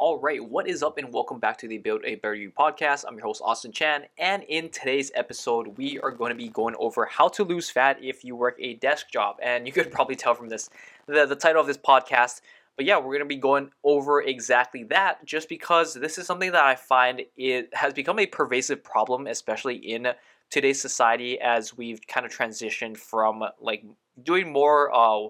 All 0.00 0.18
right, 0.18 0.42
what 0.42 0.66
is 0.66 0.82
up, 0.82 0.96
and 0.96 1.12
welcome 1.12 1.38
back 1.38 1.58
to 1.58 1.68
the 1.68 1.76
Build 1.76 2.00
a 2.06 2.14
Better 2.14 2.34
You 2.34 2.50
podcast. 2.50 3.04
I'm 3.06 3.16
your 3.18 3.26
host, 3.26 3.42
Austin 3.44 3.70
Chan, 3.70 4.04
and 4.16 4.42
in 4.44 4.70
today's 4.70 5.12
episode, 5.14 5.76
we 5.76 6.00
are 6.00 6.10
going 6.10 6.30
to 6.30 6.34
be 6.34 6.48
going 6.48 6.74
over 6.78 7.04
how 7.04 7.28
to 7.28 7.44
lose 7.44 7.68
fat 7.68 7.98
if 8.00 8.24
you 8.24 8.34
work 8.34 8.56
a 8.58 8.76
desk 8.76 9.10
job. 9.10 9.36
And 9.42 9.66
you 9.66 9.74
could 9.74 9.90
probably 9.92 10.16
tell 10.16 10.34
from 10.34 10.48
this, 10.48 10.70
the, 11.04 11.26
the 11.26 11.36
title 11.36 11.60
of 11.60 11.66
this 11.66 11.76
podcast. 11.76 12.40
But 12.76 12.86
yeah, 12.86 12.96
we're 12.96 13.12
going 13.12 13.18
to 13.18 13.26
be 13.26 13.36
going 13.36 13.72
over 13.84 14.22
exactly 14.22 14.84
that 14.84 15.22
just 15.26 15.50
because 15.50 15.92
this 15.92 16.16
is 16.16 16.26
something 16.26 16.52
that 16.52 16.64
I 16.64 16.76
find 16.76 17.20
it 17.36 17.68
has 17.74 17.92
become 17.92 18.18
a 18.18 18.24
pervasive 18.24 18.82
problem, 18.82 19.26
especially 19.26 19.76
in 19.76 20.14
today's 20.48 20.80
society 20.80 21.38
as 21.38 21.76
we've 21.76 22.00
kind 22.06 22.24
of 22.24 22.32
transitioned 22.32 22.96
from 22.96 23.44
like 23.60 23.84
doing 24.22 24.50
more 24.50 24.90
uh 24.94 25.28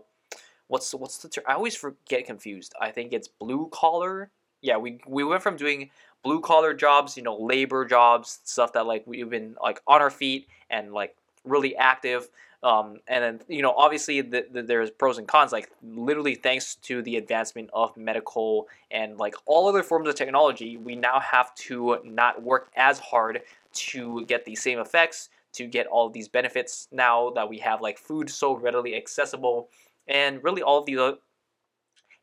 what's 0.69 0.95
what's 0.95 1.19
the 1.19 1.29
term? 1.29 1.43
I 1.49 1.55
always 1.55 1.85
get 2.09 2.25
confused. 2.25 2.73
I 2.81 2.93
think 2.93 3.13
it's 3.13 3.27
blue 3.27 3.69
collar 3.73 4.31
yeah, 4.63 4.77
we 4.77 5.01
we 5.07 5.25
went 5.25 5.43
from 5.43 5.57
doing 5.57 5.91
blue 6.23 6.41
collar 6.41 6.75
jobs, 6.75 7.17
you 7.17 7.23
know, 7.23 7.37
labor 7.37 7.85
jobs, 7.85 8.41
stuff 8.45 8.73
that 8.75 8.87
like 8.87 9.07
we've 9.07 9.31
been 9.31 9.57
like 9.63 9.81
on 9.87 10.01
our 10.01 10.11
feet 10.11 10.49
and 10.71 10.93
like 10.93 11.17
really 11.45 11.77
active. 11.77 12.29
Um, 12.63 12.99
and 13.09 13.25
then 13.25 13.41
you 13.49 13.63
know, 13.63 13.73
obviously, 13.73 14.21
the, 14.21 14.47
the, 14.53 14.63
there's 14.63 14.91
pros 14.91 15.17
and 15.17 15.27
cons. 15.27 15.53
Like 15.53 15.71
literally, 15.83 16.35
thanks 16.35 16.75
to 16.77 17.03
the 17.03 17.17
advancement 17.17 17.71
of 17.73 17.97
medical 17.97 18.69
and 18.91 19.17
like 19.17 19.35
all 19.47 19.69
other 19.69 19.83
forms 19.83 20.09
of 20.09 20.15
technology, 20.15 20.77
we 20.77 20.95
now 20.95 21.21
have 21.21 21.55
to 21.55 21.99
not 22.05 22.43
work 22.43 22.71
as 22.77 22.99
hard 22.99 23.41
to 23.73 24.27
get 24.27 24.45
the 24.45 24.55
same 24.55 24.79
effects, 24.79 25.31
to 25.53 25.67
get 25.67 25.87
all 25.87 26.11
these 26.11 26.29
benefits. 26.29 26.89
Now 26.93 27.31
that 27.31 27.49
we 27.49 27.59
have 27.59 27.81
like 27.81 27.99
food 27.99 28.29
so 28.29 28.55
readily 28.55 28.95
accessible, 28.95 29.71
and 30.07 30.45
really 30.45 30.61
all 30.61 30.79
of 30.81 30.87
the 30.87 31.19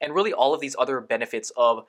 and 0.02 0.14
really 0.14 0.34
all 0.34 0.54
of 0.54 0.60
these 0.60 0.76
other 0.78 1.02
benefits 1.02 1.52
of 1.58 1.86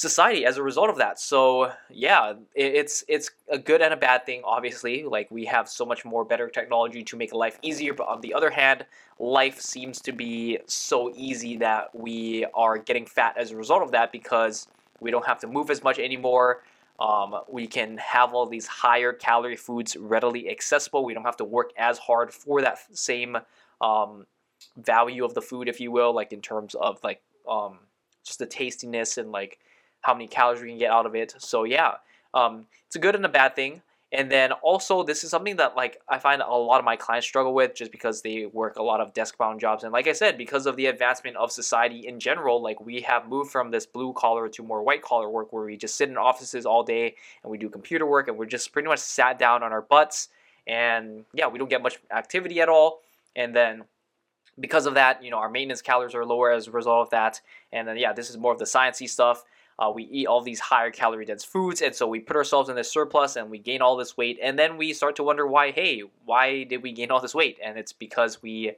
society 0.00 0.46
as 0.46 0.56
a 0.56 0.62
result 0.62 0.88
of 0.88 0.96
that. 0.96 1.20
So 1.20 1.72
yeah, 1.90 2.32
it's 2.54 3.04
it's 3.06 3.30
a 3.50 3.58
good 3.58 3.82
and 3.82 3.92
a 3.92 3.98
bad 3.98 4.24
thing. 4.24 4.40
Obviously, 4.44 5.04
like 5.04 5.30
we 5.30 5.44
have 5.44 5.68
so 5.68 5.84
much 5.84 6.06
more 6.06 6.24
better 6.24 6.48
technology 6.48 7.02
to 7.04 7.16
make 7.16 7.34
life 7.34 7.58
easier, 7.60 7.92
but 7.92 8.08
on 8.08 8.22
the 8.22 8.32
other 8.32 8.48
hand, 8.48 8.86
life 9.18 9.60
seems 9.60 10.00
to 10.00 10.12
be 10.12 10.58
so 10.66 11.12
easy 11.14 11.58
that 11.58 11.94
we 11.94 12.46
are 12.54 12.78
getting 12.78 13.04
fat 13.04 13.34
as 13.36 13.50
a 13.50 13.56
result 13.56 13.82
of 13.82 13.90
that 13.90 14.10
because 14.10 14.68
we 15.00 15.10
don't 15.10 15.26
have 15.26 15.38
to 15.40 15.46
move 15.46 15.68
as 15.70 15.84
much 15.84 15.98
anymore. 15.98 16.62
Um, 16.98 17.34
we 17.46 17.66
can 17.66 17.98
have 17.98 18.32
all 18.32 18.46
these 18.46 18.66
higher 18.66 19.12
calorie 19.12 19.56
foods 19.56 19.98
readily 19.98 20.48
accessible. 20.48 21.04
We 21.04 21.12
don't 21.12 21.24
have 21.24 21.36
to 21.38 21.44
work 21.44 21.72
as 21.76 21.98
hard 21.98 22.32
for 22.32 22.62
that 22.62 22.78
same 22.96 23.36
um, 23.82 24.24
value 24.78 25.26
of 25.26 25.34
the 25.34 25.42
food, 25.42 25.68
if 25.68 25.78
you 25.78 25.90
will, 25.90 26.14
like 26.14 26.32
in 26.32 26.40
terms 26.40 26.74
of 26.74 26.98
like 27.04 27.20
um, 27.46 27.80
just 28.24 28.38
the 28.38 28.46
tastiness 28.46 29.18
and 29.18 29.30
like 29.30 29.58
how 30.02 30.14
many 30.14 30.26
calories 30.26 30.62
we 30.62 30.68
can 30.68 30.78
get 30.78 30.90
out 30.90 31.06
of 31.06 31.14
it. 31.14 31.34
So 31.38 31.64
yeah, 31.64 31.94
um, 32.34 32.66
it's 32.86 32.96
a 32.96 33.00
good 33.00 33.14
and 33.14 33.24
a 33.24 33.28
bad 33.28 33.54
thing. 33.54 33.82
And 34.12 34.28
then 34.28 34.50
also, 34.50 35.04
this 35.04 35.22
is 35.22 35.30
something 35.30 35.54
that 35.56 35.76
like 35.76 36.00
I 36.08 36.18
find 36.18 36.42
a 36.42 36.52
lot 36.52 36.80
of 36.80 36.84
my 36.84 36.96
clients 36.96 37.28
struggle 37.28 37.54
with, 37.54 37.76
just 37.76 37.92
because 37.92 38.22
they 38.22 38.46
work 38.46 38.74
a 38.74 38.82
lot 38.82 39.00
of 39.00 39.14
desk-bound 39.14 39.60
jobs. 39.60 39.84
And 39.84 39.92
like 39.92 40.08
I 40.08 40.12
said, 40.12 40.36
because 40.36 40.66
of 40.66 40.74
the 40.74 40.86
advancement 40.86 41.36
of 41.36 41.52
society 41.52 42.08
in 42.08 42.18
general, 42.18 42.60
like 42.60 42.80
we 42.80 43.02
have 43.02 43.28
moved 43.28 43.52
from 43.52 43.70
this 43.70 43.86
blue 43.86 44.12
collar 44.12 44.48
to 44.48 44.62
more 44.64 44.82
white 44.82 45.02
collar 45.02 45.30
work, 45.30 45.52
where 45.52 45.64
we 45.64 45.76
just 45.76 45.94
sit 45.94 46.08
in 46.08 46.16
offices 46.16 46.66
all 46.66 46.82
day 46.82 47.14
and 47.44 47.52
we 47.52 47.56
do 47.56 47.68
computer 47.68 48.04
work, 48.04 48.26
and 48.26 48.36
we're 48.36 48.46
just 48.46 48.72
pretty 48.72 48.88
much 48.88 48.98
sat 48.98 49.38
down 49.38 49.62
on 49.62 49.72
our 49.72 49.82
butts, 49.82 50.28
and 50.66 51.24
yeah, 51.32 51.46
we 51.46 51.60
don't 51.60 51.70
get 51.70 51.80
much 51.80 52.00
activity 52.10 52.60
at 52.60 52.68
all. 52.68 53.02
And 53.36 53.54
then 53.54 53.84
because 54.58 54.86
of 54.86 54.94
that, 54.94 55.22
you 55.22 55.30
know, 55.30 55.38
our 55.38 55.48
maintenance 55.48 55.82
calories 55.82 56.16
are 56.16 56.26
lower 56.26 56.50
as 56.50 56.66
a 56.66 56.72
result 56.72 57.06
of 57.06 57.10
that. 57.10 57.40
And 57.72 57.86
then 57.86 57.96
yeah, 57.96 58.12
this 58.12 58.28
is 58.28 58.36
more 58.36 58.52
of 58.52 58.58
the 58.58 58.64
sciencey 58.64 59.08
stuff. 59.08 59.44
Uh, 59.80 59.90
we 59.90 60.02
eat 60.04 60.26
all 60.26 60.42
these 60.42 60.60
higher 60.60 60.90
calorie 60.90 61.24
dense 61.24 61.42
foods, 61.42 61.80
and 61.80 61.94
so 61.94 62.06
we 62.06 62.20
put 62.20 62.36
ourselves 62.36 62.68
in 62.68 62.76
this 62.76 62.92
surplus 62.92 63.36
and 63.36 63.50
we 63.50 63.58
gain 63.58 63.80
all 63.80 63.96
this 63.96 64.14
weight, 64.16 64.38
and 64.42 64.58
then 64.58 64.76
we 64.76 64.92
start 64.92 65.16
to 65.16 65.22
wonder 65.22 65.46
why. 65.46 65.70
Hey, 65.70 66.02
why 66.26 66.64
did 66.64 66.82
we 66.82 66.92
gain 66.92 67.10
all 67.10 67.20
this 67.20 67.34
weight? 67.34 67.58
And 67.64 67.78
it's 67.78 67.94
because 67.94 68.42
we 68.42 68.72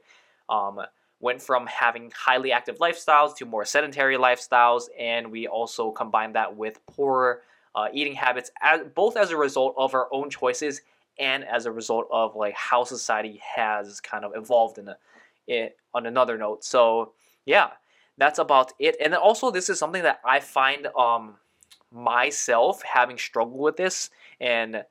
um, 0.47 0.79
went 1.19 1.41
from 1.41 1.67
having 1.67 2.11
highly 2.15 2.53
active 2.53 2.77
lifestyles 2.77 3.35
to 3.35 3.45
more 3.45 3.65
sedentary 3.65 4.17
lifestyles, 4.17 4.83
and 4.97 5.29
we 5.29 5.45
also 5.45 5.91
combined 5.91 6.35
that 6.35 6.55
with 6.55 6.79
poor 6.87 7.41
uh, 7.75 7.87
eating 7.93 8.13
habits, 8.13 8.51
as, 8.61 8.81
both 8.95 9.17
as 9.17 9.31
a 9.31 9.37
result 9.37 9.75
of 9.77 9.93
our 9.93 10.07
own 10.11 10.29
choices 10.29 10.81
and 11.19 11.43
as 11.43 11.65
a 11.65 11.71
result 11.71 12.07
of 12.11 12.35
like 12.35 12.55
how 12.55 12.83
society 12.83 13.41
has 13.55 13.99
kind 13.99 14.23
of 14.25 14.31
evolved 14.35 14.77
in 14.77 14.87
a, 14.87 14.97
it, 15.47 15.77
on 15.93 16.05
another 16.05 16.37
note. 16.37 16.63
So 16.63 17.13
yeah, 17.45 17.71
that's 18.17 18.39
about 18.39 18.73
it. 18.79 18.95
And 19.03 19.13
also, 19.15 19.51
this 19.51 19.69
is 19.69 19.79
something 19.79 20.03
that 20.03 20.19
I 20.25 20.39
find 20.39 20.87
um, 20.97 21.35
myself 21.91 22.81
having 22.83 23.17
struggled 23.17 23.59
with 23.59 23.77
this 23.77 24.09
and 24.39 24.83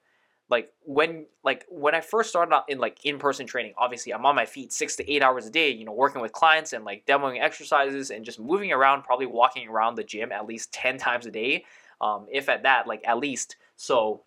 like 0.52 0.70
when 0.84 1.24
like 1.42 1.64
when 1.70 1.94
I 1.94 2.02
first 2.02 2.28
started 2.28 2.54
out 2.54 2.64
in 2.68 2.78
like 2.78 2.98
in-person 3.06 3.46
training, 3.46 3.72
obviously 3.78 4.12
I'm 4.12 4.26
on 4.26 4.36
my 4.36 4.44
feet 4.44 4.70
six 4.70 4.94
to 4.96 5.10
eight 5.10 5.22
hours 5.22 5.46
a 5.46 5.50
day, 5.50 5.70
you 5.70 5.86
know, 5.86 5.92
working 5.92 6.20
with 6.20 6.32
clients 6.32 6.74
and 6.74 6.84
like 6.84 7.06
demoing 7.06 7.40
exercises 7.40 8.10
and 8.10 8.22
just 8.22 8.38
moving 8.38 8.70
around, 8.70 9.02
probably 9.02 9.24
walking 9.24 9.66
around 9.66 9.94
the 9.94 10.04
gym 10.04 10.30
at 10.30 10.44
least 10.46 10.70
10 10.74 10.98
times 10.98 11.24
a 11.24 11.30
day. 11.30 11.64
Um, 12.02 12.26
if 12.30 12.50
at 12.50 12.64
that, 12.64 12.86
like 12.86 13.00
at 13.06 13.16
least. 13.16 13.56
So 13.76 14.24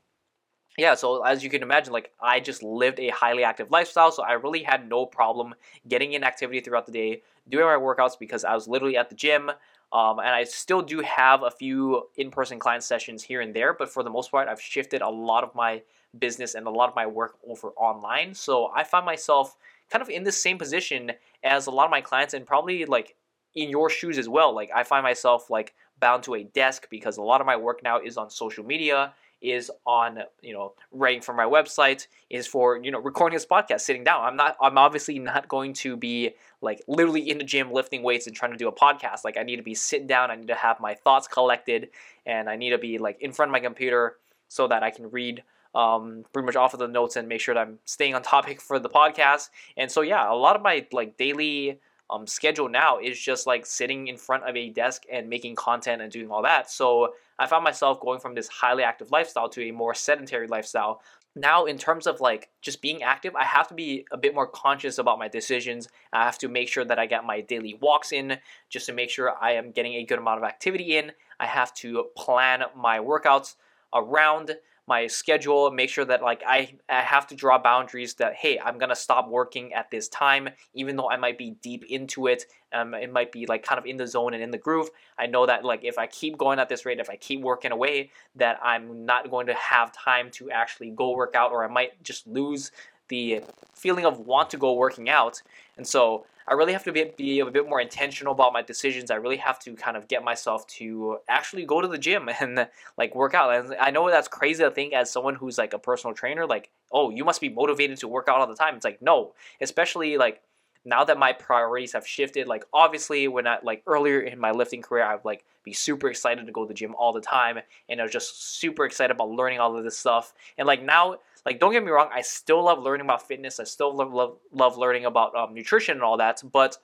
yeah, 0.77 0.93
so 0.95 1.23
as 1.23 1.43
you 1.43 1.49
can 1.49 1.63
imagine, 1.63 1.93
like 1.93 2.11
I 2.21 2.39
just 2.39 2.61
lived 2.63 2.99
a 2.99 3.09
highly 3.09 3.43
active 3.43 3.71
lifestyle, 3.71 4.11
so 4.11 4.23
I 4.23 4.33
really 4.33 4.63
had 4.63 4.89
no 4.89 5.05
problem 5.05 5.55
getting 5.87 6.13
in 6.13 6.23
activity 6.23 6.59
throughout 6.59 6.85
the 6.85 6.91
day, 6.91 7.21
doing 7.47 7.65
my 7.65 7.75
workouts 7.75 8.19
because 8.19 8.43
I 8.43 8.53
was 8.53 8.67
literally 8.67 8.97
at 8.97 9.09
the 9.09 9.15
gym. 9.15 9.51
Um, 9.93 10.19
and 10.19 10.29
I 10.29 10.43
still 10.43 10.81
do 10.81 10.99
have 10.99 11.43
a 11.43 11.51
few 11.51 12.03
in-person 12.17 12.59
client 12.59 12.83
sessions 12.83 13.23
here 13.23 13.39
and 13.39 13.53
there, 13.53 13.73
but 13.73 13.89
for 13.89 14.03
the 14.03 14.09
most 14.09 14.31
part, 14.31 14.49
I've 14.49 14.59
shifted 14.59 15.01
a 15.01 15.09
lot 15.09 15.43
of 15.43 15.55
my 15.55 15.83
business 16.19 16.55
and 16.55 16.67
a 16.67 16.69
lot 16.69 16.89
of 16.89 16.95
my 16.95 17.05
work 17.05 17.37
over 17.47 17.69
online. 17.77 18.33
So 18.33 18.71
I 18.75 18.83
find 18.83 19.05
myself 19.05 19.55
kind 19.89 20.01
of 20.01 20.09
in 20.09 20.23
the 20.23 20.31
same 20.31 20.57
position 20.57 21.11
as 21.43 21.67
a 21.67 21.71
lot 21.71 21.85
of 21.85 21.91
my 21.91 22.01
clients, 22.01 22.33
and 22.33 22.45
probably 22.45 22.85
like 22.85 23.15
in 23.53 23.69
your 23.69 23.89
shoes 23.89 24.17
as 24.17 24.27
well. 24.27 24.53
Like 24.53 24.69
I 24.75 24.83
find 24.83 25.03
myself 25.03 25.49
like 25.49 25.73
bound 25.99 26.23
to 26.23 26.35
a 26.35 26.43
desk 26.43 26.87
because 26.89 27.17
a 27.17 27.21
lot 27.21 27.39
of 27.39 27.47
my 27.47 27.55
work 27.55 27.81
now 27.81 28.01
is 28.01 28.17
on 28.17 28.29
social 28.29 28.65
media 28.65 29.13
is 29.41 29.69
on 29.85 30.19
you 30.41 30.53
know 30.53 30.73
writing 30.91 31.21
for 31.21 31.33
my 31.33 31.45
website 31.45 32.07
is 32.29 32.47
for 32.47 32.77
you 32.77 32.91
know 32.91 32.99
recording 32.99 33.35
this 33.35 33.45
podcast 33.45 33.81
sitting 33.81 34.03
down. 34.03 34.23
I'm 34.23 34.35
not 34.35 34.57
i'm 34.61 34.77
obviously 34.77 35.19
not 35.19 35.47
going 35.47 35.73
to 35.73 35.95
be 35.95 36.31
like 36.61 36.81
literally 36.87 37.29
in 37.29 37.37
the 37.37 37.43
gym 37.43 37.71
lifting 37.71 38.01
weights 38.03 38.27
and 38.27 38.35
trying 38.35 38.51
to 38.51 38.57
do 38.57 38.67
a 38.67 38.71
podcast. 38.71 39.23
Like 39.23 39.37
i 39.37 39.43
need 39.43 39.57
to 39.57 39.63
be 39.63 39.75
sitting 39.75 40.07
down. 40.07 40.31
I 40.31 40.35
need 40.35 40.47
to 40.47 40.55
have 40.55 40.79
my 40.79 40.95
thoughts 40.95 41.27
collected 41.27 41.89
and 42.25 42.49
i 42.49 42.55
need 42.55 42.71
to 42.71 42.77
be 42.77 42.97
like 42.97 43.21
in 43.21 43.31
front 43.31 43.49
of 43.49 43.53
my 43.53 43.59
computer 43.59 44.15
so 44.47 44.67
that 44.67 44.83
i 44.83 44.89
can 44.89 45.09
read 45.11 45.43
um, 45.73 46.23
pretty 46.31 46.45
much 46.45 46.55
off 46.55 46.73
of 46.73 46.79
the 46.79 46.87
notes 46.87 47.17
and 47.17 47.27
make 47.27 47.41
sure 47.41 47.53
that 47.53 47.67
i'm 47.67 47.79
staying 47.85 48.15
on 48.15 48.23
topic 48.23 48.61
for 48.67 48.79
the 48.79 48.89
podcast. 48.89 49.49
And 49.77 49.91
so 49.91 50.01
yeah 50.01 50.31
a 50.31 50.33
lot 50.33 50.55
of 50.55 50.61
my 50.61 50.85
like 50.91 51.17
daily 51.17 51.79
um, 52.09 52.27
schedule 52.27 52.69
now 52.69 52.99
is 52.99 53.19
just 53.19 53.47
like 53.47 53.65
sitting 53.65 54.07
in 54.07 54.17
front 54.17 54.43
of 54.43 54.55
a 54.55 54.69
desk 54.69 55.03
and 55.11 55.29
making 55.29 55.55
content 55.55 56.01
and 56.01 56.11
doing 56.11 56.29
all 56.29 56.43
that. 56.43 56.69
So 56.69 57.13
I 57.39 57.47
found 57.47 57.63
myself 57.63 57.99
going 57.99 58.19
from 58.19 58.35
this 58.35 58.47
highly 58.47 58.83
active 58.83 59.11
lifestyle 59.11 59.49
to 59.49 59.63
a 59.63 59.71
more 59.71 59.93
sedentary 59.93 60.47
lifestyle. 60.47 61.01
Now, 61.35 61.65
in 61.65 61.77
terms 61.77 62.07
of 62.07 62.21
like 62.21 62.49
just 62.61 62.81
being 62.81 63.03
active, 63.03 63.35
I 63.35 63.43
have 63.43 63.67
to 63.67 63.73
be 63.73 64.05
a 64.11 64.17
bit 64.17 64.33
more 64.33 64.47
conscious 64.47 64.99
about 64.99 65.19
my 65.19 65.27
decisions. 65.27 65.89
I 66.13 66.23
have 66.23 66.37
to 66.39 66.47
make 66.47 66.69
sure 66.69 66.85
that 66.85 66.99
I 66.99 67.07
get 67.07 67.25
my 67.25 67.41
daily 67.41 67.77
walks 67.81 68.13
in 68.13 68.37
just 68.69 68.85
to 68.85 68.93
make 68.93 69.09
sure 69.09 69.33
I 69.41 69.51
am 69.53 69.71
getting 69.71 69.95
a 69.95 70.05
good 70.05 70.19
amount 70.19 70.37
of 70.37 70.45
activity 70.45 70.97
in. 70.97 71.11
I 71.39 71.47
have 71.47 71.73
to 71.75 72.05
plan 72.15 72.63
my 72.75 72.99
workouts 72.99 73.55
around 73.93 74.55
my 74.87 75.07
schedule, 75.07 75.71
make 75.71 75.89
sure 75.89 76.05
that 76.05 76.21
like 76.21 76.43
I, 76.45 76.75
I 76.87 77.01
have 77.01 77.27
to 77.27 77.35
draw 77.35 77.57
boundaries 77.57 78.13
that 78.15 78.35
hey, 78.35 78.59
I'm 78.59 78.77
gonna 78.77 78.95
stop 78.95 79.27
working 79.29 79.73
at 79.73 79.89
this 79.89 80.07
time, 80.09 80.49
even 80.73 80.95
though 80.95 81.09
I 81.09 81.17
might 81.17 81.37
be 81.37 81.51
deep 81.61 81.85
into 81.85 82.27
it. 82.27 82.45
Um, 82.71 82.93
it 82.93 83.11
might 83.11 83.31
be 83.31 83.45
like 83.45 83.63
kind 83.63 83.79
of 83.79 83.85
in 83.85 83.97
the 83.97 84.05
zone 84.05 84.33
and 84.33 84.43
in 84.43 84.51
the 84.51 84.57
groove. 84.57 84.89
I 85.17 85.27
know 85.27 85.45
that 85.45 85.63
like 85.63 85.83
if 85.83 85.97
I 85.97 86.07
keep 86.07 86.37
going 86.37 86.59
at 86.59 86.69
this 86.69 86.85
rate, 86.85 86.99
if 86.99 87.09
I 87.09 87.15
keep 87.15 87.41
working 87.41 87.71
away, 87.71 88.11
that 88.35 88.59
I'm 88.61 89.05
not 89.05 89.31
going 89.31 89.47
to 89.47 89.53
have 89.53 89.91
time 89.91 90.29
to 90.31 90.51
actually 90.51 90.91
go 90.91 91.11
work 91.11 91.35
out, 91.35 91.51
or 91.51 91.63
I 91.63 91.67
might 91.67 92.03
just 92.03 92.27
lose 92.27 92.71
the 93.07 93.41
feeling 93.73 94.05
of 94.05 94.19
want 94.19 94.49
to 94.51 94.57
go 94.57 94.73
working 94.73 95.09
out. 95.09 95.41
And 95.77 95.87
so 95.87 96.25
I 96.47 96.53
really 96.53 96.73
have 96.73 96.83
to 96.83 96.91
be, 96.91 97.11
be 97.17 97.39
a 97.39 97.45
bit 97.45 97.67
more 97.67 97.81
intentional 97.81 98.33
about 98.33 98.53
my 98.53 98.61
decisions. 98.61 99.09
I 99.09 99.15
really 99.15 99.37
have 99.37 99.59
to 99.59 99.75
kind 99.75 99.97
of 99.97 100.07
get 100.07 100.23
myself 100.23 100.67
to 100.67 101.17
actually 101.27 101.65
go 101.65 101.81
to 101.81 101.87
the 101.87 101.97
gym 101.97 102.29
and 102.39 102.67
like 102.97 103.15
work 103.15 103.33
out. 103.33 103.53
And 103.53 103.75
I 103.79 103.91
know 103.91 104.09
that's 104.09 104.27
crazy 104.27 104.63
to 104.63 104.71
think 104.71 104.93
as 104.93 105.11
someone 105.11 105.35
who's 105.35 105.57
like 105.57 105.73
a 105.73 105.79
personal 105.79 106.13
trainer, 106.13 106.45
like, 106.45 106.69
oh, 106.91 107.09
you 107.09 107.25
must 107.25 107.41
be 107.41 107.49
motivated 107.49 107.97
to 107.99 108.07
work 108.07 108.27
out 108.27 108.39
all 108.39 108.47
the 108.47 108.55
time. 108.55 108.75
It's 108.75 108.85
like, 108.85 109.01
no, 109.01 109.33
especially 109.61 110.17
like 110.17 110.41
now 110.85 111.03
that 111.03 111.17
my 111.17 111.33
priorities 111.33 111.93
have 111.93 112.05
shifted, 112.05 112.47
like 112.47 112.63
obviously 112.71 113.27
when 113.27 113.47
I 113.47 113.57
like 113.63 113.81
earlier 113.87 114.19
in 114.19 114.39
my 114.39 114.51
lifting 114.51 114.83
career, 114.83 115.03
I'd 115.03 115.25
like 115.25 115.43
be 115.63 115.73
super 115.73 116.07
excited 116.07 116.45
to 116.45 116.51
go 116.51 116.63
to 116.63 116.67
the 116.67 116.75
gym 116.75 116.93
all 116.95 117.11
the 117.11 117.21
time. 117.21 117.59
And 117.89 117.99
I 117.99 118.03
was 118.03 118.11
just 118.11 118.59
super 118.59 118.85
excited 118.85 119.15
about 119.15 119.31
learning 119.31 119.59
all 119.59 119.75
of 119.75 119.83
this 119.83 119.97
stuff. 119.97 120.33
And 120.59 120.67
like 120.67 120.83
now, 120.83 121.17
like 121.45 121.59
don't 121.59 121.71
get 121.71 121.83
me 121.83 121.91
wrong, 121.91 122.09
I 122.13 122.21
still 122.21 122.63
love 122.63 122.81
learning 122.81 123.05
about 123.05 123.27
fitness. 123.27 123.59
I 123.59 123.63
still 123.65 123.95
love 123.95 124.13
love, 124.13 124.37
love 124.51 124.77
learning 124.77 125.05
about 125.05 125.35
um, 125.35 125.53
nutrition 125.53 125.97
and 125.97 126.03
all 126.03 126.17
that. 126.17 126.41
But 126.51 126.77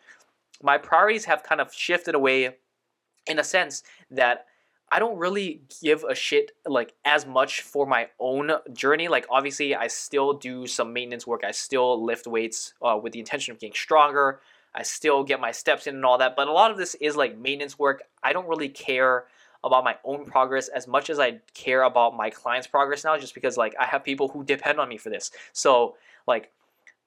my 0.62 0.78
priorities 0.78 1.25
have 1.25 1.44
kind 1.44 1.60
of 1.60 1.74
shifted 1.74 2.16
away 2.16 2.56
in 3.28 3.40
a 3.40 3.44
sense 3.44 3.84
that 4.12 4.46
I 4.92 5.00
don't 5.00 5.18
really 5.18 5.62
give 5.81 6.04
a 6.04 6.13
shit 6.13 6.52
like 6.66 6.94
as 7.06 7.25
much 7.25 7.62
for 7.62 7.86
my 7.86 8.10
own 8.19 8.52
journey. 8.74 9.08
Like 9.08 9.25
obviously, 9.30 9.74
I 9.74 9.88
still 9.88 10.34
do 10.34 10.68
some 10.68 10.92
maintenance 10.92 11.25
work. 11.25 11.44
I 11.46 11.52
still 11.52 12.04
lift 12.04 12.28
weights 12.28 12.74
uh, 12.81 13.00
with 13.02 13.13
the 13.13 13.19
intention 13.19 13.54
of 13.54 13.60
getting 13.60 13.74
stronger. 13.74 14.42
I 14.75 14.84
still 14.84 15.24
get 15.24 15.40
my 15.40 15.52
steps 15.52 15.88
in 15.88 15.96
and 15.96 16.06
all 16.06 16.18
that. 16.18 16.36
But 16.36 16.48
a 16.48 16.52
lot 16.52 16.72
of 16.72 16.78
this 16.78 16.96
is 16.96 17.16
like 17.16 17.38
maintenance 17.38 17.80
work. 17.80 18.04
I 18.22 18.34
don't 18.34 18.48
really 18.48 18.69
care 18.69 19.25
about 19.63 19.84
my 19.84 19.96
own 20.04 20.25
progress 20.25 20.68
as 20.69 20.88
much 20.88 21.10
as 21.10 21.19
I 21.19 21.40
care 21.54 21.84
about 21.84 22.16
my 22.16 22.30
clients' 22.30 22.68
progress 22.68 23.04
now, 23.04 23.18
just 23.18 23.34
because 23.34 23.58
like 23.58 23.75
I 23.80 23.86
have 23.86 24.04
people 24.04 24.28
who 24.28 24.44
depend 24.44 24.80
on 24.80 24.90
me 24.90 24.98
for 24.98 25.10
this. 25.10 25.31
So 25.54 25.96
like 26.28 26.52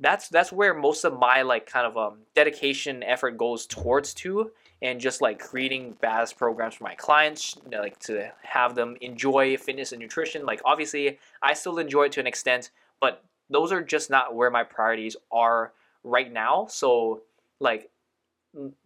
that's 0.01 0.29
that's 0.29 0.53
where 0.53 0.75
most 0.75 1.05
of 1.05 1.19
my 1.19 1.43
like 1.43 1.67
kind 1.67 1.87
of 1.87 1.97
um, 1.97 2.19
dedication 2.35 3.03
effort 3.03 3.39
goes 3.39 3.67
towards 3.67 4.15
to 4.15 4.51
and 4.83 5.01
just 5.01 5.23
like 5.23 5.39
creating 5.39 5.97
badass 6.03 6.37
programs 6.37 6.75
for 6.75 6.85
my 6.85 6.95
clients, 6.95 7.57
you 7.65 7.71
know, 7.71 7.81
like 7.81 7.99
to 8.01 8.31
have 8.43 8.75
them 8.75 8.97
enjoy 9.01 9.57
fitness 9.57 9.93
and 9.93 10.01
nutrition. 10.01 10.45
Like 10.45 10.61
obviously, 10.65 11.19
I 11.43 11.55
still 11.55 11.79
enjoy 11.79 12.05
it 12.05 12.13
to 12.13 12.21
an 12.21 12.27
extent, 12.27 12.71
but 13.01 13.25
those 13.49 13.73
are 13.73 13.83
just 13.83 14.11
not 14.11 14.35
where 14.35 14.51
my 14.51 14.65
priorities 14.65 15.17
are 15.33 15.73
right 16.03 16.31
now. 16.31 16.67
So 16.69 17.23
like 17.61 17.91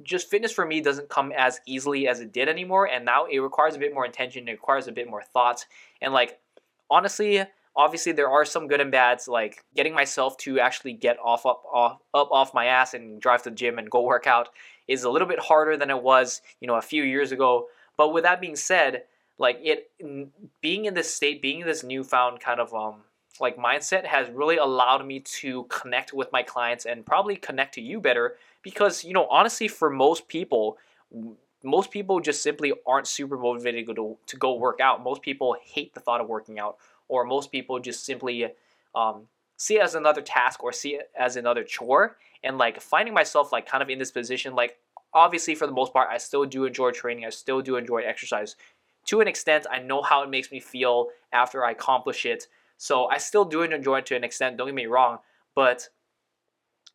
just 0.02 0.30
fitness 0.30 0.52
for 0.52 0.64
me 0.64 0.80
doesn't 0.80 1.08
come 1.08 1.32
as 1.36 1.60
easily 1.66 2.08
as 2.08 2.20
it 2.20 2.32
did 2.32 2.48
anymore 2.48 2.86
and 2.86 3.04
now 3.04 3.26
it 3.26 3.38
requires 3.38 3.74
a 3.74 3.78
bit 3.78 3.92
more 3.92 4.06
intention 4.06 4.48
it 4.48 4.52
requires 4.52 4.86
a 4.86 4.92
bit 4.92 5.08
more 5.08 5.22
thought 5.22 5.64
and 6.00 6.12
like 6.12 6.38
honestly 6.90 7.44
obviously 7.76 8.12
there 8.12 8.30
are 8.30 8.44
some 8.44 8.66
good 8.66 8.80
and 8.80 8.90
bads 8.90 9.28
like 9.28 9.64
getting 9.76 9.94
myself 9.94 10.36
to 10.38 10.58
actually 10.58 10.92
get 10.92 11.16
off 11.22 11.46
up 11.46 11.62
off 11.72 11.98
up 12.14 12.28
off 12.30 12.54
my 12.54 12.66
ass 12.66 12.94
and 12.94 13.20
drive 13.20 13.42
to 13.42 13.50
the 13.50 13.56
gym 13.56 13.78
and 13.78 13.90
go 13.90 14.02
work 14.02 14.26
out 14.26 14.48
is 14.88 15.04
a 15.04 15.10
little 15.10 15.28
bit 15.28 15.38
harder 15.38 15.76
than 15.76 15.90
it 15.90 16.02
was, 16.02 16.40
you 16.60 16.66
know, 16.66 16.74
a 16.74 16.82
few 16.82 17.04
years 17.04 17.30
ago. 17.30 17.68
But 17.96 18.12
with 18.12 18.24
that 18.24 18.40
being 18.40 18.56
said, 18.56 19.04
like 19.38 19.60
it 19.62 19.90
being 20.60 20.86
in 20.86 20.94
this 20.94 21.14
state, 21.14 21.40
being 21.40 21.60
in 21.60 21.66
this 21.66 21.84
newfound 21.84 22.40
kind 22.40 22.58
of 22.58 22.74
um 22.74 23.02
like 23.40 23.56
mindset 23.56 24.04
has 24.04 24.28
really 24.30 24.56
allowed 24.56 25.06
me 25.06 25.20
to 25.20 25.64
connect 25.64 26.12
with 26.12 26.30
my 26.32 26.42
clients 26.42 26.86
and 26.86 27.04
probably 27.04 27.36
connect 27.36 27.74
to 27.74 27.80
you 27.80 28.00
better 28.00 28.36
because 28.62 29.04
you 29.04 29.12
know 29.12 29.26
honestly 29.28 29.68
for 29.68 29.90
most 29.90 30.28
people 30.28 30.78
most 31.64 31.90
people 31.90 32.20
just 32.20 32.42
simply 32.42 32.72
aren't 32.86 33.06
super 33.06 33.36
motivated 33.36 33.86
to 33.86 33.94
go, 33.94 34.18
to 34.26 34.36
go 34.36 34.54
work 34.54 34.80
out. 34.80 35.02
Most 35.02 35.22
people 35.22 35.56
hate 35.62 35.94
the 35.94 36.00
thought 36.00 36.20
of 36.20 36.28
working 36.28 36.58
out 36.58 36.76
or 37.08 37.24
most 37.24 37.50
people 37.50 37.80
just 37.80 38.04
simply 38.04 38.46
um, 38.94 39.22
see 39.56 39.76
it 39.76 39.82
as 39.82 39.94
another 39.94 40.22
task 40.22 40.62
or 40.62 40.72
see 40.72 40.90
it 40.90 41.10
as 41.18 41.36
another 41.36 41.64
chore. 41.64 42.16
And 42.44 42.58
like 42.58 42.80
finding 42.80 43.14
myself 43.14 43.52
like 43.52 43.66
kind 43.66 43.82
of 43.82 43.90
in 43.90 43.98
this 43.98 44.12
position 44.12 44.54
like 44.54 44.78
obviously 45.12 45.54
for 45.54 45.66
the 45.66 45.72
most 45.72 45.92
part 45.92 46.08
i 46.10 46.18
still 46.18 46.44
do 46.44 46.64
enjoy 46.64 46.90
training. 46.90 47.24
I 47.24 47.30
still 47.30 47.60
do 47.60 47.76
enjoy 47.76 48.02
exercise. 48.02 48.56
To 49.06 49.20
an 49.20 49.26
extent 49.26 49.66
i 49.70 49.80
know 49.80 50.02
how 50.02 50.22
it 50.22 50.30
makes 50.30 50.52
me 50.52 50.60
feel 50.60 51.08
after 51.32 51.64
i 51.64 51.72
accomplish 51.72 52.24
it 52.24 52.46
so 52.78 53.06
i 53.06 53.18
still 53.18 53.44
do 53.44 53.60
enjoy 53.62 53.98
it 53.98 54.06
to 54.06 54.16
an 54.16 54.24
extent 54.24 54.56
don't 54.56 54.68
get 54.68 54.74
me 54.74 54.86
wrong 54.86 55.18
but 55.54 55.90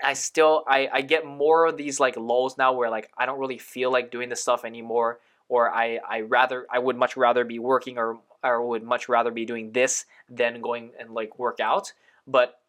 i 0.03 0.13
still 0.13 0.63
i, 0.68 0.89
I 0.91 1.01
get 1.01 1.25
more 1.25 1.68
of 1.68 1.77
these 1.77 2.00
like 2.00 2.18
lulls 2.18 2.57
now 2.57 2.74
where 2.74 2.89
like 2.89 3.12
i 3.18 3.27
don't 3.27 3.39
really 3.39 3.59
feel 3.59 3.91
like 3.91 4.09
doing 4.09 4.30
this 4.30 4.41
stuff 4.41 4.65
anymore 4.65 5.19
or 5.47 5.69
i 5.69 6.00
i 6.09 6.21
rather 6.21 6.65
i 6.71 6.80
would 6.80 6.97
much 6.97 7.15
rather 7.15 7.45
be 7.45 7.59
working 7.59 8.00
or 8.00 8.18
or 8.44 8.68
would 8.68 8.83
much 8.83 9.07
rather 9.09 9.31
be 9.31 9.45
doing 9.45 9.71
this 9.71 10.06
than 10.30 10.62
going 10.62 10.91
and 11.00 11.12
like 11.12 11.39
work 11.39 11.59
out. 11.59 11.94
But 12.27 12.59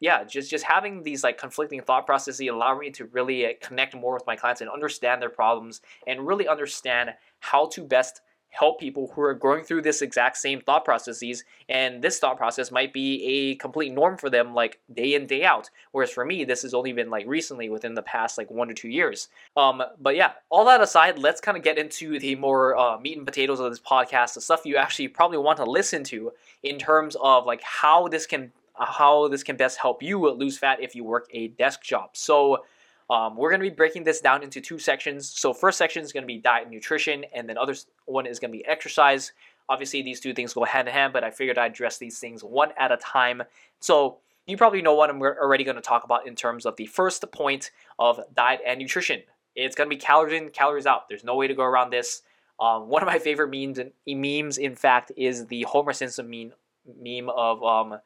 yeah, 0.00 0.24
just 0.24 0.50
just 0.50 0.64
having 0.64 1.02
these 1.02 1.22
like 1.22 1.38
conflicting 1.38 1.80
thought 1.80 2.06
processes 2.06 2.48
allow 2.48 2.76
me 2.76 2.90
to 2.90 3.06
really 3.06 3.46
uh, 3.46 3.50
connect 3.60 3.94
more 3.94 4.14
with 4.14 4.26
my 4.26 4.34
clients 4.34 4.60
and 4.60 4.68
understand 4.68 5.22
their 5.22 5.30
problems 5.30 5.80
and 6.06 6.26
really 6.26 6.48
understand 6.48 7.10
how 7.38 7.66
to 7.66 7.84
best 7.84 8.20
help 8.52 8.78
people 8.78 9.10
who 9.14 9.22
are 9.22 9.34
going 9.34 9.64
through 9.64 9.82
this 9.82 10.02
exact 10.02 10.36
same 10.36 10.60
thought 10.60 10.84
processes 10.84 11.44
and 11.68 12.02
this 12.02 12.18
thought 12.18 12.36
process 12.36 12.70
might 12.70 12.92
be 12.92 13.24
a 13.24 13.54
complete 13.56 13.92
norm 13.92 14.16
for 14.16 14.30
them 14.30 14.54
like 14.54 14.78
day 14.94 15.14
in 15.14 15.26
day 15.26 15.44
out 15.44 15.68
whereas 15.90 16.10
for 16.10 16.24
me 16.24 16.44
this 16.44 16.62
has 16.62 16.74
only 16.74 16.92
been 16.92 17.10
like 17.10 17.26
recently 17.26 17.68
within 17.68 17.94
the 17.94 18.02
past 18.02 18.38
like 18.38 18.50
one 18.50 18.68
to 18.68 18.74
two 18.74 18.88
years 18.88 19.28
um 19.56 19.82
but 20.00 20.14
yeah 20.14 20.32
all 20.50 20.64
that 20.64 20.80
aside 20.80 21.18
let's 21.18 21.40
kind 21.40 21.56
of 21.56 21.64
get 21.64 21.78
into 21.78 22.18
the 22.18 22.36
more 22.36 22.76
uh, 22.78 22.98
meat 22.98 23.16
and 23.16 23.26
potatoes 23.26 23.58
of 23.58 23.70
this 23.70 23.80
podcast 23.80 24.34
the 24.34 24.40
stuff 24.40 24.64
you 24.64 24.76
actually 24.76 25.08
probably 25.08 25.38
want 25.38 25.56
to 25.56 25.64
listen 25.64 26.04
to 26.04 26.30
in 26.62 26.78
terms 26.78 27.16
of 27.22 27.46
like 27.46 27.62
how 27.62 28.06
this 28.06 28.26
can 28.26 28.52
how 28.78 29.28
this 29.28 29.42
can 29.42 29.56
best 29.56 29.78
help 29.78 30.02
you 30.02 30.30
lose 30.30 30.58
fat 30.58 30.80
if 30.80 30.94
you 30.94 31.04
work 31.04 31.28
a 31.32 31.48
desk 31.48 31.82
job. 31.82 32.10
So 32.14 32.64
um, 33.12 33.36
we're 33.36 33.50
going 33.50 33.60
to 33.60 33.68
be 33.68 33.74
breaking 33.74 34.04
this 34.04 34.22
down 34.22 34.42
into 34.42 34.58
two 34.58 34.78
sections. 34.78 35.28
So 35.28 35.52
first 35.52 35.76
section 35.76 36.02
is 36.02 36.14
going 36.14 36.22
to 36.22 36.26
be 36.26 36.38
diet 36.38 36.62
and 36.62 36.72
nutrition, 36.72 37.26
and 37.34 37.46
then 37.46 37.58
other 37.58 37.74
one 38.06 38.24
is 38.24 38.38
going 38.38 38.50
to 38.50 38.56
be 38.56 38.64
exercise. 38.64 39.32
Obviously, 39.68 40.00
these 40.00 40.18
two 40.18 40.32
things 40.32 40.54
go 40.54 40.64
hand 40.64 40.88
in 40.88 40.94
hand, 40.94 41.12
but 41.12 41.22
I 41.22 41.30
figured 41.30 41.58
I'd 41.58 41.72
address 41.72 41.98
these 41.98 42.18
things 42.18 42.42
one 42.42 42.70
at 42.78 42.90
a 42.90 42.96
time. 42.96 43.42
So 43.80 44.16
you 44.46 44.56
probably 44.56 44.80
know 44.80 44.94
what 44.94 45.10
I'm 45.10 45.20
already 45.20 45.62
going 45.62 45.76
to 45.76 45.82
talk 45.82 46.04
about 46.04 46.26
in 46.26 46.34
terms 46.34 46.64
of 46.64 46.76
the 46.76 46.86
first 46.86 47.22
point 47.32 47.70
of 47.98 48.18
diet 48.34 48.62
and 48.66 48.80
nutrition. 48.80 49.20
It's 49.54 49.76
going 49.76 49.90
to 49.90 49.94
be 49.94 50.00
calories 50.00 50.40
in, 50.40 50.48
calories 50.48 50.86
out. 50.86 51.06
There's 51.10 51.22
no 51.22 51.36
way 51.36 51.46
to 51.48 51.54
go 51.54 51.64
around 51.64 51.90
this. 51.90 52.22
Um, 52.58 52.88
one 52.88 53.02
of 53.02 53.06
my 53.06 53.18
favorite 53.18 53.50
memes, 53.50 53.78
memes, 54.06 54.56
in 54.56 54.74
fact, 54.74 55.12
is 55.18 55.46
the 55.48 55.64
Homer 55.64 55.92
Simpson 55.92 56.30
meme, 56.30 56.52
meme 56.98 57.28
of 57.28 57.62
um, 57.62 57.98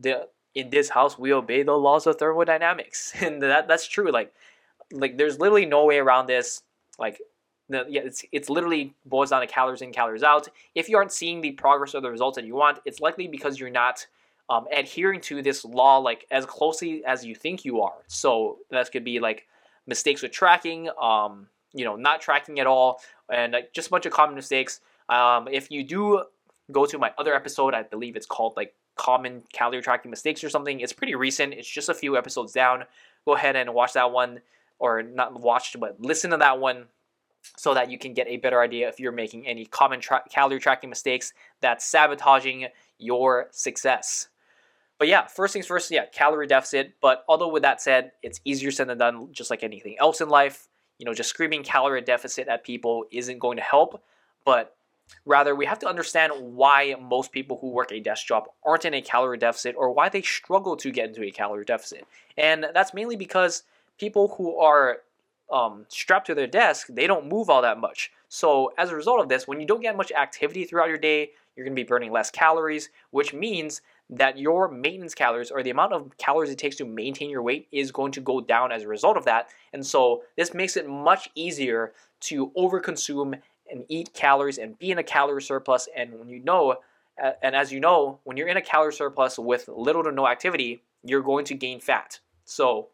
the 0.00 0.26
in 0.54 0.70
this 0.70 0.90
house 0.90 1.18
we 1.18 1.32
obey 1.32 1.62
the 1.62 1.72
laws 1.72 2.06
of 2.06 2.16
thermodynamics 2.16 3.12
and 3.20 3.42
that 3.42 3.68
that's 3.68 3.86
true 3.86 4.10
like 4.10 4.32
like 4.92 5.18
there's 5.18 5.38
literally 5.38 5.66
no 5.66 5.84
way 5.84 5.98
around 5.98 6.26
this 6.26 6.62
like 6.98 7.20
the, 7.68 7.84
yeah, 7.88 8.02
it's 8.04 8.24
it's 8.32 8.48
literally 8.48 8.94
boils 9.04 9.30
down 9.30 9.40
to 9.40 9.46
calories 9.46 9.82
in, 9.82 9.92
calories 9.92 10.22
out. 10.22 10.48
If 10.74 10.88
you 10.88 10.96
aren't 10.96 11.12
seeing 11.12 11.40
the 11.40 11.52
progress 11.52 11.94
or 11.94 12.00
the 12.00 12.10
results 12.10 12.36
that 12.36 12.44
you 12.44 12.54
want, 12.54 12.78
it's 12.84 13.00
likely 13.00 13.28
because 13.28 13.60
you're 13.60 13.70
not 13.70 14.06
um, 14.48 14.66
adhering 14.72 15.20
to 15.22 15.42
this 15.42 15.64
law 15.64 15.98
like 15.98 16.26
as 16.30 16.46
closely 16.46 17.04
as 17.04 17.24
you 17.24 17.34
think 17.34 17.64
you 17.64 17.82
are. 17.82 17.96
So 18.06 18.58
that 18.70 18.90
could 18.90 19.04
be 19.04 19.20
like 19.20 19.46
mistakes 19.86 20.22
with 20.22 20.32
tracking, 20.32 20.88
um, 21.00 21.48
you 21.74 21.84
know, 21.84 21.96
not 21.96 22.20
tracking 22.20 22.58
at 22.58 22.66
all, 22.66 23.00
and 23.30 23.52
like, 23.52 23.72
just 23.72 23.88
a 23.88 23.90
bunch 23.90 24.06
of 24.06 24.12
common 24.12 24.34
mistakes. 24.34 24.80
Um, 25.08 25.48
if 25.48 25.70
you 25.70 25.84
do 25.84 26.24
go 26.72 26.86
to 26.86 26.98
my 26.98 27.12
other 27.18 27.34
episode, 27.34 27.74
I 27.74 27.82
believe 27.82 28.16
it's 28.16 28.26
called 28.26 28.54
like 28.56 28.74
common 28.98 29.42
calorie 29.52 29.80
tracking 29.80 30.10
mistakes 30.10 30.44
or 30.44 30.50
something. 30.50 30.80
It's 30.80 30.92
pretty 30.92 31.14
recent. 31.14 31.54
It's 31.54 31.68
just 31.68 31.88
a 31.88 31.94
few 31.94 32.18
episodes 32.18 32.52
down. 32.52 32.84
Go 33.24 33.34
ahead 33.34 33.56
and 33.56 33.72
watch 33.72 33.94
that 33.94 34.12
one, 34.12 34.40
or 34.78 35.02
not 35.02 35.40
watch, 35.40 35.74
but 35.80 36.00
listen 36.00 36.30
to 36.32 36.36
that 36.36 36.60
one 36.60 36.86
so 37.56 37.72
that 37.74 37.90
you 37.90 37.98
can 37.98 38.12
get 38.12 38.26
a 38.28 38.36
better 38.36 38.60
idea 38.60 38.88
if 38.88 39.00
you're 39.00 39.12
making 39.12 39.46
any 39.46 39.64
common 39.64 40.00
tra- 40.00 40.24
calorie 40.30 40.58
tracking 40.58 40.90
mistakes 40.90 41.32
that's 41.60 41.84
sabotaging 41.84 42.66
your 42.98 43.48
success. 43.52 44.28
But 44.98 45.08
yeah, 45.08 45.26
first 45.26 45.52
things 45.52 45.66
first, 45.66 45.90
yeah, 45.90 46.06
calorie 46.06 46.48
deficit. 46.48 46.94
But 47.00 47.24
although 47.28 47.48
with 47.48 47.62
that 47.62 47.80
said, 47.80 48.12
it's 48.22 48.40
easier 48.44 48.70
said 48.70 48.88
than 48.88 48.98
done, 48.98 49.28
just 49.32 49.50
like 49.50 49.62
anything 49.62 49.96
else 50.00 50.20
in 50.20 50.28
life. 50.28 50.68
You 50.98 51.06
know, 51.06 51.14
just 51.14 51.30
screaming 51.30 51.62
calorie 51.62 52.02
deficit 52.02 52.48
at 52.48 52.64
people 52.64 53.04
isn't 53.12 53.38
going 53.38 53.56
to 53.56 53.62
help. 53.62 54.02
But 54.44 54.74
Rather, 55.24 55.54
we 55.54 55.66
have 55.66 55.78
to 55.78 55.88
understand 55.88 56.32
why 56.36 56.94
most 57.00 57.32
people 57.32 57.58
who 57.60 57.70
work 57.70 57.92
a 57.92 58.00
desk 58.00 58.26
job 58.26 58.48
aren't 58.64 58.84
in 58.84 58.94
a 58.94 59.02
calorie 59.02 59.38
deficit 59.38 59.74
or 59.76 59.92
why 59.92 60.08
they 60.08 60.22
struggle 60.22 60.76
to 60.76 60.90
get 60.90 61.08
into 61.08 61.22
a 61.22 61.30
calorie 61.30 61.64
deficit. 61.64 62.06
And 62.36 62.66
that's 62.74 62.94
mainly 62.94 63.16
because 63.16 63.62
people 63.98 64.34
who 64.36 64.56
are 64.58 64.98
um, 65.50 65.86
strapped 65.88 66.26
to 66.26 66.34
their 66.34 66.46
desk, 66.46 66.88
they 66.90 67.06
don't 67.06 67.28
move 67.28 67.50
all 67.50 67.62
that 67.62 67.78
much. 67.78 68.12
So, 68.28 68.72
as 68.76 68.90
a 68.90 68.96
result 68.96 69.20
of 69.20 69.28
this, 69.28 69.48
when 69.48 69.60
you 69.60 69.66
don't 69.66 69.80
get 69.80 69.96
much 69.96 70.12
activity 70.12 70.64
throughout 70.64 70.88
your 70.88 70.98
day, 70.98 71.30
you're 71.56 71.64
going 71.64 71.74
to 71.74 71.82
be 71.82 71.86
burning 71.86 72.12
less 72.12 72.30
calories, 72.30 72.90
which 73.10 73.32
means 73.32 73.80
that 74.10 74.38
your 74.38 74.68
maintenance 74.68 75.14
calories 75.14 75.50
or 75.50 75.62
the 75.62 75.70
amount 75.70 75.92
of 75.92 76.16
calories 76.18 76.50
it 76.50 76.58
takes 76.58 76.76
to 76.76 76.84
maintain 76.84 77.30
your 77.30 77.42
weight 77.42 77.68
is 77.72 77.90
going 77.90 78.12
to 78.12 78.20
go 78.20 78.40
down 78.40 78.70
as 78.70 78.82
a 78.82 78.88
result 78.88 79.16
of 79.16 79.24
that. 79.24 79.48
And 79.72 79.84
so, 79.84 80.22
this 80.36 80.52
makes 80.52 80.76
it 80.76 80.88
much 80.88 81.30
easier 81.34 81.94
to 82.20 82.50
overconsume 82.56 83.40
and 83.70 83.84
eat 83.88 84.12
calories 84.14 84.58
and 84.58 84.78
be 84.78 84.90
in 84.90 84.98
a 84.98 85.02
calorie 85.02 85.42
surplus. 85.42 85.88
And 85.96 86.18
when 86.18 86.28
you 86.28 86.40
know, 86.40 86.76
and 87.42 87.56
as 87.56 87.72
you 87.72 87.80
know, 87.80 88.20
when 88.24 88.36
you're 88.36 88.48
in 88.48 88.56
a 88.56 88.62
calorie 88.62 88.92
surplus 88.92 89.38
with 89.38 89.68
little 89.68 90.04
to 90.04 90.12
no 90.12 90.26
activity, 90.28 90.82
you're 91.02 91.22
going 91.22 91.44
to 91.46 91.54
gain 91.54 91.80
fat. 91.80 92.20
So, 92.44 92.88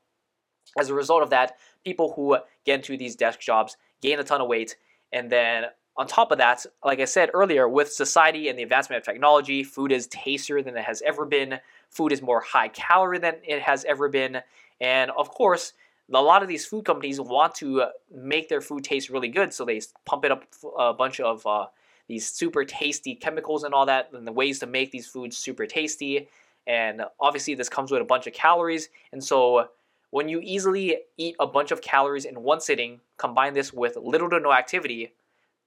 as 0.78 0.88
a 0.88 0.94
result 0.94 1.22
of 1.22 1.30
that, 1.30 1.56
people 1.84 2.12
who 2.14 2.38
get 2.64 2.76
into 2.76 2.96
these 2.96 3.16
desk 3.16 3.40
jobs 3.40 3.76
gain 4.00 4.18
a 4.18 4.24
ton 4.24 4.40
of 4.40 4.48
weight. 4.48 4.76
And 5.12 5.30
then 5.30 5.66
on 5.96 6.06
top 6.06 6.32
of 6.32 6.38
that, 6.38 6.66
like 6.84 7.00
I 7.00 7.04
said 7.04 7.30
earlier, 7.32 7.68
with 7.68 7.92
society 7.92 8.48
and 8.48 8.58
the 8.58 8.62
advancement 8.62 8.98
of 8.98 9.04
technology, 9.04 9.62
food 9.62 9.92
is 9.92 10.08
tastier 10.08 10.62
than 10.62 10.76
it 10.76 10.84
has 10.84 11.02
ever 11.02 11.24
been. 11.24 11.60
Food 11.90 12.12
is 12.12 12.20
more 12.20 12.40
high 12.40 12.68
calorie 12.68 13.18
than 13.18 13.36
it 13.44 13.62
has 13.62 13.84
ever 13.84 14.08
been. 14.08 14.40
And 14.80 15.10
of 15.12 15.30
course, 15.30 15.72
a 16.12 16.20
lot 16.20 16.42
of 16.42 16.48
these 16.48 16.66
food 16.66 16.84
companies 16.84 17.20
want 17.20 17.54
to 17.56 17.82
uh, 17.82 17.88
make 18.14 18.48
their 18.48 18.60
food 18.60 18.84
taste 18.84 19.08
really 19.10 19.28
good, 19.28 19.52
so 19.52 19.64
they 19.64 19.80
pump 20.04 20.24
it 20.24 20.30
up 20.30 20.44
a 20.78 20.92
bunch 20.92 21.20
of 21.20 21.46
uh, 21.46 21.66
these 22.08 22.28
super 22.28 22.64
tasty 22.64 23.14
chemicals 23.14 23.64
and 23.64 23.72
all 23.72 23.86
that, 23.86 24.10
and 24.12 24.26
the 24.26 24.32
ways 24.32 24.58
to 24.58 24.66
make 24.66 24.90
these 24.90 25.06
foods 25.06 25.36
super 25.36 25.66
tasty. 25.66 26.28
And 26.66 27.02
obviously, 27.20 27.54
this 27.54 27.68
comes 27.68 27.90
with 27.90 28.02
a 28.02 28.06
bunch 28.06 28.26
of 28.26 28.32
calories. 28.32 28.88
And 29.12 29.22
so, 29.22 29.68
when 30.10 30.28
you 30.28 30.40
easily 30.42 30.98
eat 31.16 31.36
a 31.40 31.46
bunch 31.46 31.70
of 31.70 31.80
calories 31.80 32.24
in 32.24 32.42
one 32.42 32.60
sitting, 32.60 33.00
combine 33.16 33.54
this 33.54 33.72
with 33.72 33.96
little 33.96 34.30
to 34.30 34.40
no 34.40 34.52
activity, 34.52 35.14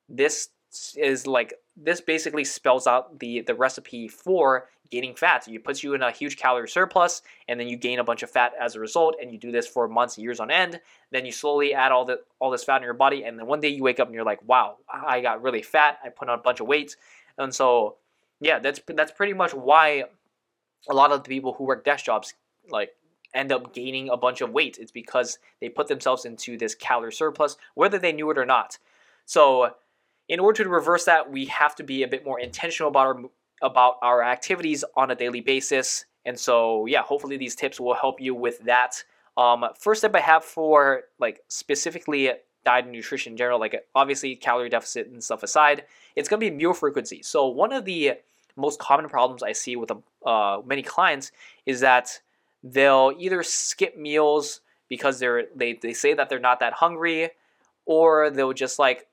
this 0.07 0.49
is 0.95 1.25
like 1.27 1.53
this 1.75 2.01
basically 2.01 2.43
spells 2.43 2.87
out 2.87 3.19
the 3.19 3.41
the 3.41 3.55
recipe 3.55 4.07
for 4.07 4.69
gaining 4.89 5.15
fat. 5.15 5.43
So 5.43 5.51
It 5.51 5.63
puts 5.63 5.83
you 5.83 5.93
in 5.93 6.01
a 6.01 6.11
huge 6.11 6.37
calorie 6.37 6.69
surplus, 6.69 7.21
and 7.47 7.59
then 7.59 7.67
you 7.67 7.77
gain 7.77 7.99
a 7.99 8.03
bunch 8.03 8.23
of 8.23 8.31
fat 8.31 8.53
as 8.59 8.75
a 8.75 8.79
result. 8.79 9.15
And 9.21 9.31
you 9.31 9.37
do 9.37 9.51
this 9.51 9.67
for 9.67 9.87
months, 9.87 10.17
years 10.17 10.39
on 10.39 10.49
end. 10.49 10.79
Then 11.11 11.25
you 11.25 11.31
slowly 11.31 11.73
add 11.73 11.91
all 11.91 12.05
the 12.05 12.21
all 12.39 12.51
this 12.51 12.63
fat 12.63 12.77
in 12.77 12.83
your 12.83 12.93
body, 12.93 13.23
and 13.23 13.37
then 13.37 13.47
one 13.47 13.59
day 13.59 13.69
you 13.69 13.83
wake 13.83 13.99
up 13.99 14.07
and 14.07 14.15
you're 14.15 14.23
like, 14.23 14.47
"Wow, 14.47 14.77
I 14.89 15.21
got 15.21 15.41
really 15.41 15.61
fat. 15.61 15.99
I 16.03 16.09
put 16.09 16.29
on 16.29 16.39
a 16.39 16.41
bunch 16.41 16.59
of 16.59 16.67
weight." 16.67 16.95
And 17.37 17.53
so, 17.53 17.97
yeah, 18.39 18.59
that's 18.59 18.81
that's 18.87 19.11
pretty 19.11 19.33
much 19.33 19.53
why 19.53 20.05
a 20.89 20.93
lot 20.93 21.11
of 21.11 21.23
the 21.23 21.29
people 21.29 21.53
who 21.53 21.65
work 21.65 21.83
desk 21.83 22.05
jobs 22.05 22.33
like 22.69 22.91
end 23.33 23.51
up 23.51 23.73
gaining 23.73 24.09
a 24.09 24.17
bunch 24.17 24.41
of 24.41 24.51
weight. 24.51 24.77
It's 24.79 24.91
because 24.91 25.37
they 25.59 25.69
put 25.69 25.87
themselves 25.87 26.25
into 26.25 26.57
this 26.57 26.75
calorie 26.75 27.13
surplus, 27.13 27.57
whether 27.75 27.99
they 27.99 28.13
knew 28.13 28.29
it 28.31 28.37
or 28.37 28.45
not. 28.45 28.77
So 29.25 29.75
in 30.29 30.39
order 30.39 30.63
to 30.63 30.69
reverse 30.69 31.05
that, 31.05 31.31
we 31.31 31.45
have 31.45 31.75
to 31.75 31.83
be 31.83 32.03
a 32.03 32.07
bit 32.07 32.25
more 32.25 32.39
intentional 32.39 32.89
about 32.89 33.07
our 33.07 33.21
about 33.61 33.95
our 34.03 34.23
activities 34.23 34.83
on 34.95 35.09
a 35.09 35.15
daily 35.15 35.41
basis. 35.41 36.05
And 36.25 36.39
so, 36.39 36.85
yeah, 36.85 37.01
hopefully 37.01 37.37
these 37.37 37.55
tips 37.55 37.79
will 37.79 37.95
help 37.95 38.21
you 38.21 38.35
with 38.35 38.59
that. 38.65 39.03
Um, 39.35 39.65
first 39.79 40.01
step 40.01 40.15
I 40.15 40.19
have 40.19 40.43
for 40.43 41.03
like 41.19 41.41
specifically 41.47 42.31
diet 42.65 42.85
and 42.85 42.91
nutrition 42.91 43.33
in 43.33 43.37
general, 43.37 43.59
like 43.59 43.83
obviously 43.95 44.35
calorie 44.35 44.69
deficit 44.69 45.07
and 45.07 45.23
stuff 45.23 45.41
aside, 45.41 45.85
it's 46.15 46.27
gonna 46.29 46.39
be 46.39 46.51
meal 46.51 46.73
frequency. 46.73 47.23
So 47.23 47.47
one 47.47 47.71
of 47.71 47.85
the 47.85 48.13
most 48.55 48.79
common 48.79 49.07
problems 49.07 49.41
I 49.41 49.53
see 49.53 49.75
with 49.75 49.91
uh, 50.25 50.61
many 50.65 50.81
clients 50.81 51.31
is 51.65 51.79
that 51.79 52.19
they'll 52.63 53.13
either 53.17 53.41
skip 53.43 53.97
meals 53.97 54.61
because 54.89 55.19
they're 55.19 55.45
they, 55.55 55.73
they 55.73 55.93
say 55.93 56.13
that 56.13 56.29
they're 56.29 56.39
not 56.39 56.59
that 56.59 56.73
hungry, 56.73 57.29
or 57.85 58.29
they'll 58.29 58.53
just 58.53 58.79
like 58.79 59.07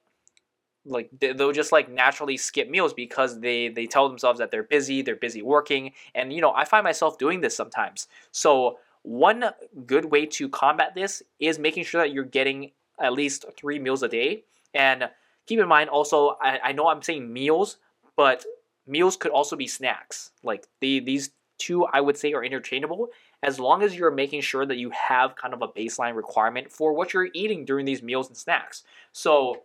like 0.86 1.08
they'll 1.20 1.52
just 1.52 1.72
like 1.72 1.90
naturally 1.90 2.36
skip 2.36 2.68
meals 2.68 2.92
because 2.92 3.40
they 3.40 3.68
they 3.68 3.86
tell 3.86 4.08
themselves 4.08 4.38
that 4.38 4.50
they're 4.50 4.62
busy 4.62 5.02
they're 5.02 5.16
busy 5.16 5.42
working 5.42 5.92
and 6.14 6.32
you 6.32 6.40
know 6.40 6.52
i 6.54 6.64
find 6.64 6.84
myself 6.84 7.18
doing 7.18 7.40
this 7.40 7.56
sometimes. 7.56 8.08
So 8.32 8.78
one 9.02 9.44
good 9.86 10.06
way 10.06 10.26
to 10.26 10.48
combat 10.48 10.94
this 10.94 11.22
is 11.38 11.58
making 11.58 11.84
sure 11.84 12.00
that 12.00 12.12
you're 12.12 12.24
getting 12.24 12.70
at 13.00 13.12
least 13.12 13.44
three 13.56 13.78
meals 13.78 14.02
a 14.02 14.08
day. 14.08 14.44
And 14.72 15.10
keep 15.46 15.58
in 15.58 15.68
mind 15.68 15.90
also 15.90 16.36
i, 16.40 16.58
I 16.64 16.72
know 16.72 16.88
i'm 16.88 17.02
saying 17.02 17.32
meals 17.32 17.78
but 18.16 18.44
meals 18.86 19.16
could 19.16 19.32
also 19.32 19.56
be 19.56 19.66
snacks. 19.66 20.30
Like 20.42 20.66
the, 20.80 21.00
these 21.00 21.30
two 21.58 21.86
i 21.86 22.00
would 22.00 22.16
say 22.16 22.32
are 22.32 22.44
interchangeable. 22.44 23.08
As 23.42 23.60
long 23.60 23.82
as 23.82 23.94
you're 23.94 24.10
making 24.10 24.40
sure 24.40 24.64
that 24.66 24.78
you 24.78 24.90
have 24.90 25.36
kind 25.36 25.54
of 25.54 25.62
a 25.62 25.68
baseline 25.68 26.14
requirement 26.16 26.70
for 26.72 26.92
what 26.92 27.12
you're 27.12 27.28
eating 27.34 27.64
during 27.64 27.84
these 27.84 28.02
meals 28.02 28.28
and 28.28 28.36
snacks. 28.36 28.84
So 29.12 29.62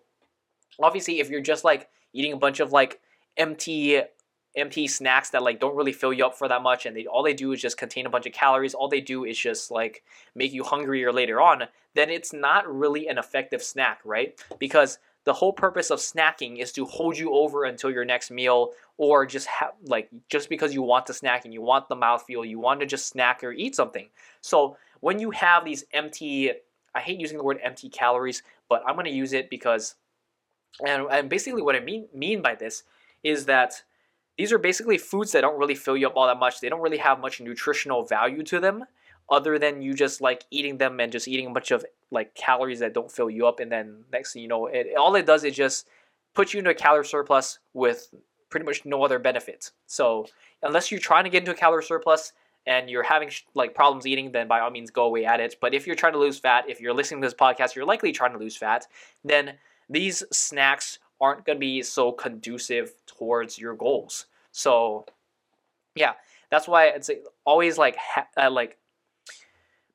obviously 0.82 1.20
if 1.20 1.30
you're 1.30 1.42
just 1.42 1.64
like 1.64 1.90
eating 2.14 2.34
a 2.34 2.38
bunch 2.38 2.60
of 2.60 2.72
like 2.72 3.00
empty 3.38 4.02
empty 4.56 4.88
snacks 4.88 5.30
that 5.30 5.44
like 5.44 5.60
don't 5.60 5.76
really 5.76 5.94
fill 5.94 6.12
you 6.12 6.26
up 6.26 6.36
for 6.36 6.48
that 6.48 6.62
much 6.62 6.86
and 6.86 6.96
they 6.96 7.06
all 7.06 7.24
they 7.24 7.34
do 7.34 7.52
is 7.52 7.62
just 7.62 7.78
contain 7.78 8.06
a 8.06 8.10
bunch 8.10 8.26
of 8.26 8.34
calories 8.34 8.74
all 8.74 8.88
they 8.88 9.02
do 9.02 9.24
is 9.24 9.38
just 9.38 9.70
like 9.70 10.04
make 10.36 10.52
you 10.52 10.64
hungrier 10.64 11.14
later 11.14 11.40
on 11.40 11.64
then 11.96 12.10
it's 12.10 12.34
not 12.34 12.68
really 12.74 13.08
an 13.08 13.18
effective 13.18 13.62
snack 13.62 14.00
right? 14.04 14.44
Because 14.60 15.00
the 15.26 15.34
whole 15.34 15.54
purpose 15.54 15.92
of 15.92 16.00
snacking 16.00 16.58
is 16.58 16.72
to 16.72 16.86
hold 16.86 17.18
you 17.18 17.34
over 17.34 17.66
until 17.66 17.92
your 17.92 18.06
next 18.06 18.32
meal 18.32 18.72
or 18.98 19.26
just 19.26 19.48
have 19.48 19.74
like 19.86 20.10
just 20.30 20.50
because 20.50 20.74
you 20.74 20.82
want 20.82 21.06
to 21.06 21.14
snack 21.14 21.46
and 21.46 21.54
you 21.54 21.62
want 21.62 21.88
the 21.88 21.96
mouthfeel 21.96 22.48
you 22.48 22.60
want 22.60 22.80
to 22.80 22.86
just 22.86 23.08
snack 23.08 23.44
or 23.44 23.52
eat 23.52 23.76
something. 23.76 24.08
So 24.42 24.78
when 25.02 25.20
you 25.20 25.32
have 25.32 25.66
these 25.66 25.84
empty 25.94 26.52
i 26.96 27.00
hate 27.00 27.20
using 27.20 27.38
the 27.38 27.44
word 27.44 27.60
empty 27.64 27.90
calories 27.90 28.42
but 28.68 28.82
i'm 28.88 28.96
going 28.96 29.06
to 29.06 29.12
use 29.12 29.34
it 29.34 29.50
because 29.50 29.96
and, 30.86 31.08
and 31.12 31.30
basically, 31.30 31.62
what 31.62 31.76
I 31.76 31.80
mean 31.80 32.08
mean 32.14 32.42
by 32.42 32.56
this 32.56 32.84
is 33.24 33.46
that 33.46 33.84
these 34.38 34.54
are 34.54 34.58
basically 34.58 34.98
foods 34.98 35.34
that 35.34 35.42
don't 35.42 35.60
really 35.60 35.76
fill 35.76 35.98
you 35.98 36.08
up 36.08 36.14
all 36.16 36.28
that 36.28 36.40
much. 36.40 36.62
They 36.62 36.70
don't 36.70 36.82
really 36.82 36.98
have 36.98 37.20
much 37.20 37.42
nutritional 37.42 38.06
value 38.06 38.44
to 38.44 38.60
them, 38.60 38.86
other 39.30 39.60
than 39.60 39.82
you 39.82 39.94
just 39.94 40.22
like 40.22 40.46
eating 40.52 40.78
them 40.78 41.00
and 41.00 41.12
just 41.12 41.28
eating 41.28 41.48
a 41.48 41.52
bunch 41.52 41.72
of 41.72 41.86
like 42.12 42.34
calories 42.36 42.80
that 42.80 42.94
don't 42.94 43.12
fill 43.12 43.30
you 43.30 43.48
up. 43.48 43.60
And 43.60 43.72
then 43.72 44.04
next 44.12 44.34
thing 44.34 44.42
you 44.42 44.48
know, 44.48 44.68
it 44.68 44.96
all 44.98 45.16
it 45.16 45.26
does 45.26 45.44
is 45.44 45.56
just 45.56 45.88
put 46.34 46.54
you 46.54 46.60
into 46.60 46.72
a 46.72 46.76
calorie 46.76 47.06
surplus 47.06 47.60
with 47.74 48.14
pretty 48.50 48.66
much 48.66 48.86
no 48.86 49.04
other 49.04 49.20
benefits. 49.20 49.74
So 49.86 50.26
unless 50.64 50.92
you're 50.92 51.00
trying 51.00 51.26
to 51.26 51.30
get 51.30 51.40
into 51.40 51.52
a 51.52 51.56
calorie 51.56 51.84
surplus 51.84 52.34
and 52.66 52.90
you're 52.90 53.04
having 53.04 53.30
like 53.54 53.76
problems 53.76 54.08
eating, 54.08 54.32
then 54.32 54.48
by 54.48 54.60
all 54.60 54.72
means 54.72 54.90
go 54.90 55.06
away 55.06 55.26
at 55.26 55.40
it. 55.40 55.56
But 55.62 55.74
if 55.74 55.86
you're 55.86 55.96
trying 55.96 56.14
to 56.14 56.20
lose 56.20 56.40
fat, 56.40 56.66
if 56.68 56.82
you're 56.82 56.94
listening 56.94 57.22
to 57.22 57.28
this 57.28 57.36
podcast, 57.36 57.76
you're 57.76 57.86
likely 57.86 58.12
trying 58.12 58.34
to 58.34 58.40
lose 58.40 58.58
fat, 58.58 58.88
then 59.24 59.54
these 59.90 60.24
snacks 60.32 61.00
aren't 61.22 61.46
going 61.46 61.58
to 61.58 61.60
be 61.60 61.82
so 61.82 62.12
conducive 62.12 62.94
towards 63.06 63.58
your 63.58 63.76
goals. 63.76 64.28
So, 64.52 65.06
yeah, 65.96 66.14
that's 66.50 66.68
why 66.68 66.88
it's 66.88 67.10
always 67.46 67.78
like 67.78 67.98
ha- 67.98 68.28
uh, 68.38 68.52
like 68.52 68.78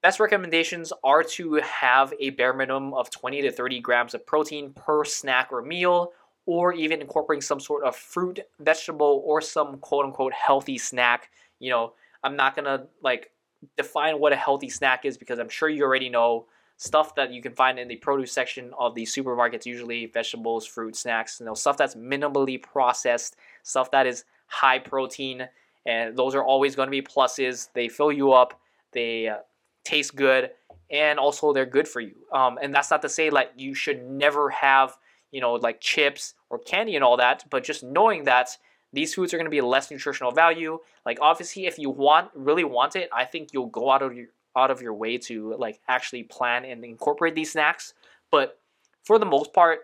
best 0.02 0.20
recommendations 0.20 0.92
are 1.02 1.22
to 1.22 1.54
have 1.54 2.12
a 2.20 2.30
bare 2.30 2.52
minimum 2.52 2.92
of 2.94 3.10
20 3.10 3.42
to 3.42 3.50
30 3.50 3.80
grams 3.80 4.14
of 4.14 4.26
protein 4.26 4.72
per 4.72 5.04
snack 5.04 5.48
or 5.50 5.62
meal 5.62 6.12
or 6.46 6.74
even 6.74 7.00
incorporating 7.00 7.40
some 7.40 7.58
sort 7.58 7.84
of 7.84 7.96
fruit, 7.96 8.40
vegetable 8.60 9.22
or 9.24 9.40
some 9.40 9.78
quote 9.78 10.04
unquote 10.04 10.32
healthy 10.32 10.76
snack. 10.76 11.30
You 11.58 11.70
know, 11.70 11.92
I'm 12.22 12.36
not 12.36 12.54
to 12.56 12.86
like 13.02 13.30
define 13.76 14.18
what 14.18 14.32
a 14.32 14.36
healthy 14.36 14.68
snack 14.68 15.04
is 15.04 15.16
because 15.16 15.38
I'm 15.38 15.48
sure 15.48 15.68
you 15.68 15.84
already 15.84 16.10
know 16.10 16.46
stuff 16.76 17.14
that 17.14 17.32
you 17.32 17.40
can 17.40 17.52
find 17.52 17.78
in 17.78 17.88
the 17.88 17.96
produce 17.96 18.32
section 18.32 18.72
of 18.78 18.94
the 18.94 19.04
supermarkets, 19.04 19.66
usually 19.66 20.06
vegetables, 20.06 20.66
fruit, 20.66 20.96
snacks, 20.96 21.40
you 21.40 21.46
know, 21.46 21.54
stuff 21.54 21.76
that's 21.76 21.94
minimally 21.94 22.60
processed, 22.60 23.36
stuff 23.62 23.90
that 23.90 24.06
is 24.06 24.24
high 24.46 24.78
protein, 24.78 25.48
and 25.86 26.16
those 26.16 26.34
are 26.34 26.44
always 26.44 26.74
going 26.74 26.86
to 26.86 26.90
be 26.90 27.02
pluses. 27.02 27.68
They 27.74 27.88
fill 27.88 28.12
you 28.12 28.32
up, 28.32 28.60
they 28.92 29.28
uh, 29.28 29.38
taste 29.84 30.16
good, 30.16 30.50
and 30.90 31.18
also 31.18 31.52
they're 31.52 31.66
good 31.66 31.88
for 31.88 32.00
you. 32.00 32.14
Um, 32.32 32.58
and 32.60 32.74
that's 32.74 32.90
not 32.90 33.02
to 33.02 33.08
say 33.08 33.30
like 33.30 33.50
you 33.56 33.74
should 33.74 34.04
never 34.04 34.50
have, 34.50 34.96
you 35.30 35.40
know, 35.40 35.54
like 35.54 35.80
chips 35.80 36.34
or 36.50 36.58
candy 36.58 36.94
and 36.94 37.04
all 37.04 37.16
that, 37.18 37.44
but 37.50 37.64
just 37.64 37.82
knowing 37.82 38.24
that 38.24 38.56
these 38.92 39.14
foods 39.14 39.34
are 39.34 39.36
going 39.36 39.46
to 39.46 39.50
be 39.50 39.60
less 39.60 39.90
nutritional 39.90 40.30
value. 40.30 40.78
Like 41.04 41.18
obviously, 41.20 41.66
if 41.66 41.78
you 41.78 41.90
want 41.90 42.30
really 42.34 42.64
want 42.64 42.96
it, 42.96 43.08
I 43.12 43.24
think 43.24 43.50
you'll 43.52 43.66
go 43.66 43.90
out 43.90 44.02
of 44.02 44.14
your 44.14 44.28
out 44.56 44.70
of 44.70 44.80
your 44.82 44.94
way 44.94 45.18
to 45.18 45.54
like 45.56 45.80
actually 45.88 46.22
plan 46.22 46.64
and 46.64 46.84
incorporate 46.84 47.34
these 47.34 47.52
snacks. 47.52 47.94
But 48.30 48.58
for 49.02 49.18
the 49.18 49.26
most 49.26 49.52
part, 49.52 49.80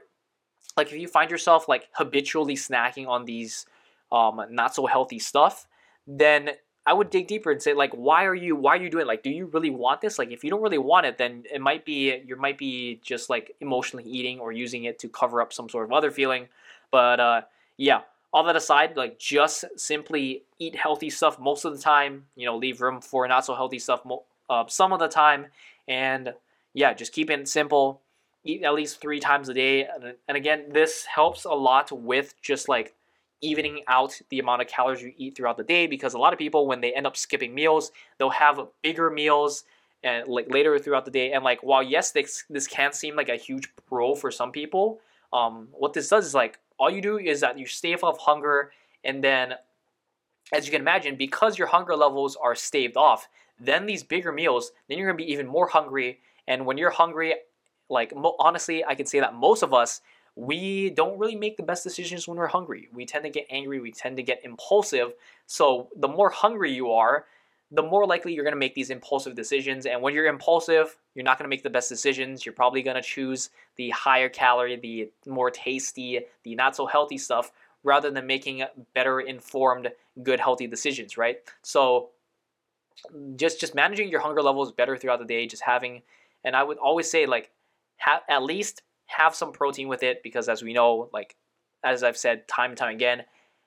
like 0.76 0.92
if 0.92 0.98
you 0.98 1.08
find 1.08 1.30
yourself 1.30 1.68
like 1.68 1.88
habitually 1.92 2.56
snacking 2.56 3.06
on 3.08 3.24
these 3.24 3.66
um, 4.12 4.40
not 4.50 4.74
so 4.74 4.86
healthy 4.86 5.18
stuff, 5.18 5.66
then 6.06 6.50
I 6.86 6.92
would 6.92 7.10
dig 7.10 7.28
deeper 7.28 7.50
and 7.50 7.62
say 7.62 7.74
like, 7.74 7.92
why 7.92 8.24
are 8.24 8.34
you 8.34 8.56
why 8.56 8.76
are 8.76 8.82
you 8.82 8.90
doing? 8.90 9.02
It? 9.02 9.08
Like, 9.08 9.22
do 9.22 9.30
you 9.30 9.46
really 9.46 9.70
want 9.70 10.00
this? 10.00 10.18
Like, 10.18 10.30
if 10.30 10.42
you 10.42 10.50
don't 10.50 10.62
really 10.62 10.78
want 10.78 11.06
it, 11.06 11.18
then 11.18 11.44
it 11.52 11.60
might 11.60 11.84
be 11.84 12.22
you 12.26 12.36
might 12.36 12.58
be 12.58 13.00
just 13.02 13.28
like 13.28 13.54
emotionally 13.60 14.04
eating 14.04 14.40
or 14.40 14.52
using 14.52 14.84
it 14.84 14.98
to 15.00 15.08
cover 15.08 15.40
up 15.40 15.52
some 15.52 15.68
sort 15.68 15.84
of 15.84 15.92
other 15.92 16.10
feeling. 16.10 16.48
But 16.90 17.20
uh, 17.20 17.42
yeah, 17.76 18.00
all 18.32 18.44
that 18.44 18.56
aside, 18.56 18.96
like 18.96 19.18
just 19.18 19.64
simply 19.76 20.44
eat 20.58 20.74
healthy 20.74 21.10
stuff 21.10 21.38
most 21.38 21.64
of 21.64 21.76
the 21.76 21.82
time. 21.82 22.24
You 22.34 22.46
know, 22.46 22.56
leave 22.56 22.80
room 22.80 23.00
for 23.00 23.28
not 23.28 23.44
so 23.44 23.54
healthy 23.54 23.78
stuff 23.78 24.02
uh, 24.50 24.64
some 24.66 24.92
of 24.92 24.98
the 24.98 25.08
time. 25.08 25.46
And 25.88 26.34
yeah, 26.74 26.92
just 26.92 27.12
keep 27.12 27.30
it 27.30 27.48
simple. 27.48 28.02
Eat 28.44 28.62
at 28.62 28.74
least 28.74 29.00
three 29.00 29.20
times 29.20 29.48
a 29.48 29.54
day. 29.54 29.86
And 30.28 30.36
again, 30.36 30.64
this 30.70 31.06
helps 31.06 31.44
a 31.44 31.52
lot 31.52 31.90
with 31.92 32.34
just 32.42 32.68
like 32.68 32.94
evening 33.42 33.82
out 33.88 34.20
the 34.28 34.38
amount 34.38 34.60
of 34.60 34.68
calories 34.68 35.02
you 35.02 35.12
eat 35.16 35.36
throughout 35.36 35.56
the 35.56 35.64
day 35.64 35.86
because 35.86 36.12
a 36.12 36.18
lot 36.18 36.32
of 36.32 36.38
people 36.38 36.66
when 36.66 36.80
they 36.80 36.92
end 36.92 37.06
up 37.06 37.16
skipping 37.16 37.54
meals 37.54 37.90
they'll 38.18 38.28
have 38.28 38.60
bigger 38.82 39.08
meals 39.08 39.64
and 40.04 40.28
like 40.28 40.52
later 40.52 40.78
throughout 40.78 41.06
the 41.06 41.10
day 41.10 41.32
and 41.32 41.42
like 41.42 41.62
while 41.62 41.82
yes 41.82 42.12
this 42.12 42.44
this 42.50 42.66
can 42.66 42.92
seem 42.92 43.16
like 43.16 43.30
a 43.30 43.36
huge 43.36 43.74
pro 43.88 44.14
for 44.14 44.30
some 44.30 44.52
people 44.52 45.00
um 45.32 45.68
what 45.72 45.94
this 45.94 46.08
does 46.08 46.26
is 46.26 46.34
like 46.34 46.58
all 46.78 46.90
you 46.90 47.00
do 47.00 47.18
is 47.18 47.40
that 47.40 47.58
you 47.58 47.64
stave 47.66 48.04
off 48.04 48.18
hunger 48.18 48.72
and 49.04 49.24
then 49.24 49.54
as 50.52 50.66
you 50.66 50.72
can 50.72 50.82
imagine 50.82 51.16
because 51.16 51.56
your 51.56 51.68
hunger 51.68 51.96
levels 51.96 52.36
are 52.36 52.54
staved 52.54 52.96
off 52.96 53.26
then 53.60 53.86
these 53.86 54.02
bigger 54.02 54.32
meals, 54.32 54.72
then 54.88 54.98
you're 54.98 55.08
gonna 55.08 55.16
be 55.16 55.30
even 55.32 55.46
more 55.46 55.68
hungry. 55.68 56.20
And 56.48 56.66
when 56.66 56.78
you're 56.78 56.90
hungry, 56.90 57.34
like 57.88 58.14
mo- 58.14 58.36
honestly, 58.38 58.84
I 58.84 58.94
can 58.94 59.06
say 59.06 59.20
that 59.20 59.34
most 59.34 59.62
of 59.62 59.74
us 59.74 60.00
we 60.36 60.90
don't 60.90 61.18
really 61.18 61.36
make 61.36 61.56
the 61.56 61.62
best 61.62 61.84
decisions 61.84 62.26
when 62.26 62.38
we're 62.38 62.46
hungry. 62.46 62.88
We 62.92 63.04
tend 63.04 63.24
to 63.24 63.30
get 63.30 63.46
angry, 63.50 63.80
we 63.80 63.92
tend 63.92 64.16
to 64.16 64.22
get 64.22 64.40
impulsive. 64.44 65.12
So 65.46 65.88
the 65.96 66.08
more 66.08 66.30
hungry 66.30 66.72
you 66.72 66.92
are, 66.92 67.26
the 67.72 67.82
more 67.82 68.06
likely 68.06 68.32
you're 68.34 68.44
going 68.44 68.54
to 68.54 68.58
make 68.58 68.74
these 68.74 68.90
impulsive 68.90 69.34
decisions. 69.34 69.86
And 69.86 70.02
when 70.02 70.14
you're 70.14 70.26
impulsive, 70.26 70.96
you're 71.14 71.24
not 71.24 71.38
going 71.38 71.44
to 71.44 71.50
make 71.50 71.62
the 71.62 71.70
best 71.70 71.88
decisions. 71.88 72.44
You're 72.44 72.54
probably 72.54 72.82
going 72.82 72.96
to 72.96 73.02
choose 73.02 73.50
the 73.76 73.90
higher 73.90 74.28
calorie, 74.28 74.76
the 74.76 75.30
more 75.30 75.50
tasty, 75.50 76.20
the 76.42 76.54
not 76.54 76.74
so 76.74 76.86
healthy 76.86 77.18
stuff 77.18 77.52
rather 77.82 78.10
than 78.10 78.26
making 78.26 78.62
better 78.94 79.20
informed, 79.20 79.88
good, 80.22 80.40
healthy 80.40 80.66
decisions, 80.66 81.16
right? 81.16 81.38
So 81.62 82.10
just 83.36 83.60
just 83.60 83.74
managing 83.74 84.08
your 84.08 84.20
hunger 84.20 84.42
levels 84.42 84.72
better 84.72 84.96
throughout 84.96 85.18
the 85.18 85.24
day 85.24 85.46
just 85.46 85.62
having 85.62 86.02
and 86.44 86.54
i 86.54 86.62
would 86.62 86.78
always 86.78 87.10
say 87.10 87.26
like 87.26 87.50
have 87.96 88.22
at 88.28 88.42
least 88.42 88.82
have 89.06 89.34
some 89.34 89.52
protein 89.52 89.88
with 89.88 90.02
it 90.02 90.22
because 90.22 90.48
as 90.48 90.62
we 90.62 90.72
know 90.72 91.08
like 91.12 91.36
as 91.82 92.02
I've 92.02 92.16
said 92.16 92.46
time 92.48 92.70
and 92.70 92.78
time 92.78 92.94
again, 92.94 93.24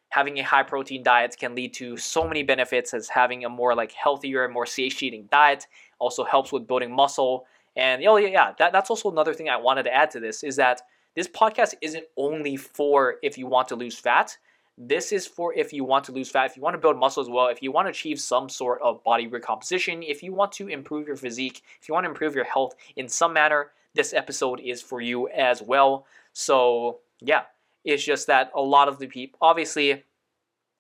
having 0.09 0.37
a 0.37 0.43
high 0.43 0.63
protein 0.63 1.03
diet 1.03 1.35
can 1.39 1.55
lead 1.55 1.73
to 1.75 1.97
so 1.97 2.27
many 2.27 2.43
benefits 2.43 2.93
as 2.93 3.09
having 3.09 3.45
a 3.45 3.49
more 3.49 3.75
like 3.75 3.91
healthier, 3.91 4.45
and 4.45 4.53
more 4.53 4.65
satiating 4.65 5.27
diet. 5.31 5.67
Also 5.99 6.23
helps 6.23 6.51
with 6.51 6.67
building 6.67 6.93
muscle. 6.93 7.45
And 7.75 8.03
oh 8.05 8.17
yeah, 8.17 8.53
that, 8.59 8.71
that's 8.71 8.89
also 8.89 9.09
another 9.09 9.33
thing 9.33 9.49
I 9.49 9.57
wanted 9.57 9.83
to 9.83 9.93
add 9.93 10.11
to 10.11 10.19
this 10.19 10.43
is 10.43 10.55
that 10.57 10.81
this 11.15 11.27
podcast 11.27 11.75
isn't 11.81 12.05
only 12.17 12.57
for 12.57 13.15
if 13.23 13.37
you 13.37 13.47
want 13.47 13.67
to 13.69 13.75
lose 13.75 13.97
fat. 13.97 14.37
This 14.77 15.11
is 15.11 15.27
for 15.27 15.53
if 15.53 15.71
you 15.71 15.83
want 15.83 16.05
to 16.05 16.11
lose 16.11 16.29
fat, 16.29 16.47
if 16.47 16.57
you 16.57 16.63
want 16.63 16.73
to 16.73 16.79
build 16.79 16.97
muscle 16.97 17.21
as 17.21 17.29
well, 17.29 17.47
if 17.47 17.61
you 17.61 17.71
want 17.71 17.85
to 17.85 17.91
achieve 17.91 18.19
some 18.19 18.49
sort 18.49 18.81
of 18.81 19.03
body 19.03 19.27
recomposition, 19.27 20.01
if 20.01 20.23
you 20.23 20.33
want 20.33 20.51
to 20.53 20.67
improve 20.67 21.07
your 21.07 21.15
physique, 21.15 21.61
if 21.79 21.87
you 21.87 21.93
want 21.93 22.05
to 22.05 22.09
improve 22.09 22.33
your 22.33 22.45
health 22.45 22.73
in 22.95 23.07
some 23.07 23.33
manner, 23.33 23.71
this 23.93 24.13
episode 24.13 24.59
is 24.59 24.81
for 24.81 24.99
you 24.99 25.29
as 25.29 25.61
well. 25.61 26.07
So, 26.33 26.99
yeah, 27.21 27.43
it's 27.85 28.03
just 28.03 28.25
that 28.27 28.51
a 28.55 28.61
lot 28.61 28.87
of 28.87 28.97
the 28.97 29.05
people, 29.05 29.37
obviously, 29.41 29.91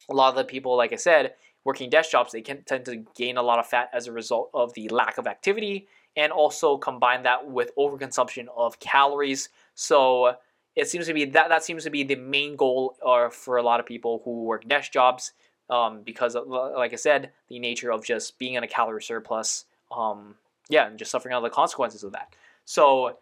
a 0.09 0.13
lot 0.13 0.29
of 0.29 0.35
the 0.35 0.43
people, 0.43 0.75
like 0.75 0.91
I 0.91 0.97
said, 0.97 1.35
working 1.63 1.91
desk 1.91 2.11
jobs, 2.11 2.31
they 2.31 2.41
can 2.41 2.63
tend 2.63 2.85
to 2.85 3.05
gain 3.15 3.37
a 3.37 3.43
lot 3.43 3.59
of 3.59 3.67
fat 3.67 3.89
as 3.93 4.07
a 4.07 4.11
result 4.11 4.49
of 4.55 4.73
the 4.73 4.89
lack 4.89 5.19
of 5.19 5.27
activity 5.27 5.87
and 6.15 6.31
also 6.31 6.77
combine 6.77 7.23
that 7.23 7.47
with 7.47 7.75
overconsumption 7.77 8.47
of 8.55 8.79
calories. 8.79 9.49
So, 9.75 10.35
it 10.75 10.87
seems 10.87 11.07
to 11.07 11.13
be 11.13 11.25
that 11.25 11.49
that 11.49 11.63
seems 11.63 11.83
to 11.83 11.89
be 11.89 12.03
the 12.03 12.15
main 12.15 12.55
goal 12.55 12.95
uh, 13.05 13.29
for 13.29 13.57
a 13.57 13.63
lot 13.63 13.79
of 13.79 13.85
people 13.85 14.21
who 14.25 14.43
work 14.43 14.67
desk 14.67 14.91
jobs 14.91 15.33
um, 15.69 16.01
because 16.01 16.35
of, 16.35 16.47
like 16.47 16.93
I 16.93 16.97
said, 16.97 17.31
the 17.49 17.59
nature 17.59 17.91
of 17.91 18.05
just 18.05 18.37
being 18.37 18.55
in 18.55 18.63
a 18.63 18.67
calorie 18.67 19.01
surplus. 19.01 19.65
Um, 19.91 20.35
yeah, 20.69 20.87
and 20.87 20.97
just 20.97 21.11
suffering 21.11 21.33
all 21.35 21.41
the 21.41 21.49
consequences 21.49 22.03
of 22.03 22.13
that. 22.13 22.35
So, 22.65 23.17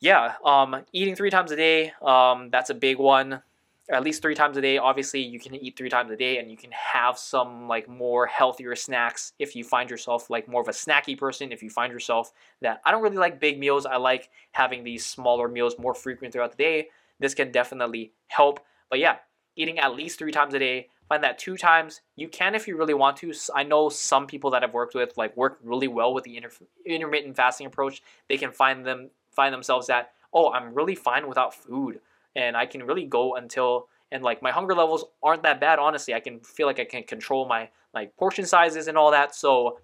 yeah, 0.00 0.34
um, 0.44 0.84
eating 0.92 1.14
three 1.14 1.30
times 1.30 1.50
a 1.50 1.56
day, 1.56 1.92
um, 2.02 2.50
that's 2.50 2.70
a 2.70 2.74
big 2.74 2.98
one 2.98 3.42
at 3.90 4.02
least 4.02 4.22
three 4.22 4.34
times 4.34 4.56
a 4.56 4.60
day. 4.60 4.78
Obviously, 4.78 5.20
you 5.20 5.38
can 5.38 5.54
eat 5.54 5.76
three 5.76 5.90
times 5.90 6.10
a 6.10 6.16
day 6.16 6.38
and 6.38 6.50
you 6.50 6.56
can 6.56 6.70
have 6.72 7.18
some 7.18 7.68
like 7.68 7.88
more 7.88 8.26
healthier 8.26 8.74
snacks 8.74 9.32
if 9.38 9.54
you 9.54 9.62
find 9.62 9.90
yourself 9.90 10.30
like 10.30 10.48
more 10.48 10.62
of 10.62 10.68
a 10.68 10.72
snacky 10.72 11.16
person. 11.16 11.52
If 11.52 11.62
you 11.62 11.68
find 11.68 11.92
yourself 11.92 12.32
that 12.62 12.80
I 12.84 12.90
don't 12.90 13.02
really 13.02 13.18
like 13.18 13.40
big 13.40 13.58
meals, 13.58 13.84
I 13.84 13.96
like 13.96 14.30
having 14.52 14.84
these 14.84 15.04
smaller 15.04 15.48
meals 15.48 15.78
more 15.78 15.94
frequent 15.94 16.32
throughout 16.32 16.52
the 16.52 16.62
day. 16.62 16.88
This 17.20 17.34
can 17.34 17.52
definitely 17.52 18.12
help. 18.28 18.60
But 18.88 19.00
yeah, 19.00 19.16
eating 19.54 19.78
at 19.78 19.94
least 19.94 20.18
three 20.18 20.32
times 20.32 20.54
a 20.54 20.58
day. 20.58 20.88
Find 21.06 21.22
that 21.22 21.38
two 21.38 21.58
times. 21.58 22.00
You 22.16 22.28
can 22.28 22.54
if 22.54 22.66
you 22.66 22.78
really 22.78 22.94
want 22.94 23.18
to. 23.18 23.34
I 23.54 23.62
know 23.62 23.90
some 23.90 24.26
people 24.26 24.50
that 24.52 24.64
I've 24.64 24.72
worked 24.72 24.94
with 24.94 25.14
like 25.18 25.36
work 25.36 25.58
really 25.62 25.88
well 25.88 26.14
with 26.14 26.24
the 26.24 26.38
inter- 26.38 26.50
intermittent 26.86 27.36
fasting 27.36 27.66
approach. 27.66 28.02
They 28.30 28.38
can 28.38 28.50
find 28.50 28.86
them 28.86 29.10
find 29.30 29.52
themselves 29.52 29.88
that 29.88 30.12
oh, 30.32 30.50
I'm 30.52 30.74
really 30.74 30.96
fine 30.96 31.28
without 31.28 31.54
food 31.54 32.00
and 32.36 32.56
I 32.56 32.66
can 32.66 32.84
really 32.84 33.04
go 33.04 33.36
until 33.36 33.88
and 34.12 34.22
like 34.22 34.42
my 34.42 34.50
hunger 34.50 34.74
levels 34.74 35.04
aren't 35.22 35.42
that 35.42 35.60
bad 35.60 35.78
honestly. 35.78 36.14
I 36.14 36.20
can 36.20 36.40
feel 36.40 36.66
like 36.66 36.78
I 36.78 36.84
can 36.84 37.02
control 37.02 37.46
my 37.46 37.68
like 37.92 38.16
portion 38.16 38.46
sizes 38.46 38.88
and 38.88 38.96
all 38.98 39.10
that. 39.10 39.34
So 39.34 39.78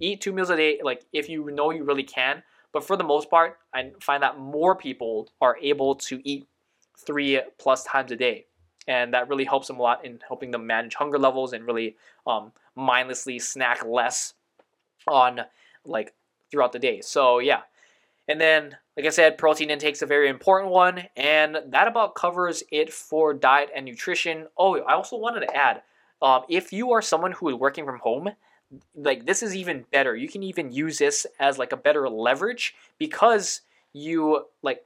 eat 0.00 0.20
two 0.20 0.32
meals 0.32 0.50
a 0.50 0.56
day 0.56 0.80
like 0.82 1.04
if 1.12 1.28
you 1.28 1.50
know 1.50 1.70
you 1.70 1.84
really 1.84 2.02
can. 2.02 2.42
But 2.72 2.84
for 2.84 2.96
the 2.96 3.04
most 3.04 3.30
part, 3.30 3.58
I 3.72 3.92
find 4.00 4.22
that 4.22 4.38
more 4.38 4.74
people 4.74 5.30
are 5.40 5.56
able 5.62 5.94
to 5.94 6.20
eat 6.24 6.48
three 6.98 7.40
plus 7.58 7.84
times 7.84 8.10
a 8.10 8.16
day. 8.16 8.46
And 8.88 9.14
that 9.14 9.28
really 9.28 9.44
helps 9.44 9.68
them 9.68 9.78
a 9.78 9.82
lot 9.82 10.04
in 10.04 10.18
helping 10.26 10.50
them 10.50 10.66
manage 10.66 10.94
hunger 10.94 11.18
levels 11.18 11.52
and 11.52 11.64
really 11.66 11.96
um, 12.26 12.52
mindlessly 12.74 13.38
snack 13.38 13.84
less 13.84 14.34
on 15.06 15.42
like 15.84 16.14
throughout 16.50 16.72
the 16.72 16.78
day. 16.78 17.00
So 17.00 17.38
yeah, 17.38 17.60
and 18.28 18.40
then, 18.40 18.76
like 18.96 19.06
I 19.06 19.10
said, 19.10 19.38
protein 19.38 19.70
intake 19.70 19.94
is 19.94 20.02
a 20.02 20.06
very 20.06 20.28
important 20.28 20.72
one, 20.72 21.04
and 21.16 21.58
that 21.68 21.88
about 21.88 22.14
covers 22.14 22.62
it 22.70 22.92
for 22.92 23.34
diet 23.34 23.70
and 23.74 23.84
nutrition. 23.84 24.46
Oh, 24.56 24.78
I 24.80 24.94
also 24.94 25.16
wanted 25.16 25.40
to 25.40 25.56
add 25.56 25.82
um, 26.22 26.42
if 26.48 26.72
you 26.72 26.92
are 26.92 27.02
someone 27.02 27.32
who 27.32 27.48
is 27.48 27.54
working 27.54 27.84
from 27.84 27.98
home, 27.98 28.30
like 28.94 29.26
this 29.26 29.42
is 29.42 29.54
even 29.54 29.84
better. 29.92 30.16
You 30.16 30.28
can 30.28 30.42
even 30.42 30.72
use 30.72 30.98
this 30.98 31.26
as 31.38 31.58
like 31.58 31.72
a 31.72 31.76
better 31.76 32.08
leverage 32.08 32.74
because 32.98 33.60
you 33.92 34.46
like 34.62 34.84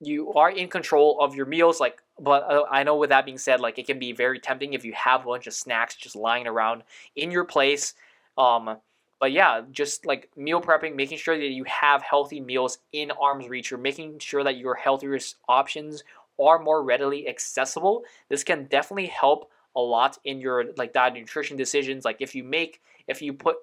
you 0.00 0.32
are 0.34 0.50
in 0.50 0.68
control 0.68 1.18
of 1.20 1.34
your 1.34 1.46
meals 1.46 1.78
like 1.78 2.02
but 2.18 2.42
uh, 2.50 2.64
i 2.70 2.82
know 2.82 2.96
with 2.96 3.10
that 3.10 3.24
being 3.24 3.38
said 3.38 3.60
like 3.60 3.78
it 3.78 3.86
can 3.86 3.98
be 3.98 4.12
very 4.12 4.40
tempting 4.40 4.72
if 4.72 4.84
you 4.84 4.92
have 4.92 5.22
a 5.22 5.26
bunch 5.26 5.46
of 5.46 5.54
snacks 5.54 5.94
just 5.94 6.16
lying 6.16 6.46
around 6.46 6.82
in 7.14 7.30
your 7.30 7.44
place 7.44 7.94
um 8.36 8.76
but 9.22 9.30
yeah, 9.30 9.60
just 9.70 10.04
like 10.04 10.28
meal 10.36 10.60
prepping, 10.60 10.96
making 10.96 11.16
sure 11.16 11.38
that 11.38 11.46
you 11.46 11.62
have 11.62 12.02
healthy 12.02 12.40
meals 12.40 12.78
in 12.92 13.12
arm's 13.12 13.48
reach. 13.48 13.70
You're 13.70 13.78
making 13.78 14.18
sure 14.18 14.42
that 14.42 14.56
your 14.56 14.74
healthiest 14.74 15.36
options 15.48 16.02
are 16.42 16.58
more 16.58 16.82
readily 16.82 17.28
accessible. 17.28 18.02
This 18.28 18.42
can 18.42 18.64
definitely 18.64 19.06
help 19.06 19.48
a 19.76 19.80
lot 19.80 20.18
in 20.24 20.40
your 20.40 20.64
like 20.76 20.92
diet 20.92 21.14
nutrition 21.14 21.56
decisions. 21.56 22.04
Like 22.04 22.16
if 22.18 22.34
you 22.34 22.42
make, 22.42 22.80
if 23.06 23.22
you 23.22 23.32
put 23.32 23.58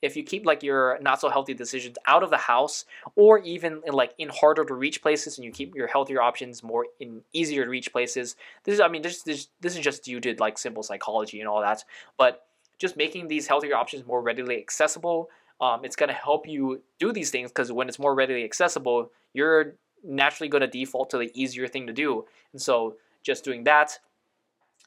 if 0.00 0.16
you 0.16 0.22
keep 0.22 0.46
like 0.46 0.62
your 0.62 0.98
not 1.02 1.20
so 1.20 1.28
healthy 1.28 1.52
decisions 1.52 1.98
out 2.06 2.22
of 2.22 2.30
the 2.30 2.38
house 2.38 2.86
or 3.14 3.38
even 3.40 3.82
in 3.86 3.92
like 3.92 4.14
in 4.16 4.30
harder 4.30 4.64
to 4.64 4.72
reach 4.72 5.02
places 5.02 5.36
and 5.36 5.44
you 5.44 5.52
keep 5.52 5.74
your 5.74 5.88
healthier 5.88 6.22
options 6.22 6.62
more 6.62 6.86
in 7.00 7.20
easier 7.34 7.64
to 7.64 7.70
reach 7.70 7.92
places 7.92 8.34
this 8.64 8.74
is 8.74 8.80
i 8.80 8.88
mean 8.88 9.00
this, 9.00 9.22
this, 9.22 9.46
this 9.60 9.76
is 9.76 9.80
just 9.80 10.02
due 10.02 10.18
to 10.18 10.34
like 10.40 10.58
simple 10.58 10.82
psychology 10.82 11.38
and 11.38 11.48
all 11.48 11.60
that 11.60 11.84
but 12.18 12.46
just 12.82 12.96
making 12.96 13.28
these 13.28 13.46
healthier 13.46 13.76
options 13.76 14.04
more 14.04 14.20
readily 14.20 14.58
accessible. 14.58 15.30
Um, 15.60 15.84
it's 15.84 15.94
going 15.94 16.08
to 16.08 16.14
help 16.14 16.48
you 16.48 16.82
do 16.98 17.12
these 17.12 17.30
things 17.30 17.50
because 17.50 17.70
when 17.70 17.88
it's 17.88 18.00
more 18.00 18.12
readily 18.12 18.42
accessible, 18.42 19.12
you're 19.32 19.76
naturally 20.04 20.48
going 20.48 20.62
to 20.62 20.66
default 20.66 21.08
to 21.10 21.18
the 21.18 21.30
easier 21.40 21.68
thing 21.68 21.86
to 21.86 21.92
do. 21.92 22.24
And 22.52 22.60
so 22.60 22.96
just 23.22 23.44
doing 23.44 23.62
that, 23.64 24.00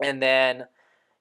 and 0.04 0.22
then 0.22 0.66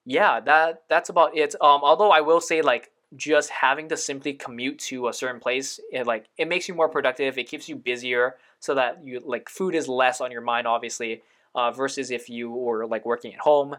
yeah, 0.05 0.41
that 0.41 0.83
that's 0.91 1.09
about 1.09 1.37
it. 1.37 1.55
Um, 1.61 1.81
although 1.85 2.11
I 2.11 2.21
will 2.21 2.41
say 2.41 2.61
like 2.61 2.91
just 3.17 3.51
having 3.51 3.89
to 3.91 3.97
simply 3.97 4.33
commute 4.33 4.81
to 4.81 5.07
a 5.07 5.13
certain 5.13 5.41
place, 5.41 5.79
it 5.93 6.09
like 6.09 6.27
it 6.37 6.49
makes 6.49 6.69
you 6.69 6.75
more 6.75 6.89
productive. 6.89 7.39
It 7.39 7.49
keeps 7.49 7.69
you 7.69 7.77
busier, 7.77 8.35
so 8.59 8.75
that 8.75 9.05
you 9.05 9.21
like 9.25 9.49
food 9.49 9.77
is 9.77 9.87
less 9.87 10.21
on 10.21 10.33
your 10.33 10.43
mind, 10.43 10.67
obviously. 10.67 11.23
Uh, 11.55 11.71
versus 11.71 12.11
if 12.11 12.29
you 12.29 12.51
were 12.51 12.85
like 12.85 13.07
working 13.07 13.33
at 13.33 13.39
home. 13.39 13.77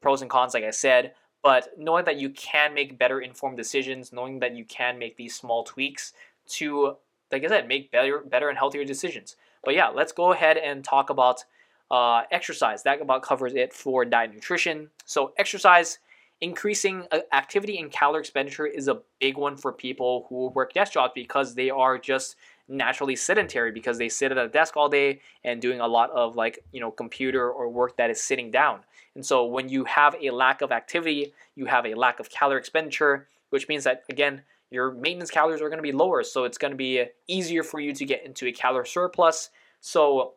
Pros 0.00 0.22
and 0.22 0.30
cons, 0.30 0.54
like 0.54 0.64
I 0.64 0.70
said. 0.70 1.12
But 1.42 1.70
knowing 1.76 2.04
that 2.04 2.16
you 2.16 2.30
can 2.30 2.72
make 2.72 2.98
better 2.98 3.20
informed 3.20 3.56
decisions, 3.56 4.12
knowing 4.12 4.38
that 4.40 4.54
you 4.54 4.64
can 4.64 4.98
make 4.98 5.16
these 5.16 5.34
small 5.34 5.64
tweaks 5.64 6.12
to, 6.50 6.96
like 7.30 7.44
I 7.44 7.48
said, 7.48 7.68
make 7.68 7.90
better, 7.90 8.20
better 8.20 8.48
and 8.48 8.56
healthier 8.56 8.84
decisions. 8.84 9.36
But 9.64 9.74
yeah, 9.74 9.88
let's 9.88 10.12
go 10.12 10.32
ahead 10.32 10.56
and 10.56 10.84
talk 10.84 11.10
about 11.10 11.44
uh, 11.90 12.22
exercise. 12.30 12.82
That 12.84 13.00
about 13.00 13.22
covers 13.22 13.54
it 13.54 13.72
for 13.72 14.04
diet 14.04 14.34
nutrition. 14.34 14.90
So 15.04 15.32
exercise, 15.36 15.98
increasing 16.40 17.06
uh, 17.12 17.20
activity 17.32 17.78
and 17.78 17.90
calorie 17.90 18.20
expenditure 18.20 18.66
is 18.66 18.88
a 18.88 19.00
big 19.20 19.36
one 19.36 19.56
for 19.56 19.72
people 19.72 20.26
who 20.28 20.48
work 20.48 20.72
desk 20.72 20.92
jobs 20.92 21.12
because 21.14 21.54
they 21.54 21.70
are 21.70 21.98
just 21.98 22.36
naturally 22.68 23.16
sedentary 23.16 23.70
because 23.70 23.98
they 23.98 24.08
sit 24.08 24.32
at 24.32 24.38
a 24.38 24.48
desk 24.48 24.76
all 24.76 24.88
day 24.88 25.20
and 25.44 25.60
doing 25.60 25.80
a 25.80 25.86
lot 25.86 26.10
of 26.10 26.36
like 26.36 26.58
you 26.72 26.80
know 26.80 26.90
computer 26.90 27.50
or 27.50 27.68
work 27.68 27.96
that 27.96 28.10
is 28.10 28.20
sitting 28.20 28.50
down 28.50 28.80
and 29.14 29.24
so 29.24 29.44
when 29.44 29.68
you 29.68 29.84
have 29.84 30.14
a 30.20 30.30
lack 30.30 30.62
of 30.62 30.72
activity 30.72 31.32
you 31.54 31.66
have 31.66 31.86
a 31.86 31.94
lack 31.94 32.20
of 32.20 32.30
calorie 32.30 32.58
expenditure 32.58 33.28
which 33.50 33.68
means 33.68 33.84
that 33.84 34.02
again 34.08 34.42
your 34.72 34.90
maintenance 34.90 35.30
calories 35.30 35.60
are 35.60 35.68
going 35.68 35.78
to 35.78 35.82
be 35.82 35.92
lower. 35.92 36.22
So 36.24 36.44
it's 36.44 36.56
going 36.56 36.70
to 36.70 36.76
be 36.76 37.04
easier 37.28 37.62
for 37.62 37.78
you 37.78 37.92
to 37.92 38.04
get 38.06 38.24
into 38.24 38.46
a 38.46 38.52
calorie 38.52 38.86
surplus. 38.86 39.50
So 39.80 40.32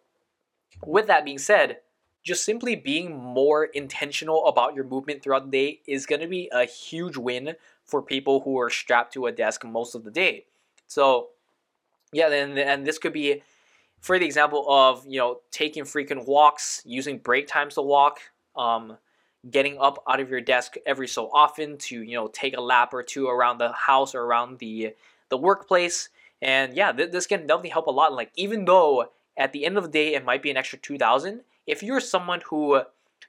with 0.86 1.08
that 1.08 1.26
being 1.26 1.38
said 1.38 1.78
just 2.22 2.44
simply 2.44 2.76
being 2.76 3.16
more 3.16 3.66
intentional 3.66 4.48
about 4.48 4.74
your 4.74 4.84
movement 4.84 5.22
throughout 5.22 5.46
the 5.46 5.52
day 5.52 5.80
is 5.88 6.08
going 6.08 6.22
to 6.22 6.28
be 6.28 6.50
a 6.52 6.66
huge 6.66 7.18
win 7.18 7.54
for 7.84 8.02
people 8.02 8.40
who 8.40 8.60
are 8.60 8.70
strapped 8.70 9.14
to 9.14 9.28
a 9.28 9.32
desk 9.32 9.64
most 9.64 9.94
of 9.94 10.04
the 10.04 10.10
day. 10.10 10.46
So 10.88 11.30
yeah, 12.12 12.30
and, 12.32 12.58
and 12.58 12.86
this 12.86 12.98
could 12.98 13.14
be 13.14 13.44
for 14.02 14.18
the 14.18 14.26
example 14.26 14.66
of 14.68 15.06
you 15.08 15.20
know 15.20 15.42
taking 15.52 15.86
frequent 15.86 16.28
walks, 16.28 16.82
using 16.84 17.20
break 17.20 17.48
times 17.48 17.76
to 17.76 17.84
walk, 17.84 18.20
um, 18.58 18.98
getting 19.50 19.78
up 19.80 20.04
out 20.08 20.20
of 20.20 20.30
your 20.30 20.42
desk 20.42 20.76
every 20.86 21.08
so 21.08 21.30
often 21.32 21.78
to 21.78 22.02
you 22.02 22.16
know 22.16 22.28
take 22.28 22.58
a 22.58 22.62
lap 22.62 22.94
or 22.94 23.04
two 23.04 23.28
around 23.28 23.58
the 23.58 23.72
house 23.72 24.16
or 24.16 24.22
around 24.22 24.60
the 24.60 24.96
the 25.30 25.38
workplace. 25.38 26.10
And 26.42 26.76
yeah, 26.76 26.92
th- 26.92 27.12
this 27.12 27.28
can 27.28 27.42
definitely 27.42 27.70
help 27.70 27.88
a 27.88 27.92
lot. 27.92 28.14
Like 28.14 28.32
even 28.36 28.66
though 28.66 29.12
at 29.38 29.52
the 29.52 29.66
end 29.66 29.78
of 29.78 29.84
the 29.84 29.90
day 29.90 30.14
it 30.14 30.26
might 30.26 30.42
be 30.44 30.52
an 30.52 30.58
extra 30.58 30.80
two 30.80 30.98
thousand, 30.98 31.42
if 31.66 31.84
you're 31.84 32.00
someone 32.00 32.42
who 32.50 32.82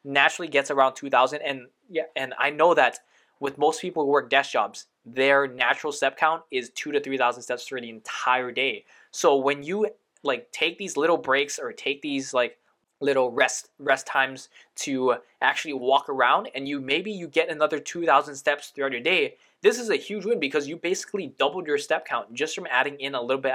naturally 0.04 0.48
gets 0.48 0.70
around 0.70 0.94
two 0.94 1.10
thousand, 1.10 1.42
and 1.42 1.68
yeah, 1.88 2.04
and 2.14 2.34
I 2.38 2.50
know 2.50 2.74
that 2.74 3.00
with 3.38 3.58
most 3.58 3.80
people 3.80 4.04
who 4.04 4.10
work 4.10 4.30
desk 4.30 4.52
jobs, 4.52 4.86
their 5.04 5.46
natural 5.46 5.92
step 5.92 6.16
count 6.16 6.42
is 6.50 6.70
two 6.70 6.92
to 6.92 7.00
three 7.00 7.18
thousand 7.18 7.42
steps 7.42 7.66
for 7.66 7.80
the 7.80 7.90
entire 7.90 8.50
day. 8.50 8.84
So 9.10 9.36
when 9.36 9.62
you 9.62 9.88
like 10.22 10.50
take 10.52 10.78
these 10.78 10.96
little 10.96 11.16
breaks 11.16 11.58
or 11.58 11.72
take 11.72 12.02
these 12.02 12.34
like 12.34 12.58
little 13.00 13.30
rest 13.30 13.68
rest 13.78 14.06
times 14.06 14.48
to 14.74 15.16
actually 15.42 15.74
walk 15.74 16.08
around 16.08 16.48
and 16.54 16.66
you 16.66 16.80
maybe 16.80 17.10
you 17.10 17.28
get 17.28 17.50
another 17.50 17.78
2000 17.78 18.34
steps 18.34 18.68
throughout 18.68 18.92
your 18.92 19.00
day 19.00 19.34
this 19.62 19.78
is 19.78 19.90
a 19.90 19.96
huge 19.96 20.24
win 20.24 20.40
because 20.40 20.66
you 20.66 20.76
basically 20.76 21.34
doubled 21.38 21.66
your 21.66 21.76
step 21.76 22.06
count 22.06 22.32
just 22.32 22.54
from 22.54 22.66
adding 22.70 22.98
in 23.00 23.14
a 23.14 23.20
little 23.20 23.42
bit 23.42 23.52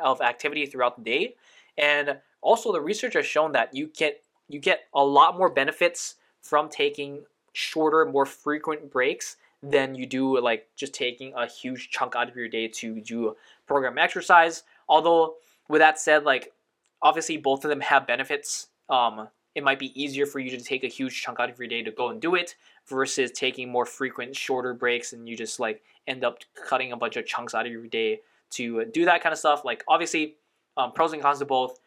of 0.00 0.20
activity 0.20 0.66
throughout 0.66 0.96
the 0.96 1.04
day 1.04 1.34
and 1.78 2.18
also 2.40 2.72
the 2.72 2.80
research 2.80 3.14
has 3.14 3.26
shown 3.26 3.52
that 3.52 3.74
you 3.74 3.86
get 3.96 4.22
you 4.48 4.58
get 4.58 4.86
a 4.94 5.04
lot 5.04 5.38
more 5.38 5.48
benefits 5.48 6.16
from 6.42 6.68
taking 6.68 7.22
shorter, 7.52 8.04
more 8.04 8.26
frequent 8.26 8.90
breaks 8.90 9.36
than 9.62 9.94
you 9.94 10.06
do 10.06 10.40
like 10.40 10.68
just 10.76 10.94
taking 10.94 11.32
a 11.36 11.46
huge 11.46 11.90
chunk 11.90 12.16
out 12.16 12.28
of 12.28 12.36
your 12.36 12.48
day 12.48 12.66
to 12.66 13.00
do 13.00 13.36
program 13.66 13.98
exercise. 13.98 14.62
Although 14.88 15.34
with 15.68 15.80
that 15.80 16.00
said, 16.00 16.24
like 16.24 16.52
obviously 17.02 17.36
both 17.36 17.64
of 17.64 17.68
them 17.68 17.80
have 17.80 18.06
benefits. 18.06 18.68
Um, 18.90 19.28
it 19.54 19.64
might 19.64 19.78
be 19.78 20.00
easier 20.00 20.26
for 20.26 20.38
you 20.38 20.50
to 20.50 20.62
take 20.62 20.84
a 20.84 20.88
huge 20.88 21.22
chunk 21.22 21.40
out 21.40 21.50
of 21.50 21.58
your 21.58 21.68
day 21.68 21.82
to 21.82 21.90
go 21.90 22.10
and 22.10 22.20
do 22.20 22.34
it 22.34 22.56
versus 22.86 23.30
taking 23.30 23.70
more 23.70 23.86
frequent, 23.86 24.36
shorter 24.36 24.74
breaks 24.74 25.12
and 25.12 25.28
you 25.28 25.36
just 25.36 25.58
like 25.58 25.82
end 26.06 26.24
up 26.24 26.38
cutting 26.68 26.92
a 26.92 26.96
bunch 26.96 27.16
of 27.16 27.26
chunks 27.26 27.54
out 27.54 27.66
of 27.66 27.72
your 27.72 27.86
day 27.86 28.20
to 28.50 28.84
do 28.86 29.04
that 29.04 29.22
kind 29.22 29.32
of 29.32 29.38
stuff. 29.38 29.64
Like 29.64 29.84
obviously, 29.88 30.36
um, 30.76 30.92
pros 30.92 31.12
and 31.12 31.22
cons 31.22 31.38
to 31.38 31.44
both. 31.44 31.78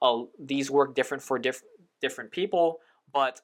Uh, 0.00 0.22
these 0.38 0.68
work 0.68 0.96
different 0.96 1.22
for 1.22 1.38
diff- 1.38 1.62
different 2.00 2.32
people, 2.32 2.80
but 3.12 3.40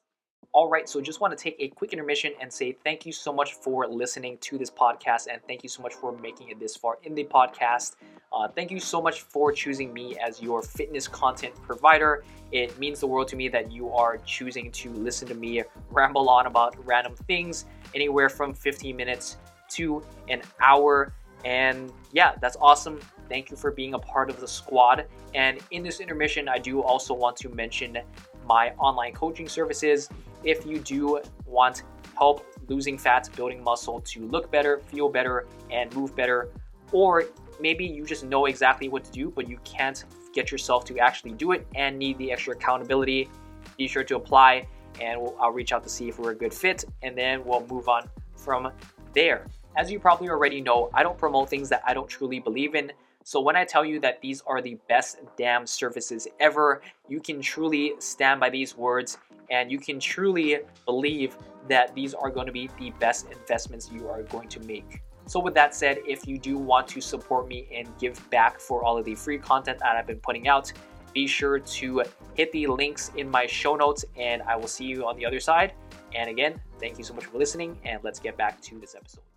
all 0.58 0.68
right, 0.68 0.88
so 0.88 1.00
just 1.00 1.20
want 1.20 1.36
to 1.36 1.40
take 1.40 1.54
a 1.60 1.68
quick 1.68 1.92
intermission 1.92 2.32
and 2.40 2.52
say 2.52 2.72
thank 2.82 3.06
you 3.06 3.12
so 3.12 3.32
much 3.32 3.54
for 3.54 3.86
listening 3.86 4.38
to 4.38 4.58
this 4.58 4.70
podcast 4.70 5.28
and 5.30 5.40
thank 5.46 5.62
you 5.62 5.68
so 5.68 5.82
much 5.82 5.94
for 5.94 6.16
making 6.18 6.48
it 6.48 6.58
this 6.58 6.74
far 6.74 6.98
in 7.04 7.14
the 7.14 7.22
podcast. 7.22 7.94
Uh, 8.32 8.48
thank 8.48 8.72
you 8.72 8.80
so 8.80 9.00
much 9.00 9.20
for 9.20 9.52
choosing 9.52 9.92
me 9.92 10.16
as 10.18 10.42
your 10.42 10.60
fitness 10.62 11.06
content 11.06 11.54
provider. 11.62 12.24
It 12.50 12.76
means 12.76 12.98
the 12.98 13.06
world 13.06 13.28
to 13.28 13.36
me 13.36 13.48
that 13.50 13.70
you 13.70 13.90
are 13.90 14.18
choosing 14.26 14.72
to 14.72 14.90
listen 14.90 15.28
to 15.28 15.34
me 15.34 15.62
ramble 15.90 16.28
on 16.28 16.46
about 16.46 16.74
random 16.84 17.14
things, 17.28 17.66
anywhere 17.94 18.28
from 18.28 18.52
15 18.52 18.96
minutes 18.96 19.36
to 19.70 20.02
an 20.28 20.42
hour. 20.60 21.12
And 21.44 21.92
yeah, 22.10 22.34
that's 22.40 22.56
awesome. 22.60 22.98
Thank 23.28 23.50
you 23.50 23.56
for 23.56 23.70
being 23.70 23.94
a 23.94 23.98
part 23.98 24.28
of 24.28 24.40
the 24.40 24.48
squad. 24.48 25.06
And 25.34 25.60
in 25.70 25.84
this 25.84 26.00
intermission, 26.00 26.48
I 26.48 26.58
do 26.58 26.80
also 26.80 27.14
want 27.14 27.36
to 27.36 27.48
mention 27.50 27.98
my 28.44 28.70
online 28.78 29.12
coaching 29.12 29.46
services 29.46 30.08
if 30.44 30.66
you 30.66 30.78
do 30.78 31.20
want 31.46 31.82
help 32.16 32.44
losing 32.68 32.98
fat, 32.98 33.28
building 33.36 33.62
muscle 33.62 34.00
to 34.00 34.26
look 34.26 34.50
better, 34.50 34.80
feel 34.86 35.08
better, 35.08 35.46
and 35.70 35.94
move 35.94 36.14
better, 36.16 36.48
or 36.92 37.24
maybe 37.60 37.84
you 37.84 38.04
just 38.04 38.24
know 38.24 38.46
exactly 38.46 38.88
what 38.88 39.04
to 39.04 39.10
do, 39.10 39.30
but 39.34 39.48
you 39.48 39.58
can't 39.64 40.04
get 40.32 40.50
yourself 40.50 40.84
to 40.84 40.98
actually 40.98 41.32
do 41.32 41.52
it 41.52 41.66
and 41.74 41.98
need 41.98 42.18
the 42.18 42.30
extra 42.30 42.54
accountability, 42.54 43.28
be 43.76 43.88
sure 43.88 44.04
to 44.04 44.16
apply 44.16 44.66
and 45.00 45.20
we'll, 45.20 45.36
I'll 45.40 45.50
reach 45.50 45.72
out 45.72 45.82
to 45.84 45.88
see 45.88 46.08
if 46.08 46.18
we're 46.18 46.32
a 46.32 46.34
good 46.34 46.52
fit 46.52 46.84
and 47.02 47.16
then 47.16 47.44
we'll 47.44 47.66
move 47.66 47.88
on 47.88 48.08
from 48.36 48.70
there. 49.12 49.46
As 49.76 49.90
you 49.90 50.00
probably 50.00 50.28
already 50.28 50.60
know, 50.60 50.90
I 50.92 51.02
don't 51.02 51.16
promote 51.16 51.48
things 51.48 51.68
that 51.68 51.82
I 51.86 51.94
don't 51.94 52.08
truly 52.08 52.40
believe 52.40 52.74
in. 52.74 52.92
So 53.28 53.42
when 53.42 53.56
I 53.56 53.64
tell 53.66 53.84
you 53.84 54.00
that 54.00 54.22
these 54.22 54.42
are 54.46 54.62
the 54.62 54.78
best 54.88 55.18
damn 55.36 55.66
services 55.66 56.26
ever, 56.40 56.80
you 57.10 57.20
can 57.20 57.42
truly 57.42 57.92
stand 57.98 58.40
by 58.40 58.48
these 58.48 58.74
words 58.74 59.18
and 59.50 59.70
you 59.70 59.78
can 59.78 60.00
truly 60.00 60.60
believe 60.86 61.36
that 61.68 61.94
these 61.94 62.14
are 62.14 62.30
going 62.30 62.46
to 62.46 62.52
be 62.52 62.70
the 62.78 62.88
best 62.92 63.26
investments 63.30 63.90
you 63.92 64.08
are 64.08 64.22
going 64.22 64.48
to 64.48 64.60
make. 64.60 65.02
So, 65.26 65.40
with 65.40 65.52
that 65.52 65.74
said, 65.74 65.98
if 66.06 66.26
you 66.26 66.38
do 66.38 66.56
want 66.56 66.88
to 66.88 67.02
support 67.02 67.48
me 67.48 67.68
and 67.70 67.86
give 67.98 68.18
back 68.30 68.58
for 68.58 68.82
all 68.82 68.96
of 68.96 69.04
the 69.04 69.14
free 69.14 69.36
content 69.36 69.80
that 69.80 69.94
I've 69.94 70.06
been 70.06 70.20
putting 70.20 70.48
out, 70.48 70.72
be 71.12 71.26
sure 71.26 71.58
to 71.58 72.02
hit 72.32 72.50
the 72.52 72.66
links 72.66 73.12
in 73.14 73.28
my 73.28 73.44
show 73.44 73.76
notes 73.76 74.06
and 74.16 74.40
I 74.44 74.56
will 74.56 74.68
see 74.68 74.86
you 74.86 75.06
on 75.06 75.18
the 75.18 75.26
other 75.26 75.38
side. 75.38 75.74
And 76.14 76.30
again, 76.30 76.58
thank 76.80 76.96
you 76.96 77.04
so 77.04 77.12
much 77.12 77.26
for 77.26 77.36
listening 77.36 77.78
and 77.84 78.02
let's 78.02 78.20
get 78.20 78.38
back 78.38 78.62
to 78.62 78.80
this 78.80 78.94
episode 78.94 79.27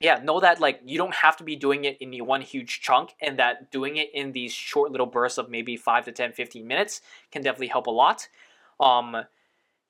yeah, 0.00 0.20
know 0.22 0.40
that 0.40 0.60
like 0.60 0.80
you 0.84 0.98
don't 0.98 1.14
have 1.14 1.36
to 1.36 1.44
be 1.44 1.56
doing 1.56 1.84
it 1.84 1.96
in 2.00 2.12
one 2.26 2.40
huge 2.40 2.80
chunk 2.80 3.14
and 3.20 3.38
that 3.38 3.70
doing 3.70 3.96
it 3.96 4.10
in 4.12 4.32
these 4.32 4.52
short 4.52 4.90
little 4.90 5.06
bursts 5.06 5.38
of 5.38 5.48
maybe 5.48 5.76
5 5.76 6.06
to 6.06 6.12
10 6.12 6.32
15 6.32 6.66
minutes 6.66 7.00
can 7.30 7.42
definitely 7.42 7.68
help 7.68 7.86
a 7.86 7.90
lot. 7.90 8.28
Um 8.80 9.24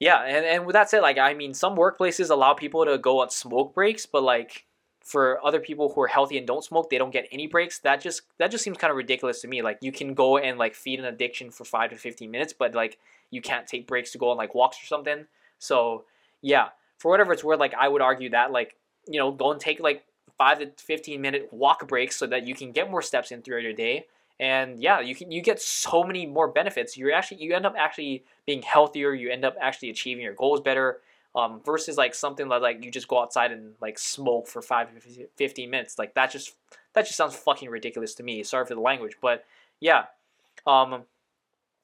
yeah, 0.01 0.23
and, 0.23 0.45
and 0.45 0.67
with 0.67 0.75
that 0.75 0.91
said, 0.91 1.01
like 1.01 1.19
I 1.19 1.35
mean 1.35 1.55
some 1.55 1.77
workplaces 1.77 2.31
allow 2.31 2.53
people 2.55 2.85
to 2.85 2.99
go 2.99 3.21
on 3.21 3.31
smoke 3.31 3.75
breaks, 3.75 4.07
but 4.07 4.23
like 4.23 4.67
for 5.01 5.45
other 5.45 5.61
people 5.61 5.93
who 5.93 6.01
are 6.03 6.07
healthy 6.07 6.39
and 6.39 6.47
don't 6.47 6.65
smoke, 6.65 6.91
they 6.91 6.99
don't 6.99 7.13
get 7.13 7.29
any 7.31 7.47
breaks. 7.47 7.79
That 7.79 8.01
just 8.01 8.23
that 8.39 8.51
just 8.51 8.65
seems 8.65 8.79
kind 8.79 8.91
of 8.91 8.97
ridiculous 8.97 9.41
to 9.41 9.49
me. 9.49 9.63
Like 9.63 9.79
you 9.81 9.93
can 9.93 10.15
go 10.15 10.37
and 10.39 10.59
like 10.59 10.75
feed 10.75 10.99
an 10.99 11.07
addiction 11.07 11.51
for 11.51 11.65
5 11.65 11.91
to 11.91 11.97
15 11.97 12.31
minutes, 12.31 12.53
but 12.53 12.75
like 12.75 12.99
you 13.31 13.41
can't 13.41 13.67
take 13.67 13.87
breaks 13.87 14.13
to 14.13 14.19
go 14.19 14.31
on 14.31 14.37
like 14.37 14.55
walks 14.55 14.83
or 14.83 14.87
something. 14.87 15.27
So, 15.59 16.05
yeah, 16.43 16.69
for 16.99 17.11
whatever 17.11 17.33
it's 17.33 17.45
worth, 17.45 17.59
like 17.59 17.75
I 17.75 17.89
would 17.89 18.03
argue 18.03 18.31
that 18.31 18.53
like 18.53 18.77
you 19.07 19.19
know, 19.19 19.31
go 19.31 19.53
and 19.53 19.61
take 19.61 19.81
like 19.81 20.05
five 20.39 20.59
to 20.59 20.71
15 20.83 21.21
minute 21.21 21.49
walk 21.53 21.87
breaks 21.87 22.17
so 22.17 22.27
that 22.27 22.47
you 22.47 22.55
can 22.55 22.73
get 22.73 22.91
more 22.91 23.03
steps 23.03 23.31
in 23.31 23.43
throughout 23.43 23.63
your 23.63 23.73
day. 23.73 24.07
And 24.41 24.83
yeah, 24.83 25.01
you 25.01 25.15
can 25.15 25.31
you 25.31 25.43
get 25.43 25.61
so 25.61 26.03
many 26.03 26.27
more 26.27 26.49
benefits. 26.49 26.97
You're 26.97 27.13
actually 27.13 27.43
you 27.43 27.55
end 27.55 27.67
up 27.67 27.75
actually 27.79 28.25
being 28.47 28.63
healthier. 28.63 29.15
You 29.15 29.31
end 29.31 29.45
up 29.45 29.57
actually 29.61 29.91
achieving 29.91 30.25
your 30.25 30.35
goals 30.35 30.61
better. 30.61 31.01
Um, 31.37 31.61
versus 31.65 31.97
like 31.97 32.15
something 32.15 32.49
that 32.49 32.63
like 32.63 32.85
you 32.85 32.93
just 32.93 33.09
go 33.09 33.21
outside 33.21 33.51
and 33.51 33.75
like 33.81 33.99
smoke 33.99 34.47
for 34.47 34.63
five 34.63 34.89
to 34.95 35.27
15 35.37 35.69
minutes. 35.69 35.99
Like 35.99 36.15
that 36.15 36.31
just 36.31 36.55
that 36.93 37.07
just 37.07 37.17
sounds 37.17 37.35
fucking 37.35 37.69
ridiculous 37.69 38.15
to 38.15 38.23
me. 38.23 38.43
Sorry 38.45 38.65
for 38.65 38.75
the 38.75 38.81
language, 38.81 39.17
but 39.21 39.45
yeah. 39.81 40.05
Um, 40.65 41.03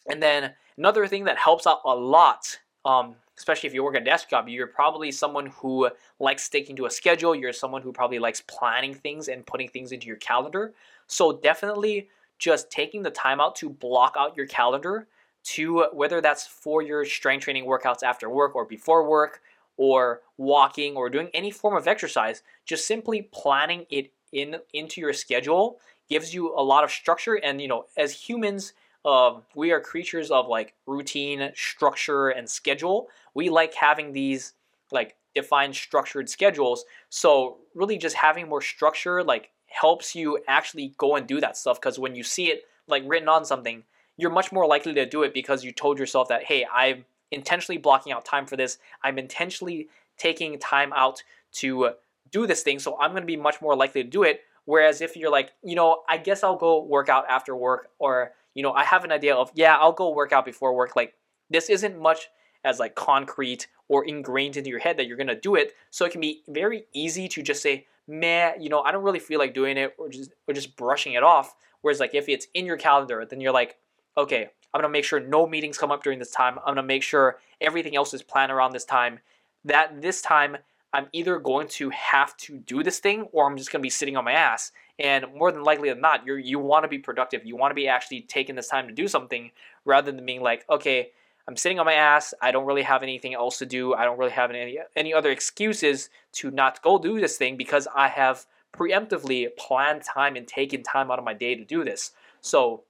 and 0.08 0.22
then 0.22 0.52
another 0.78 1.06
thing 1.06 1.24
that 1.24 1.36
helps 1.36 1.66
out 1.66 1.80
a 1.84 1.94
lot 1.94 2.60
um, 2.84 3.14
especially 3.36 3.68
if 3.68 3.74
you 3.74 3.82
work 3.82 3.96
a 3.96 4.00
desk 4.00 4.28
job, 4.28 4.48
you're 4.48 4.66
probably 4.66 5.10
someone 5.10 5.46
who 5.46 5.88
likes 6.18 6.44
sticking 6.44 6.76
to 6.76 6.86
a 6.86 6.90
schedule. 6.90 7.34
You're 7.34 7.52
someone 7.52 7.82
who 7.82 7.92
probably 7.92 8.18
likes 8.18 8.42
planning 8.42 8.94
things 8.94 9.28
and 9.28 9.46
putting 9.46 9.68
things 9.68 9.92
into 9.92 10.06
your 10.06 10.16
calendar. 10.16 10.74
So 11.06 11.32
definitely 11.32 12.08
just 12.38 12.70
taking 12.70 13.02
the 13.02 13.10
time 13.10 13.40
out 13.40 13.56
to 13.56 13.68
block 13.68 14.16
out 14.18 14.36
your 14.36 14.46
calendar 14.46 15.06
to 15.42 15.86
whether 15.92 16.20
that's 16.20 16.46
for 16.46 16.82
your 16.82 17.04
strength 17.04 17.44
training 17.44 17.64
workouts 17.64 18.02
after 18.02 18.28
work 18.28 18.54
or 18.54 18.64
before 18.64 19.08
work 19.08 19.40
or 19.76 20.20
walking 20.36 20.96
or 20.96 21.08
doing 21.08 21.30
any 21.32 21.50
form 21.50 21.76
of 21.76 21.88
exercise, 21.88 22.42
just 22.66 22.86
simply 22.86 23.22
planning 23.32 23.86
it 23.90 24.12
in 24.32 24.56
into 24.72 25.00
your 25.00 25.12
schedule 25.12 25.78
gives 26.08 26.34
you 26.34 26.54
a 26.56 26.62
lot 26.62 26.84
of 26.84 26.90
structure 26.90 27.34
and 27.34 27.60
you 27.60 27.68
know 27.68 27.84
as 27.96 28.12
humans 28.12 28.72
um, 29.04 29.42
we 29.54 29.72
are 29.72 29.80
creatures 29.80 30.30
of 30.30 30.48
like 30.48 30.74
routine, 30.86 31.50
structure, 31.54 32.28
and 32.28 32.48
schedule. 32.48 33.08
We 33.34 33.48
like 33.48 33.74
having 33.74 34.12
these 34.12 34.54
like 34.92 35.16
defined 35.34 35.74
structured 35.74 36.28
schedules. 36.28 36.84
So 37.08 37.58
really 37.74 37.96
just 37.96 38.16
having 38.16 38.48
more 38.48 38.60
structure 38.60 39.22
like 39.22 39.50
helps 39.66 40.14
you 40.14 40.38
actually 40.48 40.94
go 40.98 41.16
and 41.16 41.26
do 41.26 41.40
that 41.40 41.56
stuff 41.56 41.80
because 41.80 41.98
when 41.98 42.14
you 42.14 42.22
see 42.22 42.46
it 42.46 42.64
like 42.88 43.04
written 43.06 43.28
on 43.28 43.44
something, 43.44 43.84
you're 44.16 44.30
much 44.30 44.52
more 44.52 44.66
likely 44.66 44.92
to 44.94 45.06
do 45.06 45.22
it 45.22 45.32
because 45.32 45.64
you 45.64 45.72
told 45.72 45.98
yourself 45.98 46.28
that, 46.28 46.44
hey, 46.44 46.66
I'm 46.72 47.04
intentionally 47.30 47.78
blocking 47.78 48.12
out 48.12 48.24
time 48.24 48.46
for 48.46 48.56
this. 48.56 48.78
I'm 49.02 49.18
intentionally 49.18 49.88
taking 50.18 50.58
time 50.58 50.92
out 50.92 51.22
to 51.52 51.90
do 52.30 52.46
this 52.46 52.62
thing. 52.62 52.78
So 52.78 52.98
I'm 53.00 53.12
going 53.12 53.22
to 53.22 53.26
be 53.26 53.36
much 53.36 53.62
more 53.62 53.74
likely 53.74 54.02
to 54.02 54.08
do 54.08 54.24
it. 54.24 54.42
Whereas 54.66 55.00
if 55.00 55.16
you're 55.16 55.30
like, 55.30 55.52
you 55.64 55.74
know, 55.74 56.02
I 56.08 56.18
guess 56.18 56.44
I'll 56.44 56.56
go 56.56 56.82
work 56.82 57.08
out 57.08 57.24
after 57.28 57.56
work 57.56 57.90
or 57.98 58.32
you 58.60 58.62
know, 58.62 58.74
I 58.74 58.84
have 58.84 59.04
an 59.04 59.10
idea 59.10 59.34
of, 59.34 59.50
yeah, 59.54 59.78
I'll 59.78 59.90
go 59.90 60.12
work 60.12 60.32
out 60.32 60.44
before 60.44 60.74
work. 60.74 60.94
Like, 60.94 61.14
this 61.48 61.70
isn't 61.70 61.98
much 61.98 62.28
as 62.62 62.78
like 62.78 62.94
concrete 62.94 63.68
or 63.88 64.04
ingrained 64.04 64.58
into 64.58 64.68
your 64.68 64.80
head 64.80 64.98
that 64.98 65.06
you're 65.06 65.16
gonna 65.16 65.34
do 65.34 65.54
it. 65.54 65.72
So 65.88 66.04
it 66.04 66.12
can 66.12 66.20
be 66.20 66.42
very 66.46 66.84
easy 66.92 67.26
to 67.28 67.42
just 67.42 67.62
say, 67.62 67.86
man, 68.06 68.60
you 68.60 68.68
know, 68.68 68.82
I 68.82 68.92
don't 68.92 69.02
really 69.02 69.18
feel 69.18 69.38
like 69.38 69.54
doing 69.54 69.78
it 69.78 69.94
or 69.96 70.10
just 70.10 70.32
or 70.46 70.52
just 70.52 70.76
brushing 70.76 71.14
it 71.14 71.22
off. 71.22 71.54
Whereas 71.80 72.00
like 72.00 72.14
if 72.14 72.28
it's 72.28 72.48
in 72.52 72.66
your 72.66 72.76
calendar, 72.76 73.24
then 73.24 73.40
you're 73.40 73.50
like, 73.50 73.78
okay, 74.18 74.50
I'm 74.74 74.80
gonna 74.82 74.92
make 74.92 75.06
sure 75.06 75.20
no 75.20 75.46
meetings 75.46 75.78
come 75.78 75.90
up 75.90 76.02
during 76.02 76.18
this 76.18 76.32
time. 76.32 76.58
I'm 76.58 76.74
gonna 76.74 76.82
make 76.82 77.02
sure 77.02 77.38
everything 77.62 77.96
else 77.96 78.12
is 78.12 78.22
planned 78.22 78.52
around 78.52 78.72
this 78.72 78.84
time. 78.84 79.20
That 79.64 80.02
this 80.02 80.20
time 80.20 80.58
I'm 80.92 81.06
either 81.12 81.38
going 81.38 81.68
to 81.68 81.90
have 81.90 82.36
to 82.38 82.58
do 82.58 82.82
this 82.82 82.98
thing 82.98 83.22
or 83.32 83.48
I'm 83.48 83.56
just 83.56 83.70
going 83.70 83.80
to 83.80 83.86
be 83.86 83.90
sitting 83.90 84.16
on 84.16 84.24
my 84.24 84.32
ass. 84.32 84.72
And 84.98 85.26
more 85.34 85.52
than 85.52 85.62
likely 85.62 85.88
than 85.88 86.00
not, 86.00 86.26
you 86.26 86.34
you 86.34 86.58
want 86.58 86.84
to 86.84 86.88
be 86.88 86.98
productive. 86.98 87.44
You 87.44 87.56
want 87.56 87.70
to 87.70 87.74
be 87.74 87.88
actually 87.88 88.22
taking 88.22 88.56
this 88.56 88.68
time 88.68 88.88
to 88.88 88.94
do 88.94 89.08
something 89.08 89.50
rather 89.84 90.12
than 90.12 90.26
being 90.26 90.42
like, 90.42 90.64
okay, 90.68 91.10
I'm 91.48 91.56
sitting 91.56 91.78
on 91.78 91.86
my 91.86 91.94
ass. 91.94 92.34
I 92.42 92.50
don't 92.50 92.66
really 92.66 92.82
have 92.82 93.02
anything 93.02 93.34
else 93.34 93.58
to 93.58 93.66
do. 93.66 93.94
I 93.94 94.04
don't 94.04 94.18
really 94.18 94.32
have 94.32 94.50
any 94.50 94.78
any 94.94 95.14
other 95.14 95.30
excuses 95.30 96.10
to 96.32 96.50
not 96.50 96.82
go 96.82 96.98
do 96.98 97.20
this 97.20 97.36
thing 97.36 97.56
because 97.56 97.88
I 97.94 98.08
have 98.08 98.46
preemptively 98.72 99.48
planned 99.56 100.02
time 100.02 100.36
and 100.36 100.46
taken 100.46 100.82
time 100.82 101.10
out 101.10 101.18
of 101.18 101.24
my 101.24 101.34
day 101.34 101.54
to 101.54 101.64
do 101.64 101.84
this. 101.84 102.12
So 102.40 102.84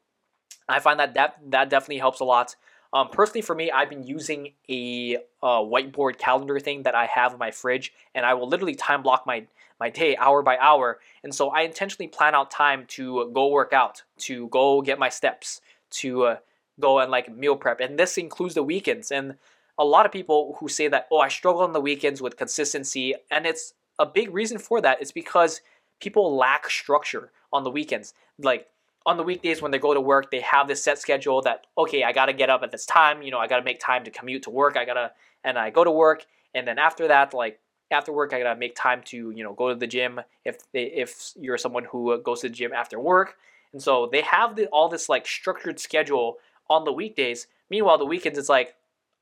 I 0.68 0.78
find 0.78 1.00
that 1.00 1.14
that, 1.14 1.36
that 1.48 1.70
definitely 1.70 1.98
helps 1.98 2.20
a 2.20 2.24
lot. 2.24 2.56
Um, 2.92 3.08
personally, 3.08 3.42
for 3.42 3.54
me, 3.54 3.70
I've 3.70 3.88
been 3.88 4.02
using 4.02 4.52
a 4.68 5.16
uh, 5.42 5.60
whiteboard 5.60 6.18
calendar 6.18 6.58
thing 6.58 6.82
that 6.82 6.94
I 6.94 7.06
have 7.06 7.32
in 7.32 7.38
my 7.38 7.50
fridge, 7.50 7.92
and 8.14 8.26
I 8.26 8.34
will 8.34 8.48
literally 8.48 8.74
time 8.74 9.02
block 9.02 9.26
my 9.26 9.46
my 9.78 9.88
day 9.88 10.14
hour 10.16 10.42
by 10.42 10.58
hour. 10.58 10.98
And 11.24 11.34
so 11.34 11.48
I 11.48 11.62
intentionally 11.62 12.08
plan 12.08 12.34
out 12.34 12.50
time 12.50 12.84
to 12.88 13.30
go 13.32 13.48
work 13.48 13.72
out, 13.72 14.02
to 14.18 14.46
go 14.48 14.82
get 14.82 14.98
my 14.98 15.08
steps, 15.08 15.62
to 15.92 16.24
uh, 16.24 16.36
go 16.78 16.98
and 16.98 17.10
like 17.10 17.34
meal 17.34 17.56
prep, 17.56 17.80
and 17.80 17.98
this 17.98 18.18
includes 18.18 18.54
the 18.54 18.62
weekends. 18.62 19.10
And 19.10 19.36
a 19.78 19.84
lot 19.84 20.04
of 20.04 20.12
people 20.12 20.56
who 20.60 20.68
say 20.68 20.88
that, 20.88 21.08
oh, 21.10 21.18
I 21.18 21.28
struggle 21.28 21.62
on 21.62 21.72
the 21.72 21.80
weekends 21.80 22.20
with 22.20 22.36
consistency, 22.36 23.14
and 23.30 23.46
it's 23.46 23.74
a 23.98 24.06
big 24.06 24.34
reason 24.34 24.58
for 24.58 24.80
that 24.80 25.00
is 25.00 25.12
because 25.12 25.60
people 26.00 26.36
lack 26.36 26.68
structure 26.68 27.30
on 27.52 27.64
the 27.64 27.70
weekends. 27.70 28.14
Like 28.38 28.68
on 29.06 29.16
the 29.16 29.22
weekdays 29.22 29.62
when 29.62 29.70
they 29.70 29.78
go 29.78 29.94
to 29.94 30.00
work, 30.00 30.30
they 30.30 30.40
have 30.40 30.68
this 30.68 30.82
set 30.82 30.98
schedule 30.98 31.42
that 31.42 31.66
okay, 31.78 32.04
I 32.04 32.12
gotta 32.12 32.32
get 32.32 32.50
up 32.50 32.62
at 32.62 32.70
this 32.70 32.86
time. 32.86 33.22
You 33.22 33.30
know, 33.30 33.38
I 33.38 33.46
gotta 33.46 33.64
make 33.64 33.80
time 33.80 34.04
to 34.04 34.10
commute 34.10 34.42
to 34.44 34.50
work. 34.50 34.76
I 34.76 34.84
gotta 34.84 35.12
and 35.44 35.58
I 35.58 35.70
go 35.70 35.84
to 35.84 35.90
work, 35.90 36.26
and 36.54 36.66
then 36.66 36.78
after 36.78 37.08
that, 37.08 37.32
like 37.32 37.60
after 37.90 38.12
work, 38.12 38.32
I 38.32 38.42
gotta 38.42 38.58
make 38.58 38.76
time 38.76 39.02
to 39.06 39.30
you 39.30 39.42
know 39.42 39.54
go 39.54 39.68
to 39.68 39.74
the 39.74 39.86
gym 39.86 40.20
if 40.44 40.70
they, 40.72 40.84
if 40.84 41.32
you're 41.36 41.58
someone 41.58 41.84
who 41.84 42.20
goes 42.22 42.40
to 42.40 42.48
the 42.48 42.54
gym 42.54 42.72
after 42.72 43.00
work. 43.00 43.36
And 43.72 43.80
so 43.80 44.08
they 44.10 44.22
have 44.22 44.56
the, 44.56 44.66
all 44.66 44.88
this 44.88 45.08
like 45.08 45.26
structured 45.26 45.78
schedule 45.78 46.38
on 46.68 46.84
the 46.84 46.92
weekdays. 46.92 47.46
Meanwhile, 47.70 47.98
the 47.98 48.04
weekends 48.04 48.38
it's 48.38 48.48
like 48.48 48.74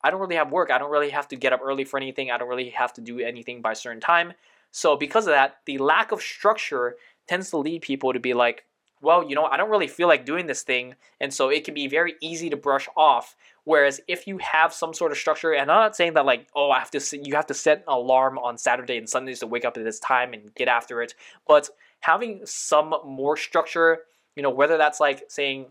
I 0.02 0.10
don't 0.10 0.20
really 0.20 0.36
have 0.36 0.52
work. 0.52 0.70
I 0.70 0.78
don't 0.78 0.90
really 0.90 1.10
have 1.10 1.28
to 1.28 1.36
get 1.36 1.52
up 1.52 1.60
early 1.62 1.84
for 1.84 1.98
anything. 1.98 2.30
I 2.30 2.38
don't 2.38 2.48
really 2.48 2.70
have 2.70 2.92
to 2.94 3.00
do 3.00 3.20
anything 3.20 3.62
by 3.62 3.72
a 3.72 3.76
certain 3.76 4.00
time. 4.00 4.32
So 4.70 4.96
because 4.96 5.26
of 5.26 5.32
that, 5.32 5.58
the 5.66 5.78
lack 5.78 6.12
of 6.12 6.20
structure 6.20 6.96
tends 7.26 7.50
to 7.50 7.58
lead 7.58 7.82
people 7.82 8.12
to 8.12 8.20
be 8.20 8.34
like, 8.34 8.64
well, 9.00 9.28
you 9.28 9.34
know, 9.34 9.44
I 9.44 9.56
don't 9.56 9.70
really 9.70 9.86
feel 9.86 10.08
like 10.08 10.24
doing 10.24 10.46
this 10.46 10.62
thing. 10.62 10.94
And 11.20 11.32
so 11.32 11.48
it 11.48 11.64
can 11.64 11.74
be 11.74 11.86
very 11.86 12.14
easy 12.20 12.50
to 12.50 12.56
brush 12.56 12.88
off. 12.96 13.36
Whereas 13.64 14.00
if 14.08 14.26
you 14.26 14.38
have 14.38 14.72
some 14.72 14.94
sort 14.94 15.12
of 15.12 15.18
structure, 15.18 15.52
and 15.52 15.70
I'm 15.70 15.80
not 15.80 15.96
saying 15.96 16.14
that 16.14 16.24
like, 16.24 16.48
oh, 16.54 16.70
I 16.70 16.78
have 16.78 16.90
to, 16.92 17.18
you 17.22 17.34
have 17.34 17.46
to 17.46 17.54
set 17.54 17.78
an 17.78 17.94
alarm 17.94 18.38
on 18.38 18.58
Saturday 18.58 18.96
and 18.96 19.08
Sundays 19.08 19.40
to 19.40 19.46
wake 19.46 19.64
up 19.64 19.76
at 19.76 19.84
this 19.84 20.00
time 20.00 20.32
and 20.32 20.54
get 20.54 20.68
after 20.68 21.02
it. 21.02 21.14
But 21.46 21.68
having 22.00 22.40
some 22.44 22.94
more 23.04 23.36
structure, 23.36 24.00
you 24.36 24.42
know, 24.42 24.50
whether 24.50 24.78
that's 24.78 25.00
like 25.00 25.24
saying, 25.28 25.66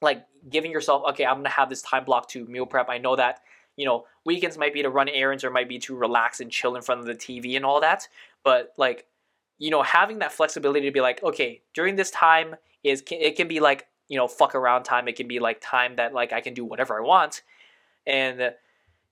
like 0.00 0.26
giving 0.50 0.72
yourself, 0.72 1.04
okay, 1.10 1.24
I'm 1.24 1.36
gonna 1.36 1.50
have 1.50 1.68
this 1.68 1.82
time 1.82 2.04
block 2.04 2.28
to 2.30 2.44
meal 2.46 2.66
prep. 2.66 2.88
I 2.88 2.98
know 2.98 3.16
that, 3.16 3.40
you 3.76 3.86
know, 3.86 4.04
weekends 4.24 4.58
might 4.58 4.74
be 4.74 4.82
to 4.82 4.90
run 4.90 5.08
errands 5.08 5.44
or 5.44 5.50
might 5.50 5.68
be 5.68 5.78
to 5.78 5.94
relax 5.94 6.40
and 6.40 6.50
chill 6.50 6.74
in 6.74 6.82
front 6.82 7.00
of 7.00 7.06
the 7.06 7.14
TV 7.14 7.56
and 7.56 7.64
all 7.64 7.80
that. 7.80 8.08
But 8.42 8.72
like 8.76 9.06
you 9.58 9.70
know, 9.70 9.82
having 9.82 10.18
that 10.20 10.32
flexibility 10.32 10.86
to 10.86 10.92
be 10.92 11.00
like, 11.00 11.22
okay, 11.22 11.62
during 11.74 11.96
this 11.96 12.10
time 12.10 12.56
is 12.82 13.02
it 13.10 13.36
can 13.36 13.48
be 13.48 13.60
like 13.60 13.86
you 14.08 14.16
know 14.16 14.28
fuck 14.28 14.54
around 14.54 14.84
time. 14.84 15.08
It 15.08 15.16
can 15.16 15.28
be 15.28 15.38
like 15.38 15.60
time 15.60 15.96
that 15.96 16.12
like 16.12 16.32
I 16.32 16.40
can 16.40 16.54
do 16.54 16.64
whatever 16.64 16.98
I 16.98 17.00
want, 17.00 17.42
and 18.06 18.52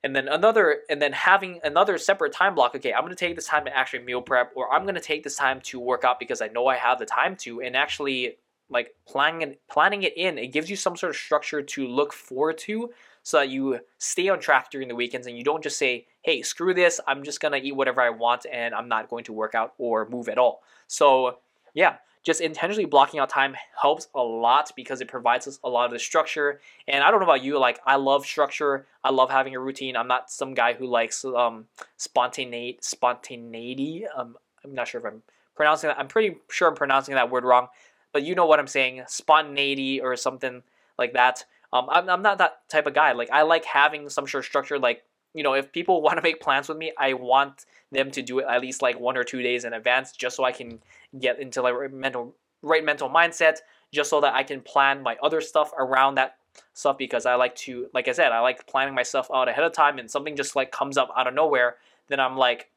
and 0.02 0.16
then 0.16 0.28
another 0.28 0.80
and 0.88 1.00
then 1.00 1.12
having 1.12 1.60
another 1.64 1.98
separate 1.98 2.32
time 2.32 2.54
block. 2.54 2.74
Okay, 2.74 2.92
I'm 2.92 3.02
gonna 3.02 3.14
take 3.14 3.36
this 3.36 3.46
time 3.46 3.64
to 3.64 3.76
actually 3.76 4.02
meal 4.04 4.22
prep, 4.22 4.52
or 4.54 4.72
I'm 4.72 4.84
gonna 4.86 5.00
take 5.00 5.22
this 5.22 5.36
time 5.36 5.60
to 5.62 5.80
work 5.80 6.04
out 6.04 6.18
because 6.18 6.42
I 6.42 6.48
know 6.48 6.66
I 6.66 6.76
have 6.76 6.98
the 6.98 7.06
time 7.06 7.36
to, 7.36 7.62
and 7.62 7.76
actually 7.76 8.36
like 8.68 8.94
planning 9.06 9.56
planning 9.70 10.02
it 10.02 10.16
in. 10.16 10.38
It 10.38 10.48
gives 10.48 10.70
you 10.70 10.76
some 10.76 10.96
sort 10.96 11.10
of 11.10 11.16
structure 11.16 11.62
to 11.62 11.86
look 11.86 12.12
forward 12.12 12.58
to 12.58 12.90
so 13.22 13.38
that 13.38 13.48
you 13.50 13.80
stay 13.98 14.28
on 14.28 14.40
track 14.40 14.70
during 14.70 14.88
the 14.88 14.94
weekends 14.94 15.26
and 15.26 15.36
you 15.36 15.44
don't 15.44 15.62
just 15.62 15.78
say, 15.78 16.06
hey, 16.22 16.42
screw 16.42 16.74
this, 16.74 17.00
I'm 17.06 17.24
just 17.24 17.40
gonna 17.40 17.58
eat 17.58 17.76
whatever 17.76 18.00
I 18.00 18.10
want 18.10 18.46
and 18.50 18.74
I'm 18.74 18.88
not 18.88 19.08
going 19.08 19.24
to 19.24 19.32
work 19.32 19.54
out 19.54 19.74
or 19.78 20.08
move 20.08 20.28
at 20.28 20.38
all. 20.38 20.62
So, 20.86 21.38
yeah, 21.74 21.96
just 22.22 22.40
intentionally 22.40 22.84
blocking 22.84 23.18
out 23.18 23.30
time 23.30 23.56
helps 23.80 24.08
a 24.14 24.20
lot 24.20 24.72
because 24.76 25.00
it 25.00 25.08
provides 25.08 25.46
us 25.46 25.58
a 25.64 25.68
lot 25.68 25.86
of 25.86 25.92
the 25.92 25.98
structure. 25.98 26.60
And 26.86 27.02
I 27.02 27.10
don't 27.10 27.20
know 27.20 27.26
about 27.26 27.42
you, 27.42 27.58
like 27.58 27.80
I 27.86 27.96
love 27.96 28.26
structure. 28.26 28.86
I 29.02 29.10
love 29.10 29.30
having 29.30 29.54
a 29.54 29.60
routine. 29.60 29.96
I'm 29.96 30.08
not 30.08 30.30
some 30.30 30.52
guy 30.52 30.74
who 30.74 30.86
likes 30.86 31.24
um 31.24 31.66
spontaneity. 31.96 32.78
Spontaneity. 32.82 34.04
Um, 34.14 34.36
I'm 34.64 34.74
not 34.74 34.88
sure 34.88 35.00
if 35.00 35.06
I'm 35.06 35.22
pronouncing 35.56 35.88
that. 35.88 35.98
I'm 35.98 36.08
pretty 36.08 36.36
sure 36.50 36.68
I'm 36.68 36.74
pronouncing 36.74 37.14
that 37.14 37.30
word 37.30 37.44
wrong, 37.44 37.68
but 38.12 38.22
you 38.22 38.34
know 38.34 38.46
what 38.46 38.60
I'm 38.60 38.66
saying. 38.66 39.02
Spontaneity 39.08 40.00
or 40.00 40.14
something 40.16 40.62
like 40.98 41.14
that. 41.14 41.46
Um, 41.72 41.86
I'm, 41.88 42.10
I'm 42.10 42.22
not 42.22 42.38
that 42.38 42.68
type 42.68 42.86
of 42.86 42.94
guy. 42.94 43.12
Like 43.12 43.30
I 43.30 43.42
like 43.42 43.64
having 43.64 44.10
some 44.10 44.26
sort 44.26 44.42
of 44.42 44.46
structure. 44.46 44.78
Like 44.78 45.04
you 45.34 45.42
know, 45.42 45.54
if 45.54 45.72
people 45.72 46.02
want 46.02 46.16
to 46.16 46.22
make 46.22 46.40
plans 46.40 46.68
with 46.68 46.78
me, 46.78 46.92
I 46.98 47.14
want 47.14 47.66
them 47.92 48.10
to 48.12 48.22
do 48.22 48.38
it 48.38 48.46
at 48.48 48.60
least 48.60 48.82
like 48.82 48.98
one 48.98 49.16
or 49.16 49.24
two 49.24 49.42
days 49.42 49.64
in 49.64 49.72
advance, 49.72 50.12
just 50.12 50.36
so 50.36 50.44
I 50.44 50.52
can 50.52 50.80
get 51.18 51.40
into 51.40 51.62
like 51.62 51.92
mental 51.92 52.34
right 52.62 52.84
mental 52.84 53.08
mindset, 53.08 53.58
just 53.92 54.10
so 54.10 54.20
that 54.20 54.34
I 54.34 54.42
can 54.42 54.60
plan 54.60 55.02
my 55.02 55.16
other 55.22 55.40
stuff 55.40 55.72
around 55.78 56.16
that 56.16 56.36
stuff. 56.74 56.98
Because 56.98 57.26
I 57.26 57.34
like 57.34 57.54
to, 57.56 57.88
like 57.94 58.08
I 58.08 58.12
said, 58.12 58.32
I 58.32 58.40
like 58.40 58.66
planning 58.66 58.94
myself 58.94 59.28
out 59.32 59.48
ahead 59.48 59.64
of 59.64 59.72
time, 59.72 59.98
and 59.98 60.10
something 60.10 60.36
just 60.36 60.56
like 60.56 60.72
comes 60.72 60.96
up 60.96 61.10
out 61.16 61.26
of 61.26 61.34
nowhere, 61.34 61.76
then 62.08 62.20
I'm 62.20 62.36
like, 62.36 62.70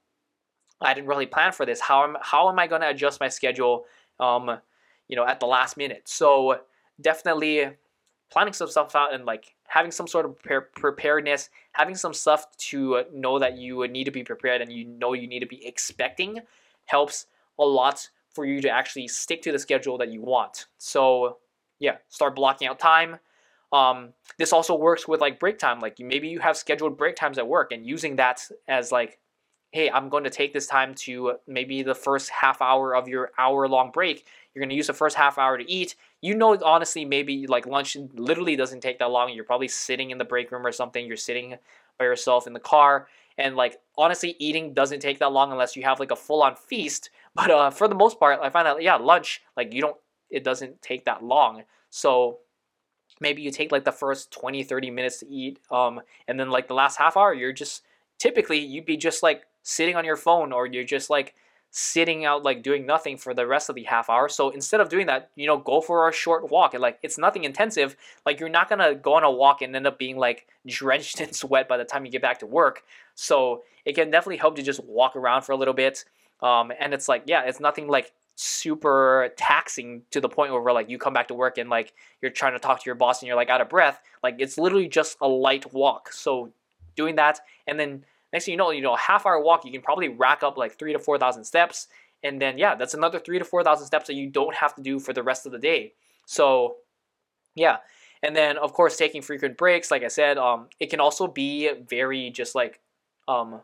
I 0.82 0.94
didn't 0.94 1.08
really 1.08 1.26
plan 1.26 1.52
for 1.52 1.66
this. 1.66 1.80
How 1.80 2.04
am 2.04 2.18
how 2.22 2.50
am 2.50 2.60
I 2.60 2.68
going 2.68 2.82
to 2.82 2.90
adjust 2.90 3.20
my 3.20 3.30
schedule? 3.30 3.86
Um, 4.20 4.60
you 5.08 5.16
know, 5.16 5.26
at 5.26 5.40
the 5.40 5.46
last 5.46 5.78
minute. 5.78 6.04
So 6.06 6.62
definitely 7.02 7.70
planning 8.34 8.54
some 8.54 8.68
stuff 8.68 8.96
out 8.96 9.14
and 9.14 9.26
like 9.26 9.54
having 9.68 9.92
some 9.92 10.08
sort 10.08 10.26
of 10.26 10.42
pre- 10.42 10.60
preparedness, 10.76 11.52
having 11.74 11.94
some 11.94 12.16
stuff 12.16 12.48
to 12.58 13.04
know 13.14 13.38
that 13.38 13.58
you 13.58 13.88
need 13.88 14.06
to 14.06 14.12
be 14.12 14.24
prepared 14.24 14.60
and 14.60 14.74
you 14.74 14.86
know 14.86 15.14
you 15.14 15.28
need 15.28 15.42
to 15.42 15.46
be 15.46 15.66
expecting 15.66 16.40
helps 16.86 17.28
a 17.60 17.64
lot 17.64 18.10
for 18.32 18.44
you 18.44 18.60
to 18.60 18.70
actually 18.70 19.08
stick 19.08 19.44
to 19.44 19.52
the 19.52 19.60
schedule 19.60 20.00
that 20.00 20.12
you 20.12 20.20
want. 20.20 20.66
So, 20.80 21.38
yeah, 21.78 21.98
start 22.10 22.36
blocking 22.36 22.68
out 22.68 22.80
time. 22.80 23.20
Um, 23.72 24.14
this 24.40 24.52
also 24.52 24.76
works 24.76 25.08
with 25.08 25.22
like 25.22 25.40
break 25.40 25.60
time. 25.60 25.80
Like 25.80 26.00
maybe 26.00 26.28
you 26.28 26.40
have 26.40 26.58
scheduled 26.58 26.98
break 26.98 27.16
times 27.16 27.38
at 27.38 27.48
work 27.48 27.72
and 27.72 27.86
using 27.86 28.16
that 28.16 28.50
as 28.68 28.92
like, 28.92 29.20
hey, 29.74 29.90
I'm 29.90 30.08
going 30.08 30.24
to 30.24 30.30
take 30.30 30.54
this 30.54 30.68
time 30.68 30.94
to 30.96 31.34
maybe 31.48 31.82
the 31.82 31.96
first 31.96 32.30
half 32.30 32.62
hour 32.62 32.96
of 32.96 33.08
your 33.08 33.32
hour 33.38 33.68
long 33.68 33.92
break 33.92 34.26
you're 34.54 34.62
going 34.62 34.70
to 34.70 34.76
use 34.76 34.88
the 34.88 34.94
first 34.94 35.16
half 35.16 35.38
hour 35.38 35.58
to 35.58 35.70
eat. 35.70 35.96
You 36.22 36.36
know, 36.36 36.58
honestly, 36.64 37.06
maybe 37.06 37.48
like 37.48 37.66
lunch 37.66 37.98
literally 38.14 38.56
doesn't 38.56 38.82
take 38.82 39.00
that 39.00 39.10
long. 39.10 39.34
You're 39.34 39.44
probably 39.44 39.68
sitting 39.68 40.12
in 40.12 40.18
the 40.18 40.26
break 40.26 40.52
room 40.52 40.66
or 40.66 40.72
something. 40.72 41.06
You're 41.06 41.18
sitting 41.18 41.56
by 41.98 42.06
yourself 42.06 42.46
in 42.46 42.54
the 42.54 42.60
car. 42.60 43.08
And 43.38 43.56
like, 43.56 43.80
honestly, 43.98 44.36
eating 44.38 44.74
doesn't 44.74 45.00
take 45.00 45.20
that 45.20 45.32
long 45.32 45.52
unless 45.52 45.76
you 45.76 45.84
have 45.84 46.00
like 46.00 46.12
a 46.12 46.16
full 46.16 46.44
on 46.44 46.56
feast. 46.56 47.10
But 47.36 47.50
uh, 47.50 47.72
for 47.72 47.88
the 47.88 47.96
most 47.96 48.20
part, 48.20 48.40
I 48.44 48.52
find 48.52 48.68
that, 48.68 48.84
yeah, 48.84 48.94
lunch, 48.94 49.42
like, 49.58 49.74
you 49.74 49.82
don't, 49.82 49.98
it 50.30 50.44
doesn't 50.44 50.84
take 50.84 51.06
that 51.06 51.24
long. 51.24 51.64
So 51.90 52.38
maybe 53.20 53.42
you 53.42 53.50
take 53.50 53.72
like 53.72 53.86
the 53.86 53.92
first 53.92 54.32
20, 54.32 54.62
30 54.62 54.92
minutes 54.92 55.22
to 55.22 55.28
eat. 55.28 55.58
Um, 55.72 56.02
and 56.28 56.40
then 56.40 56.52
like 56.52 56.68
the 56.68 56.76
last 56.76 56.98
half 56.98 57.18
hour, 57.18 57.34
you're 57.34 57.52
just 57.52 57.82
typically 58.20 58.60
you'd 58.60 58.86
be 58.86 58.98
just 58.98 59.24
like 59.24 59.46
sitting 59.64 59.96
on 59.96 60.06
your 60.06 60.18
phone 60.18 60.52
or 60.52 60.68
you're 60.68 60.84
just 60.84 61.10
like 61.10 61.34
sitting 61.76 62.24
out 62.24 62.44
like 62.44 62.62
doing 62.62 62.86
nothing 62.86 63.18
for 63.18 63.34
the 63.34 63.48
rest 63.48 63.68
of 63.68 63.76
the 63.76 63.84
half 63.84 64.08
hour. 64.08 64.30
So 64.30 64.52
instead 64.52 64.80
of 64.80 64.90
doing 64.90 65.08
that, 65.08 65.32
you 65.36 65.48
know, 65.48 65.58
go 65.58 65.82
for 65.82 66.08
a 66.08 66.14
short 66.14 66.52
walk. 66.52 66.76
And 66.76 66.82
like 66.82 67.00
it's 67.02 67.18
nothing 67.18 67.46
intensive. 67.46 67.96
Like 68.28 68.40
you're 68.40 68.48
not 68.48 68.70
gonna 68.70 68.94
go 68.94 69.16
on 69.16 69.24
a 69.24 69.32
walk 69.32 69.64
and 69.64 69.76
end 69.76 69.88
up 69.88 69.98
being 69.98 70.18
like 70.18 70.46
drenched 70.68 71.20
in 71.22 71.34
sweat 71.34 71.68
by 71.68 71.78
the 71.78 71.84
time 71.84 72.06
you 72.06 72.12
get 72.12 72.22
back 72.22 72.40
to 72.40 72.46
work. 72.46 72.84
So 73.16 73.64
it 73.86 73.94
can 73.94 74.12
definitely 74.12 74.38
help 74.38 74.56
to 74.58 74.62
just 74.62 74.84
walk 74.84 75.16
around 75.16 75.42
for 75.42 75.54
a 75.54 75.56
little 75.56 75.74
bit. 75.74 76.06
Um, 76.42 76.72
and 76.80 76.94
it's 76.94 77.10
like, 77.10 77.24
yeah, 77.26 77.44
it's 77.44 77.60
nothing 77.60 77.88
like 77.88 78.12
super 78.36 79.32
taxing 79.36 80.04
to 80.12 80.22
the 80.22 80.30
point 80.30 80.52
where 80.52 80.74
like 80.74 80.90
you 80.90 81.00
come 81.00 81.14
back 81.14 81.28
to 81.30 81.34
work 81.34 81.58
and 81.58 81.72
like 81.72 81.94
you're 82.22 82.32
trying 82.32 82.54
to 82.54 82.60
talk 82.60 82.80
to 82.82 82.86
your 82.86 82.96
boss 82.96 83.22
and 83.22 83.28
you're 83.28 83.36
like 83.36 83.50
out 83.50 83.62
of 83.62 83.70
breath. 83.70 84.00
Like 84.22 84.36
it's 84.38 84.60
literally 84.60 84.88
just 84.88 85.18
a 85.22 85.28
light 85.28 85.74
walk. 85.74 86.12
So 86.12 86.52
doing 86.96 87.16
that 87.16 87.40
and 87.66 87.80
then 87.80 88.06
Next 88.34 88.46
thing 88.46 88.54
you 88.54 88.58
know, 88.58 88.72
you 88.72 88.82
know, 88.82 88.96
a 88.96 89.00
half 89.00 89.26
hour 89.26 89.40
walk, 89.40 89.64
you 89.64 89.72
can 89.72 89.82
probably 89.82 90.10
rack 90.10 90.42
up 90.44 90.58
like 90.58 90.78
three 90.78 90.92
to 90.92 91.00
4,000 91.00 91.44
steps. 91.44 91.88
And 92.24 92.42
then, 92.42 92.58
yeah, 92.58 92.74
that's 92.76 92.96
another 92.96 93.20
three 93.20 93.38
to 93.38 93.46
4,000 93.46 93.86
steps 93.86 94.08
that 94.08 94.16
you 94.16 94.28
don't 94.28 94.56
have 94.56 94.76
to 94.76 94.82
do 94.82 95.00
for 95.00 95.14
the 95.14 95.22
rest 95.22 95.46
of 95.46 95.52
the 95.52 95.60
day. 95.60 95.94
So, 96.26 96.78
yeah. 97.56 97.78
And 98.24 98.36
then, 98.36 98.58
of 98.58 98.74
course, 98.74 98.98
taking 98.98 99.22
frequent 99.22 99.58
breaks, 99.58 99.92
like 99.92 100.04
I 100.04 100.08
said, 100.08 100.38
um, 100.38 100.68
it 100.80 100.90
can 100.90 101.00
also 101.00 101.28
be 101.28 101.72
very 101.88 102.32
just 102.32 102.56
like 102.56 102.80
um, 103.28 103.62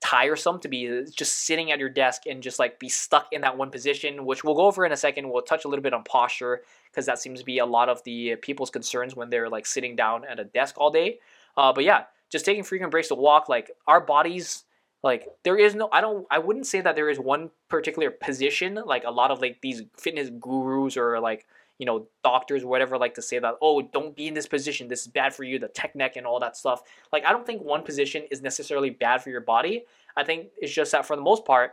tiresome 0.00 0.58
to 0.60 0.68
be 0.68 1.04
just 1.16 1.46
sitting 1.46 1.70
at 1.70 1.78
your 1.78 1.88
desk 1.88 2.22
and 2.26 2.42
just 2.42 2.58
like 2.58 2.80
be 2.80 2.88
stuck 2.88 3.28
in 3.32 3.42
that 3.42 3.56
one 3.56 3.70
position, 3.70 4.26
which 4.26 4.42
we'll 4.42 4.56
go 4.56 4.66
over 4.66 4.84
in 4.84 4.92
a 4.92 4.96
second. 4.96 5.30
We'll 5.30 5.42
touch 5.42 5.64
a 5.64 5.68
little 5.68 5.82
bit 5.82 5.94
on 5.94 6.02
posture 6.02 6.62
because 6.90 7.06
that 7.06 7.18
seems 7.18 7.38
to 7.38 7.46
be 7.46 7.58
a 7.58 7.66
lot 7.66 7.88
of 7.88 8.02
the 8.04 8.36
people's 8.36 8.70
concerns 8.70 9.14
when 9.14 9.30
they're 9.30 9.48
like 9.48 9.66
sitting 9.66 9.94
down 9.94 10.24
at 10.24 10.40
a 10.40 10.44
desk 10.44 10.74
all 10.76 10.90
day. 10.90 11.20
Uh, 11.56 11.72
but 11.72 11.84
yeah, 11.84 12.04
just 12.30 12.44
taking 12.44 12.62
frequent 12.62 12.90
breaks 12.90 13.08
to 13.08 13.14
walk, 13.14 13.48
like 13.48 13.70
our 13.86 14.00
bodies, 14.00 14.64
like 15.02 15.28
there 15.42 15.56
is 15.56 15.74
no, 15.74 15.88
I 15.92 16.00
don't, 16.00 16.26
I 16.30 16.38
wouldn't 16.38 16.66
say 16.66 16.80
that 16.80 16.96
there 16.96 17.10
is 17.10 17.18
one 17.18 17.50
particular 17.68 18.10
position. 18.10 18.80
Like 18.86 19.04
a 19.04 19.10
lot 19.10 19.30
of 19.30 19.40
like 19.40 19.60
these 19.60 19.82
fitness 19.96 20.30
gurus 20.40 20.96
or 20.96 21.20
like 21.20 21.46
you 21.80 21.86
know 21.86 22.06
doctors 22.22 22.62
or 22.62 22.68
whatever 22.68 22.98
like 22.98 23.14
to 23.14 23.22
say 23.22 23.38
that 23.38 23.54
oh 23.62 23.80
don't 23.80 24.14
be 24.14 24.28
in 24.28 24.34
this 24.34 24.46
position 24.46 24.86
this 24.86 25.00
is 25.00 25.08
bad 25.08 25.34
for 25.34 25.44
you 25.44 25.58
the 25.58 25.66
tech 25.68 25.96
neck 25.96 26.16
and 26.16 26.26
all 26.26 26.38
that 26.38 26.54
stuff 26.54 26.82
like 27.10 27.24
i 27.24 27.32
don't 27.32 27.46
think 27.46 27.62
one 27.62 27.82
position 27.82 28.22
is 28.30 28.42
necessarily 28.42 28.90
bad 28.90 29.22
for 29.22 29.30
your 29.30 29.40
body 29.40 29.84
i 30.14 30.22
think 30.22 30.48
it's 30.58 30.72
just 30.72 30.92
that 30.92 31.06
for 31.06 31.16
the 31.16 31.22
most 31.22 31.44
part 31.46 31.72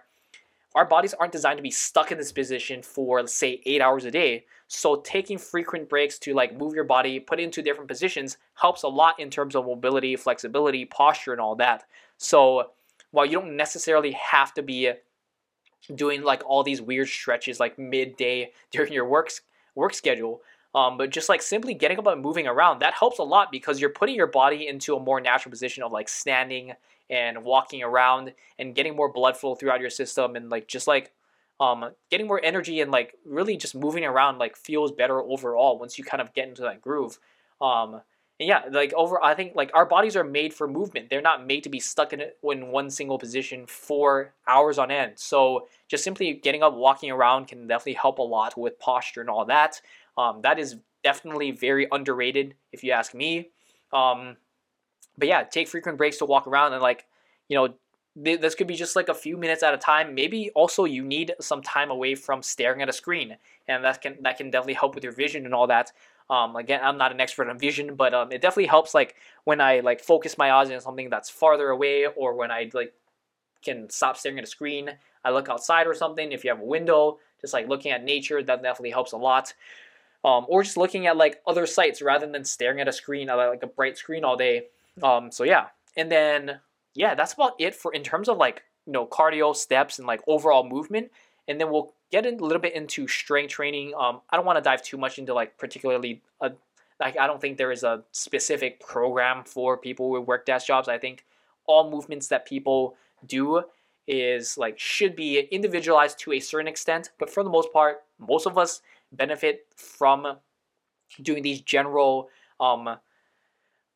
our 0.78 0.86
bodies 0.86 1.16
aren't 1.16 1.32
designed 1.32 1.58
to 1.58 1.64
be 1.64 1.72
stuck 1.72 2.12
in 2.12 2.20
this 2.20 2.32
position 2.32 2.84
for 2.84 3.20
let's 3.20 3.34
say 3.34 3.60
eight 3.66 3.82
hours 3.82 4.06
a 4.06 4.12
day. 4.12 4.46
So 4.68 4.98
taking 4.98 5.40
frequent 5.40 5.90
breaks 5.90 6.20
to 6.20 6.36
like 6.36 6.56
move 6.56 6.76
your 6.76 6.84
body 6.84 7.20
put 7.20 7.40
it 7.40 7.44
into 7.44 7.64
different 7.64 7.88
positions 7.88 8.38
helps 8.54 8.84
a 8.84 8.88
lot 8.88 9.20
in 9.20 9.32
terms 9.32 9.56
of 9.56 9.66
mobility 9.66 10.16
flexibility 10.16 10.86
posture 10.86 11.32
and 11.32 11.42
all 11.42 11.56
that. 11.56 11.86
So 12.18 12.72
while 13.10 13.26
you 13.26 13.32
don't 13.32 13.58
necessarily 13.58 14.12
have 14.12 14.54
to 14.54 14.62
be 14.62 14.92
doing 15.96 16.22
like 16.22 16.44
all 16.46 16.62
these 16.62 16.80
weird 16.80 17.08
stretches 17.08 17.60
like 17.60 17.80
midday 17.80 18.52
during 18.72 18.94
your 18.94 19.08
work 19.08 19.32
work 19.74 19.96
schedule 19.96 20.42
um, 20.76 20.96
but 20.96 21.10
just 21.10 21.28
like 21.28 21.42
simply 21.42 21.74
getting 21.74 21.98
up 21.98 22.06
and 22.06 22.22
moving 22.22 22.46
around 22.46 22.80
that 22.80 22.94
helps 22.94 23.18
a 23.18 23.24
lot 23.24 23.52
because 23.52 23.82
you're 23.82 23.90
putting 23.90 24.14
your 24.14 24.28
body 24.28 24.68
into 24.68 24.96
a 24.96 25.00
more 25.00 25.20
natural 25.20 25.50
position 25.50 25.82
of 25.82 25.92
like 25.92 26.08
standing 26.08 26.74
and 27.10 27.44
walking 27.44 27.84
around 27.84 28.34
and 28.60 28.76
getting 28.76 28.96
more 28.96 29.12
blood 29.12 29.38
flow 29.38 29.56
throughout 29.56 29.82
your 29.82 29.90
system 29.90 30.36
and 30.36 30.50
like 30.50 30.68
just 30.68 30.88
like 30.88 31.12
um, 31.60 31.92
getting 32.12 32.28
more 32.28 32.42
energy 32.44 32.82
and 32.82 32.92
like 32.92 33.16
really 33.26 33.58
just 33.58 33.76
moving 33.76 34.06
around 34.06 34.38
like 34.38 34.56
feels 34.56 34.92
better 34.92 35.20
overall 35.22 35.80
once 35.80 35.98
you 35.98 36.04
kind 36.04 36.22
of 36.22 36.34
get 36.34 36.48
into 36.48 36.62
that 36.62 36.82
groove. 36.82 37.20
Um, 37.62 38.02
and 38.40 38.48
yeah, 38.48 38.64
like 38.72 38.94
over, 38.94 39.24
I 39.24 39.34
think 39.34 39.56
like 39.56 39.72
our 39.74 39.86
bodies 39.86 40.16
are 40.16 40.24
made 40.24 40.54
for 40.54 40.68
movement. 40.68 41.10
They're 41.10 41.22
not 41.22 41.48
made 41.48 41.64
to 41.64 41.70
be 41.70 41.80
stuck 41.80 42.14
in 42.14 42.20
it 42.20 42.38
in 42.44 42.68
one 42.68 42.92
single 42.92 43.18
position 43.18 43.66
for 43.66 44.34
hours 44.48 44.78
on 44.78 44.92
end. 44.92 45.14
So 45.16 45.68
just 45.88 46.04
simply 46.04 46.34
getting 46.34 46.62
up, 46.62 46.76
walking 46.76 47.10
around 47.10 47.48
can 47.48 47.68
definitely 47.68 47.94
help 47.94 48.20
a 48.20 48.24
lot 48.24 48.56
with 48.56 48.78
posture 48.78 49.22
and 49.22 49.30
all 49.30 49.46
that. 49.46 49.82
Um, 50.18 50.42
that 50.44 50.60
is 50.60 50.76
definitely 51.04 51.52
very 51.52 51.88
underrated, 51.92 52.54
if 52.72 52.84
you 52.84 52.92
ask 52.92 53.16
me. 53.16 53.50
Um, 53.92 54.38
but 55.18 55.28
yeah, 55.28 55.44
take 55.44 55.68
frequent 55.68 55.98
breaks 55.98 56.18
to 56.18 56.26
walk 56.26 56.48
around 56.48 56.74
and 56.74 56.82
like, 56.82 57.06
you 57.48 57.58
know, 57.58 57.74
this 58.20 58.56
could 58.56 58.68
be 58.68 58.76
just 58.76 58.96
like 58.96 59.10
a 59.10 59.14
few 59.14 59.38
minutes 59.38 59.62
at 59.62 59.74
a 59.74 59.78
time. 59.78 60.16
Maybe 60.16 60.50
also 60.56 60.86
you 60.86 61.04
need 61.04 61.34
some 61.40 61.62
time 61.62 61.92
away 61.92 62.16
from 62.16 62.42
staring 62.42 62.82
at 62.82 62.90
a 62.90 62.94
screen, 62.94 63.38
and 63.68 63.84
that 63.84 64.02
can 64.02 64.18
that 64.24 64.38
can 64.38 64.50
definitely 64.50 64.74
help 64.74 64.96
with 64.96 65.04
your 65.04 65.14
vision 65.14 65.46
and 65.46 65.54
all 65.54 65.68
that. 65.68 65.92
Um, 66.30 66.56
again, 66.56 66.82
I'm 66.84 66.98
not 66.98 67.12
an 67.12 67.22
expert 67.22 67.48
on 67.48 67.60
vision, 67.60 67.96
but 67.96 68.14
um, 68.14 68.32
it 68.32 68.42
definitely 68.42 68.66
helps 68.66 68.94
like 68.94 69.16
when 69.44 69.62
I 69.62 69.82
like 69.82 70.02
focus 70.02 70.38
my 70.38 70.52
eyes 70.52 70.72
on 70.72 70.82
something 70.82 71.10
that's 71.10 71.30
farther 71.30 71.70
away, 71.70 72.08
or 72.16 72.34
when 72.34 72.50
I 72.50 72.70
like 72.74 72.94
can 73.64 73.90
stop 73.90 74.18
staring 74.18 74.40
at 74.40 74.44
a 74.44 74.48
screen. 74.48 74.92
I 75.24 75.32
look 75.32 75.50
outside 75.50 75.88
or 75.88 75.94
something. 75.94 76.32
If 76.32 76.44
you 76.44 76.50
have 76.50 76.60
a 76.60 76.66
window, 76.66 77.20
just 77.42 77.54
like 77.54 77.68
looking 77.68 77.92
at 77.92 78.04
nature, 78.04 78.42
that 78.42 78.64
definitely 78.64 78.92
helps 78.92 79.12
a 79.12 79.18
lot. 79.18 79.54
Um, 80.26 80.46
or 80.50 80.64
just 80.64 80.78
looking 80.78 81.06
at 81.06 81.18
like 81.18 81.42
other 81.46 81.66
sights 81.66 82.02
rather 82.02 82.30
than 82.30 82.44
staring 82.44 82.82
at 82.82 82.88
a 82.88 82.94
screen, 82.94 83.28
like 83.28 83.64
a 83.64 83.68
bright 83.68 83.98
screen 83.98 84.24
all 84.24 84.36
day. 84.36 84.68
Um, 85.04 85.32
so 85.32 85.44
yeah, 85.44 85.68
and 85.96 86.12
then 86.12 86.60
yeah, 86.96 87.16
that's 87.16 87.34
about 87.34 87.54
it 87.60 87.76
for 87.76 87.94
in 87.94 88.04
terms 88.04 88.30
of 88.30 88.38
like 88.38 88.64
you 88.86 88.94
know 88.94 89.06
cardio 89.06 89.56
steps 89.56 90.00
and 90.00 90.08
like 90.08 90.22
overall 90.28 90.68
movement. 90.68 91.12
And 91.50 91.62
then 91.62 91.72
we'll 91.72 91.94
get 92.12 92.26
a 92.26 92.32
little 92.32 92.60
bit 92.60 92.76
into 92.76 93.08
strength 93.08 93.52
training. 93.52 93.94
Um, 93.98 94.20
I 94.30 94.36
don't 94.36 94.46
want 94.46 94.58
to 94.58 94.62
dive 94.62 94.84
too 94.84 94.98
much 94.98 95.18
into 95.18 95.34
like 95.34 95.58
particularly 95.58 96.22
a, 96.42 96.52
like 97.00 97.18
I 97.18 97.28
don't 97.28 97.40
think 97.40 97.58
there 97.58 97.72
is 97.72 97.84
a 97.84 98.04
specific 98.12 98.80
program 98.80 99.44
for 99.46 99.78
people 99.78 100.10
with 100.10 100.24
work 100.24 100.46
desk 100.46 100.68
jobs. 100.68 100.90
I 100.90 100.98
think 100.98 101.24
all 101.66 101.90
movements 101.90 102.28
that 102.28 102.46
people 102.46 102.96
do 103.26 103.64
is 104.08 104.58
like 104.58 104.80
should 104.80 105.16
be 105.16 105.40
individualized 105.52 106.20
to 106.20 106.34
a 106.34 106.40
certain 106.40 106.68
extent, 106.68 107.12
but 107.20 107.30
for 107.30 107.44
the 107.44 107.50
most 107.50 107.72
part, 107.72 108.04
most 108.20 108.48
of 108.48 108.58
us 108.58 108.82
benefit 109.12 109.66
from 109.76 110.38
doing 111.22 111.44
these 111.44 111.62
general 111.62 112.30
um, 112.60 112.98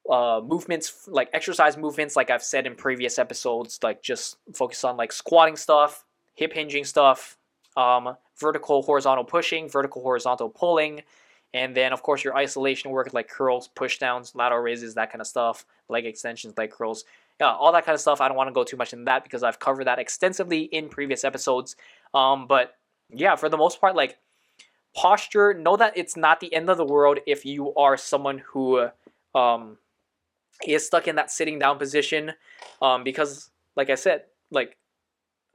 uh, 0.10 0.42
movements 0.44 1.08
like 1.08 1.30
exercise 1.32 1.78
movements 1.78 2.16
like 2.16 2.30
i've 2.30 2.44
said 2.44 2.66
in 2.66 2.76
previous 2.76 3.20
episodes 3.20 3.80
like 3.84 4.02
just 4.02 4.38
focus 4.54 4.84
on 4.84 4.98
like 4.98 5.12
squatting 5.12 5.56
stuff 5.56 6.06
hip 6.34 6.54
hinging 6.54 6.84
stuff 6.84 7.38
um, 7.78 8.16
vertical 8.40 8.82
horizontal 8.82 9.24
pushing, 9.24 9.70
vertical 9.70 10.02
horizontal 10.02 10.50
pulling, 10.50 11.02
and 11.54 11.76
then 11.76 11.94
of 11.94 12.02
course 12.04 12.24
your 12.24 12.36
isolation 12.36 12.92
work 12.92 13.14
like 13.14 13.30
curls, 13.30 13.70
push 13.70 13.98
downs, 13.98 14.34
lateral 14.36 14.62
raises, 14.62 14.96
that 14.96 15.12
kind 15.12 15.22
of 15.22 15.28
stuff, 15.28 15.66
leg 15.90 16.06
extensions, 16.06 16.58
leg 16.58 16.72
curls, 16.72 17.06
yeah, 17.40 17.54
all 17.54 17.72
that 17.72 17.86
kind 17.86 17.96
of 17.96 18.02
stuff. 18.02 18.22
I 18.22 18.28
don't 18.28 18.38
want 18.38 18.50
to 18.50 18.54
go 18.54 18.64
too 18.64 18.78
much 18.78 18.94
in 18.94 19.06
that 19.06 19.24
because 19.24 19.44
I've 19.44 19.60
covered 19.60 19.86
that 19.86 20.00
extensively 20.00 20.64
in 20.64 20.90
previous 20.90 21.24
episodes. 21.24 21.76
Um, 22.14 22.48
but 22.48 22.76
yeah, 23.10 23.36
for 23.36 23.50
the 23.50 23.58
most 23.58 23.82
part, 23.82 23.96
like 23.96 24.18
posture, 24.96 25.54
know 25.54 25.78
that 25.78 25.98
it's 25.98 26.18
not 26.18 26.40
the 26.40 26.54
end 26.54 26.70
of 26.70 26.78
the 26.78 26.86
world 26.86 27.20
if 27.26 27.46
you 27.46 27.74
are 27.76 27.98
someone 27.98 28.40
who 28.40 28.88
um, 29.34 29.78
is 30.68 30.86
stuck 30.86 31.08
in 31.08 31.16
that 31.16 31.32
sitting 31.32 31.60
down 31.60 31.78
position, 31.78 32.34
um, 32.82 33.04
because 33.04 33.50
like 33.76 33.90
I 33.90 33.96
said, 33.96 34.24
like 34.52 34.78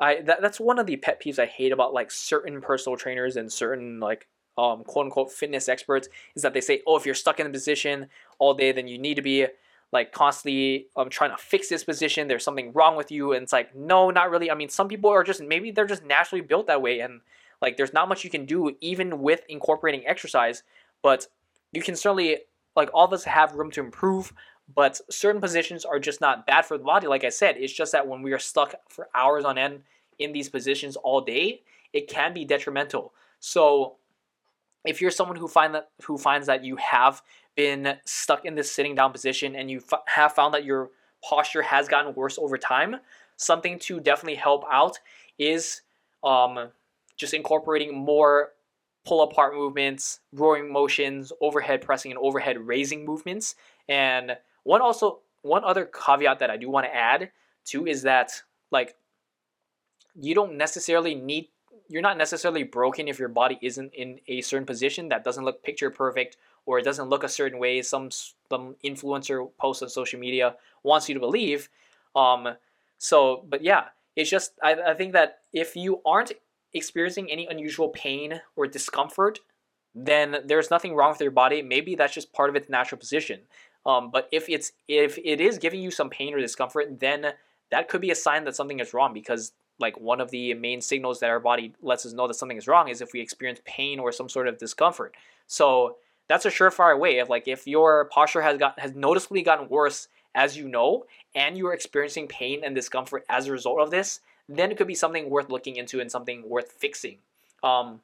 I 0.01 0.23
that, 0.23 0.43
that's 0.43 0.61
one 0.61 0.79
of 0.79 0.87
the 0.87 0.97
pet 0.97 1.23
peeves 1.23 1.39
I 1.39 1.47
hate 1.47 1.73
about 1.73 1.95
like 1.95 2.11
certain 2.11 2.61
personal 2.61 2.97
trainers 2.97 3.37
and 3.37 3.53
certain 3.53 4.01
like 4.01 4.29
um 4.59 4.85
quote 4.85 5.07
unquote 5.07 5.33
fitness 5.33 5.69
experts 5.69 6.09
is 6.35 6.43
that 6.43 6.55
they 6.55 6.61
say, 6.61 6.83
oh, 6.87 6.97
if 6.97 7.07
you're 7.07 7.15
stuck 7.15 7.41
in 7.41 7.47
a 7.47 7.51
position 7.51 8.09
all 8.39 8.55
day, 8.55 8.73
then 8.73 8.89
you 8.89 8.99
need 8.99 9.15
to 9.15 9.23
be 9.23 9.47
like 9.93 10.13
constantly 10.13 10.89
um 10.97 11.09
trying 11.09 11.31
to 11.31 11.37
fix 11.37 11.69
this 11.69 11.85
position. 11.85 12.29
There's 12.29 12.45
something 12.45 12.73
wrong 12.73 12.97
with 12.97 13.11
you, 13.11 13.33
and 13.33 13.45
it's 13.45 13.53
like 13.53 13.75
no, 13.75 14.11
not 14.11 14.31
really. 14.31 14.51
I 14.51 14.55
mean, 14.55 14.69
some 14.69 14.89
people 14.89 15.11
are 15.11 15.25
just 15.25 15.41
maybe 15.41 15.71
they're 15.71 15.87
just 15.87 16.05
naturally 16.05 16.43
built 16.43 16.67
that 16.67 16.83
way, 16.83 17.01
and 17.01 17.21
like 17.63 17.77
there's 17.77 17.93
not 17.93 18.09
much 18.09 18.25
you 18.25 18.31
can 18.31 18.45
do 18.45 18.77
even 18.81 19.21
with 19.21 19.43
incorporating 19.49 20.07
exercise, 20.07 20.63
but 21.03 21.27
you 21.73 21.83
can 21.83 21.97
certainly 21.97 22.39
like 22.75 22.91
all 22.93 23.07
of 23.07 23.13
us 23.13 23.25
have 23.25 23.55
room 23.55 23.71
to 23.73 23.81
improve 23.81 24.33
but 24.75 25.01
certain 25.11 25.41
positions 25.41 25.85
are 25.85 25.99
just 25.99 26.21
not 26.21 26.47
bad 26.47 26.67
for 26.67 26.77
the 26.77 26.85
body. 26.85 27.07
Like 27.07 27.25
I 27.25 27.29
said, 27.29 27.57
it's 27.59 27.73
just 27.73 27.93
that 27.93 28.07
when 28.07 28.23
we 28.23 28.33
are 28.33 28.39
stuck 28.39 28.75
for 28.89 29.09
hours 29.15 29.45
on 29.45 29.59
end 29.59 29.83
in 30.19 30.33
these 30.33 30.49
positions 30.49 30.97
all 30.97 31.21
day, 31.21 31.63
it 31.93 32.09
can 32.09 32.35
be 32.35 32.45
detrimental. 32.45 33.13
So 33.39 33.97
if 34.85 35.01
you're 35.01 35.11
someone 35.11 35.37
who 35.37 35.49
find 35.49 35.75
that 35.75 35.91
who 36.03 36.19
finds 36.19 36.47
that 36.47 36.65
you 36.65 36.77
have 36.77 37.23
been 37.55 37.97
stuck 38.05 38.45
in 38.45 38.55
this 38.55 38.71
sitting 38.71 38.95
down 38.95 39.13
position 39.13 39.57
and 39.57 39.71
you 39.71 39.79
f- 39.79 40.01
have 40.07 40.33
found 40.33 40.55
that 40.55 40.65
your 40.65 40.91
posture 41.25 41.63
has 41.63 41.89
gotten 41.89 42.15
worse 42.15 42.39
over 42.39 42.59
time, 42.59 42.97
something 43.37 43.79
to 43.79 44.01
definitely 44.01 44.37
help 44.37 44.65
out 44.71 44.99
is 45.39 45.83
um, 46.23 46.71
just 47.17 47.35
incorporating 47.35 47.97
more 47.97 48.53
pull 49.07 49.23
apart 49.23 49.55
movements, 49.55 50.21
rowing 50.33 50.71
motions, 50.71 51.33
overhead 51.41 51.81
pressing, 51.81 52.11
and 52.11 52.19
overhead 52.19 52.59
raising 52.59 53.05
movements. 53.05 53.55
And 53.89 54.37
one 54.67 54.83
also 54.83 55.21
one 55.43 55.65
other 55.65 55.87
caveat 55.87 56.41
that 56.41 56.51
I 56.51 56.57
do 56.57 56.69
want 56.69 56.87
to 56.87 56.95
add 56.95 57.31
too 57.65 57.87
is 57.87 58.03
that 58.03 58.43
like 58.73 58.97
you 60.21 60.35
don't 60.35 60.57
necessarily 60.57 61.15
need 61.15 61.49
you're 61.89 62.03
not 62.03 62.19
necessarily 62.19 62.65
broken 62.65 63.07
if 63.07 63.17
your 63.17 63.29
body 63.29 63.59
isn't 63.63 63.95
in 63.95 64.19
a 64.27 64.41
certain 64.41 64.67
position 64.67 65.09
that 65.09 65.23
doesn't 65.23 65.45
look 65.45 65.63
picture 65.63 65.89
perfect 65.89 66.37
or 66.67 66.81
it 66.81 66.85
doesn't 66.85 67.09
look 67.09 67.23
a 67.23 67.29
certain 67.29 67.61
way. 67.61 67.81
Some 67.81 68.11
some 68.11 68.75
influencer 68.85 69.49
post 69.57 69.85
on 69.85 69.89
social 69.89 70.19
media 70.19 70.57
wants 70.83 71.09
you 71.09 71.15
to 71.15 71.21
believe 71.21 71.69
um 72.17 72.49
so 72.99 73.45
but 73.49 73.63
yeah 73.63 73.85
it's 74.17 74.31
just 74.31 74.53
I, 74.63 74.75
I 74.75 74.95
think 74.95 75.13
that 75.13 75.43
if 75.53 75.77
you 75.77 76.01
aren't 76.05 76.33
experiencing 76.73 77.31
any 77.31 77.47
unusual 77.47 77.91
pain 77.91 78.41
or 78.57 78.67
discomfort 78.67 79.39
then 79.97 80.37
there's 80.45 80.71
nothing 80.71 80.95
wrong 80.95 81.13
with 81.13 81.21
your 81.23 81.31
body. 81.31 81.63
Maybe 81.63 81.95
that's 81.95 82.13
just 82.13 82.35
part 82.35 82.51
of 82.51 82.57
its 82.57 82.69
natural 82.69 82.99
position 82.99 83.41
um, 83.87 84.11
but 84.11 84.29
if 84.33 84.49
it's 84.49 84.73
if 84.89 85.17
it 85.25 85.41
is 85.41 85.59
giving 85.59 85.81
you 85.81 85.91
some 85.91 86.11
pain 86.11 86.35
or 86.35 86.41
discomfort, 86.41 86.99
then 86.99 87.33
that 87.71 87.89
could 87.89 88.01
be 88.01 88.11
a 88.11 88.17
sign 88.17 88.45
that 88.45 88.57
something 88.57 88.81
is 88.81 88.93
wrong 88.93 89.15
because 89.15 89.53
like 89.79 89.99
one 89.99 90.21
of 90.21 90.31
the 90.31 90.55
main 90.55 90.81
signals 90.81 91.21
that 91.21 91.31
our 91.31 91.41
body 91.41 91.75
lets 91.83 92.05
us 92.05 92.13
know 92.13 92.27
that 92.27 92.35
something 92.35 92.57
is 92.57 92.67
wrong 92.67 92.89
is 92.89 93.01
if 93.01 93.13
we 93.13 93.21
experience 93.21 93.61
pain 93.65 93.99
or 93.99 94.11
some 94.11 94.29
sort 94.29 94.49
of 94.49 94.59
discomfort. 94.59 95.15
So 95.47 95.97
that's 96.29 96.45
a 96.45 96.51
surefire 96.51 96.99
way 96.99 97.19
of 97.19 97.29
like 97.29 97.47
if 97.47 97.67
your 97.67 98.07
posture 98.07 98.43
has 98.43 98.59
got 98.59 98.79
has 98.81 98.95
noticeably 98.95 99.43
gotten 99.43 99.69
worse 99.69 100.09
as 100.35 100.57
you 100.57 100.69
know, 100.69 101.05
and 101.35 101.57
you 101.57 101.67
are 101.67 101.73
experiencing 101.73 102.27
pain 102.27 102.63
and 102.63 102.75
discomfort 102.75 103.25
as 103.29 103.47
a 103.47 103.53
result 103.53 103.81
of 103.81 103.91
this, 103.91 104.21
then 104.49 104.71
it 104.71 104.77
could 104.77 104.87
be 104.87 104.95
something 104.95 105.31
worth 105.31 105.49
looking 105.49 105.77
into 105.77 106.01
and 106.01 106.11
something 106.11 106.47
worth 106.47 106.73
fixing. 106.73 107.19
Um, 107.63 108.01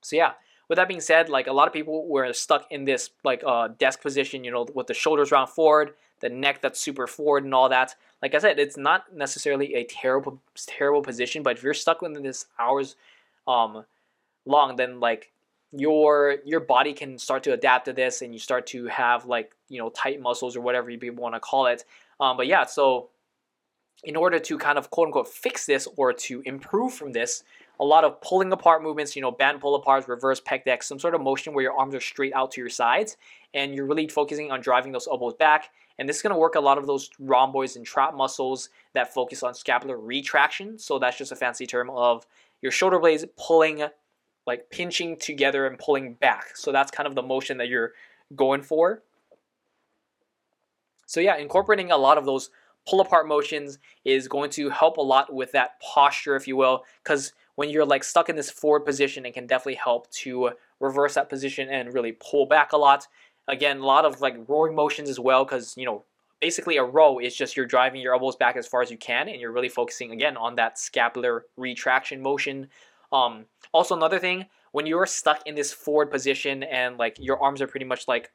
so 0.00 0.16
yeah, 0.16 0.32
with 0.72 0.78
that 0.78 0.88
being 0.88 1.02
said, 1.02 1.28
like 1.28 1.48
a 1.48 1.52
lot 1.52 1.66
of 1.66 1.74
people 1.74 2.08
were 2.08 2.32
stuck 2.32 2.66
in 2.70 2.86
this 2.86 3.10
like 3.24 3.42
uh, 3.46 3.68
desk 3.78 4.00
position, 4.00 4.42
you 4.42 4.50
know, 4.50 4.66
with 4.74 4.86
the 4.86 4.94
shoulders 4.94 5.30
round 5.30 5.50
forward, 5.50 5.92
the 6.20 6.30
neck 6.30 6.62
that's 6.62 6.80
super 6.80 7.06
forward, 7.06 7.44
and 7.44 7.52
all 7.52 7.68
that. 7.68 7.94
Like 8.22 8.34
I 8.34 8.38
said, 8.38 8.58
it's 8.58 8.78
not 8.78 9.14
necessarily 9.14 9.74
a 9.74 9.84
terrible 9.84 10.40
terrible 10.56 11.02
position, 11.02 11.42
but 11.42 11.58
if 11.58 11.62
you're 11.62 11.74
stuck 11.74 12.00
within 12.00 12.22
this 12.22 12.46
hours 12.58 12.96
um, 13.46 13.84
long, 14.46 14.76
then 14.76 14.98
like 14.98 15.30
your 15.72 16.36
your 16.42 16.60
body 16.60 16.94
can 16.94 17.18
start 17.18 17.42
to 17.42 17.52
adapt 17.52 17.84
to 17.84 17.92
this, 17.92 18.22
and 18.22 18.32
you 18.32 18.38
start 18.38 18.66
to 18.68 18.86
have 18.86 19.26
like 19.26 19.54
you 19.68 19.78
know 19.78 19.90
tight 19.90 20.22
muscles 20.22 20.56
or 20.56 20.62
whatever 20.62 20.88
you 20.88 21.12
want 21.12 21.34
to 21.34 21.40
call 21.40 21.66
it. 21.66 21.84
Um, 22.18 22.38
but 22.38 22.46
yeah, 22.46 22.64
so 22.64 23.10
in 24.04 24.16
order 24.16 24.38
to 24.38 24.56
kind 24.56 24.78
of 24.78 24.88
quote 24.88 25.08
unquote 25.08 25.28
fix 25.28 25.66
this 25.66 25.86
or 25.98 26.14
to 26.14 26.40
improve 26.46 26.94
from 26.94 27.12
this, 27.12 27.44
a 27.80 27.84
lot 27.84 28.04
of 28.04 28.20
pulling 28.20 28.52
apart 28.52 28.82
movements, 28.82 29.16
you 29.16 29.22
know, 29.22 29.30
band 29.30 29.60
pull 29.60 29.80
aparts, 29.80 30.06
reverse 30.06 30.40
pec 30.40 30.64
decks, 30.64 30.86
some 30.86 30.98
sort 30.98 31.14
of 31.14 31.20
motion 31.20 31.52
where 31.52 31.62
your 31.62 31.72
arms 31.72 31.94
are 31.94 32.00
straight 32.00 32.32
out 32.34 32.50
to 32.52 32.60
your 32.60 32.70
sides 32.70 33.16
and 33.54 33.74
you're 33.74 33.86
really 33.86 34.08
focusing 34.08 34.50
on 34.50 34.60
driving 34.60 34.92
those 34.92 35.08
elbows 35.08 35.34
back. 35.34 35.70
And 35.98 36.08
this 36.08 36.16
is 36.16 36.22
going 36.22 36.34
to 36.34 36.38
work 36.38 36.54
a 36.54 36.60
lot 36.60 36.78
of 36.78 36.86
those 36.86 37.10
rhomboids 37.18 37.76
and 37.76 37.84
trap 37.84 38.14
muscles 38.14 38.70
that 38.94 39.12
focus 39.12 39.42
on 39.42 39.54
scapular 39.54 39.98
retraction. 39.98 40.78
So 40.78 40.98
that's 40.98 41.18
just 41.18 41.32
a 41.32 41.36
fancy 41.36 41.66
term 41.66 41.90
of 41.90 42.26
your 42.60 42.72
shoulder 42.72 42.98
blades 42.98 43.24
pulling, 43.36 43.84
like 44.46 44.70
pinching 44.70 45.16
together 45.16 45.66
and 45.66 45.78
pulling 45.78 46.14
back. 46.14 46.56
So 46.56 46.72
that's 46.72 46.90
kind 46.90 47.06
of 47.06 47.14
the 47.14 47.22
motion 47.22 47.58
that 47.58 47.68
you're 47.68 47.92
going 48.34 48.62
for. 48.62 49.02
So 51.06 51.20
yeah, 51.20 51.36
incorporating 51.36 51.90
a 51.90 51.96
lot 51.96 52.16
of 52.16 52.24
those 52.24 52.50
pull 52.88 53.00
apart 53.00 53.28
motions 53.28 53.78
is 54.04 54.28
going 54.28 54.50
to 54.50 54.70
help 54.70 54.96
a 54.96 55.02
lot 55.02 55.32
with 55.32 55.52
that 55.52 55.80
posture, 55.80 56.36
if 56.36 56.48
you 56.48 56.56
will, 56.56 56.84
because 57.02 57.32
when 57.56 57.68
you're 57.68 57.84
like 57.84 58.04
stuck 58.04 58.28
in 58.28 58.36
this 58.36 58.50
forward 58.50 58.80
position, 58.80 59.26
it 59.26 59.34
can 59.34 59.46
definitely 59.46 59.74
help 59.74 60.10
to 60.10 60.50
reverse 60.80 61.14
that 61.14 61.28
position 61.28 61.68
and 61.68 61.92
really 61.94 62.12
pull 62.12 62.46
back 62.46 62.72
a 62.72 62.76
lot. 62.76 63.06
Again, 63.48 63.78
a 63.78 63.86
lot 63.86 64.04
of 64.04 64.20
like 64.20 64.36
rowing 64.48 64.74
motions 64.74 65.08
as 65.08 65.18
well, 65.18 65.44
because 65.44 65.76
you 65.76 65.84
know 65.84 66.04
basically 66.40 66.76
a 66.76 66.84
row 66.84 67.18
is 67.18 67.34
just 67.34 67.56
you're 67.56 67.66
driving 67.66 68.00
your 68.00 68.14
elbows 68.14 68.36
back 68.36 68.56
as 68.56 68.66
far 68.66 68.82
as 68.82 68.90
you 68.90 68.96
can, 68.96 69.28
and 69.28 69.40
you're 69.40 69.52
really 69.52 69.68
focusing 69.68 70.12
again 70.12 70.36
on 70.36 70.56
that 70.56 70.78
scapular 70.78 71.46
retraction 71.56 72.22
motion. 72.22 72.68
Um, 73.12 73.44
also, 73.72 73.94
another 73.94 74.18
thing, 74.18 74.46
when 74.72 74.86
you're 74.86 75.06
stuck 75.06 75.46
in 75.46 75.54
this 75.54 75.72
forward 75.72 76.10
position 76.10 76.62
and 76.62 76.96
like 76.98 77.16
your 77.20 77.42
arms 77.42 77.60
are 77.60 77.66
pretty 77.66 77.86
much 77.86 78.08
like 78.08 78.32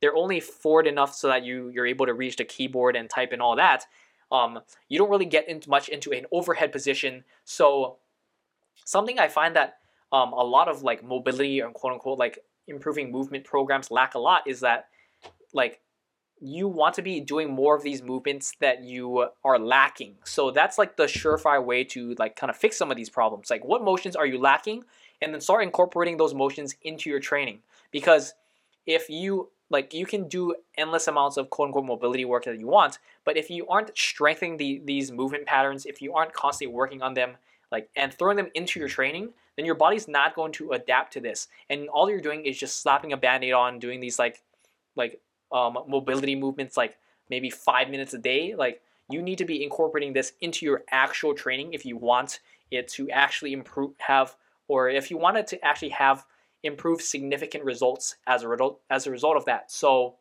they're 0.00 0.16
only 0.16 0.40
forward 0.40 0.86
enough 0.86 1.14
so 1.14 1.28
that 1.28 1.44
you 1.44 1.68
you're 1.68 1.86
able 1.86 2.06
to 2.06 2.14
reach 2.14 2.36
the 2.36 2.44
keyboard 2.44 2.96
and 2.96 3.10
type 3.10 3.32
and 3.32 3.42
all 3.42 3.56
that. 3.56 3.84
Um, 4.32 4.60
you 4.88 4.98
don't 4.98 5.10
really 5.10 5.26
get 5.26 5.48
into 5.48 5.68
much 5.68 5.88
into 5.88 6.12
an 6.12 6.26
overhead 6.32 6.72
position. 6.72 7.24
So 7.44 7.98
something 8.84 9.18
I 9.18 9.28
find 9.28 9.56
that 9.56 9.78
um, 10.12 10.32
a 10.32 10.44
lot 10.44 10.68
of 10.68 10.82
like 10.82 11.04
mobility 11.04 11.60
and 11.60 11.72
quote 11.74 11.92
unquote 11.92 12.18
like 12.18 12.38
improving 12.66 13.10
movement 13.10 13.44
programs 13.44 13.90
lack 13.90 14.14
a 14.14 14.18
lot 14.18 14.42
is 14.46 14.60
that 14.60 14.86
like 15.52 15.80
you 16.40 16.66
want 16.66 16.94
to 16.94 17.02
be 17.02 17.20
doing 17.20 17.50
more 17.50 17.76
of 17.76 17.82
these 17.82 18.02
movements 18.02 18.54
that 18.60 18.82
you 18.82 19.28
are 19.44 19.58
lacking. 19.58 20.14
So 20.24 20.50
that's 20.50 20.78
like 20.78 20.96
the 20.96 21.04
surefire 21.04 21.62
way 21.62 21.84
to 21.84 22.14
like 22.18 22.34
kind 22.34 22.50
of 22.50 22.56
fix 22.56 22.78
some 22.78 22.90
of 22.90 22.96
these 22.96 23.10
problems. 23.10 23.50
Like 23.50 23.64
what 23.64 23.84
motions 23.84 24.16
are 24.16 24.26
you 24.26 24.38
lacking? 24.38 24.84
And 25.20 25.34
then 25.34 25.40
start 25.42 25.62
incorporating 25.62 26.16
those 26.16 26.32
motions 26.32 26.76
into 26.82 27.10
your 27.10 27.20
training. 27.20 27.60
Because 27.90 28.32
if 28.86 29.10
you 29.10 29.50
like 29.68 29.92
you 29.92 30.06
can 30.06 30.28
do 30.28 30.54
endless 30.78 31.06
amounts 31.06 31.36
of 31.36 31.50
quote 31.50 31.66
unquote 31.66 31.84
mobility 31.84 32.24
work 32.24 32.44
that 32.44 32.58
you 32.58 32.68
want, 32.68 32.98
but 33.24 33.36
if 33.36 33.50
you 33.50 33.66
aren't 33.68 33.96
strengthening 33.96 34.56
the, 34.56 34.80
these 34.84 35.12
movement 35.12 35.44
patterns, 35.44 35.84
if 35.84 36.00
you 36.00 36.14
aren't 36.14 36.32
constantly 36.32 36.74
working 36.74 37.02
on 37.02 37.12
them, 37.12 37.36
like 37.70 37.88
and 37.96 38.12
throwing 38.12 38.36
them 38.36 38.50
into 38.54 38.80
your 38.80 38.88
training, 38.88 39.30
then 39.56 39.66
your 39.66 39.74
body's 39.74 40.08
not 40.08 40.34
going 40.34 40.52
to 40.52 40.72
adapt 40.72 41.12
to 41.14 41.20
this. 41.20 41.48
And 41.68 41.88
all 41.88 42.10
you're 42.10 42.20
doing 42.20 42.44
is 42.44 42.58
just 42.58 42.82
slapping 42.82 43.12
a 43.12 43.16
band-aid 43.16 43.52
on, 43.52 43.78
doing 43.78 44.00
these 44.00 44.18
like 44.18 44.42
like 44.96 45.20
um, 45.52 45.78
mobility 45.88 46.34
movements 46.34 46.76
like 46.76 46.96
maybe 47.28 47.50
five 47.50 47.90
minutes 47.90 48.14
a 48.14 48.18
day. 48.18 48.54
Like 48.54 48.82
you 49.08 49.22
need 49.22 49.38
to 49.38 49.44
be 49.44 49.62
incorporating 49.62 50.12
this 50.12 50.32
into 50.40 50.66
your 50.66 50.84
actual 50.90 51.34
training 51.34 51.72
if 51.72 51.84
you 51.84 51.96
want 51.96 52.40
it 52.70 52.88
to 52.88 53.10
actually 53.10 53.52
improve 53.52 53.92
have 53.98 54.36
or 54.68 54.88
if 54.88 55.10
you 55.10 55.18
want 55.18 55.36
it 55.36 55.46
to 55.48 55.64
actually 55.64 55.88
have 55.90 56.24
improve 56.62 57.00
significant 57.00 57.64
results 57.64 58.16
as 58.26 58.42
a 58.42 58.48
result 58.48 58.80
as 58.90 59.06
a 59.06 59.10
result 59.10 59.36
of 59.36 59.44
that. 59.46 59.70
So 59.70 60.16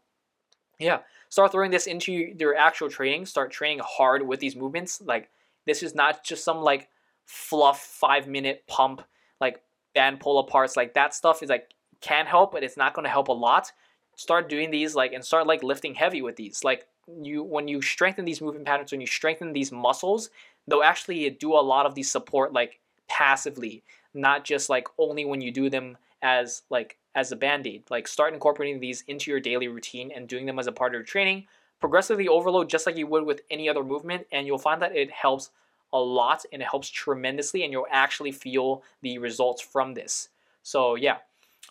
yeah, 0.80 1.00
start 1.30 1.52
throwing 1.52 1.72
this 1.72 1.88
into 1.88 2.12
your 2.12 2.56
actual 2.56 2.90
training. 2.90 3.26
Start 3.26 3.52
training 3.52 3.82
hard 3.84 4.26
with 4.26 4.40
these 4.40 4.56
movements. 4.56 5.02
Like 5.02 5.30
this 5.66 5.84
is 5.84 5.94
not 5.94 6.24
just 6.24 6.44
some 6.44 6.62
like 6.62 6.90
fluff 7.30 7.80
five 7.80 8.28
minute 8.28 8.64
pump 8.68 9.04
like 9.40 9.62
band 9.94 10.20
pull 10.20 10.44
aparts. 10.44 10.76
Like 10.76 10.96
that 10.96 11.14
stuff 11.14 11.44
is 11.44 11.50
like 11.50 11.76
can 12.02 12.26
help, 12.26 12.52
but 12.52 12.64
it's 12.64 12.76
not 12.76 12.96
going 12.96 13.04
to 13.04 13.10
help 13.10 13.28
a 13.28 13.34
lot. 13.34 13.72
Start 14.16 14.50
doing 14.50 14.72
these 14.72 14.96
like 14.96 15.14
and 15.14 15.24
start 15.24 15.46
like 15.46 15.62
lifting 15.62 15.94
heavy 15.94 16.24
with 16.24 16.38
these. 16.38 16.64
Like 16.64 16.88
you 17.22 17.44
when 17.44 17.68
you 17.68 17.84
strengthen 17.84 18.26
these 18.26 18.42
movement 18.42 18.66
patterns, 18.66 18.92
when 18.92 19.00
you 19.00 19.06
strengthen 19.06 19.54
these 19.54 19.72
muscles, 19.72 20.32
they'll 20.68 20.82
actually 20.82 21.30
do 21.30 21.54
a 21.54 21.62
lot 21.62 21.86
of 21.86 21.94
these 21.94 22.10
support 22.10 22.52
like 22.52 22.80
passively, 23.08 23.84
not 24.16 24.44
just 24.44 24.68
like 24.68 24.88
only 24.98 25.24
when 25.24 25.40
you 25.40 25.52
do 25.52 25.70
them 25.70 25.98
as 26.24 26.64
like 26.72 26.98
as 27.14 27.32
a 27.32 27.36
band-aid. 27.36 27.84
Like 27.92 28.08
start 28.08 28.34
incorporating 28.34 28.80
these 28.80 29.04
into 29.08 29.30
your 29.30 29.40
daily 29.40 29.68
routine 29.68 30.12
and 30.16 30.28
doing 30.28 30.48
them 30.48 30.58
as 30.58 30.66
a 30.66 30.72
part 30.72 30.94
of 30.94 31.00
your 31.00 31.04
training. 31.04 31.46
Progressively 31.80 32.28
overload 32.28 32.70
just 32.70 32.88
like 32.88 32.98
you 32.98 33.06
would 33.06 33.24
with 33.24 33.42
any 33.52 33.70
other 33.70 33.84
movement, 33.84 34.26
and 34.32 34.48
you'll 34.48 34.58
find 34.58 34.82
that 34.82 34.96
it 34.96 35.12
helps 35.12 35.52
a 35.94 36.00
lot 36.00 36.46
and 36.52 36.62
it 36.62 36.68
helps 36.70 36.90
tremendously, 36.90 37.64
and 37.64 37.72
you'll 37.72 37.88
actually 37.92 38.32
feel 38.32 38.84
the 39.02 39.18
results 39.18 39.62
from 39.62 39.94
this. 39.94 40.30
So 40.64 40.96
yeah. 40.96 41.18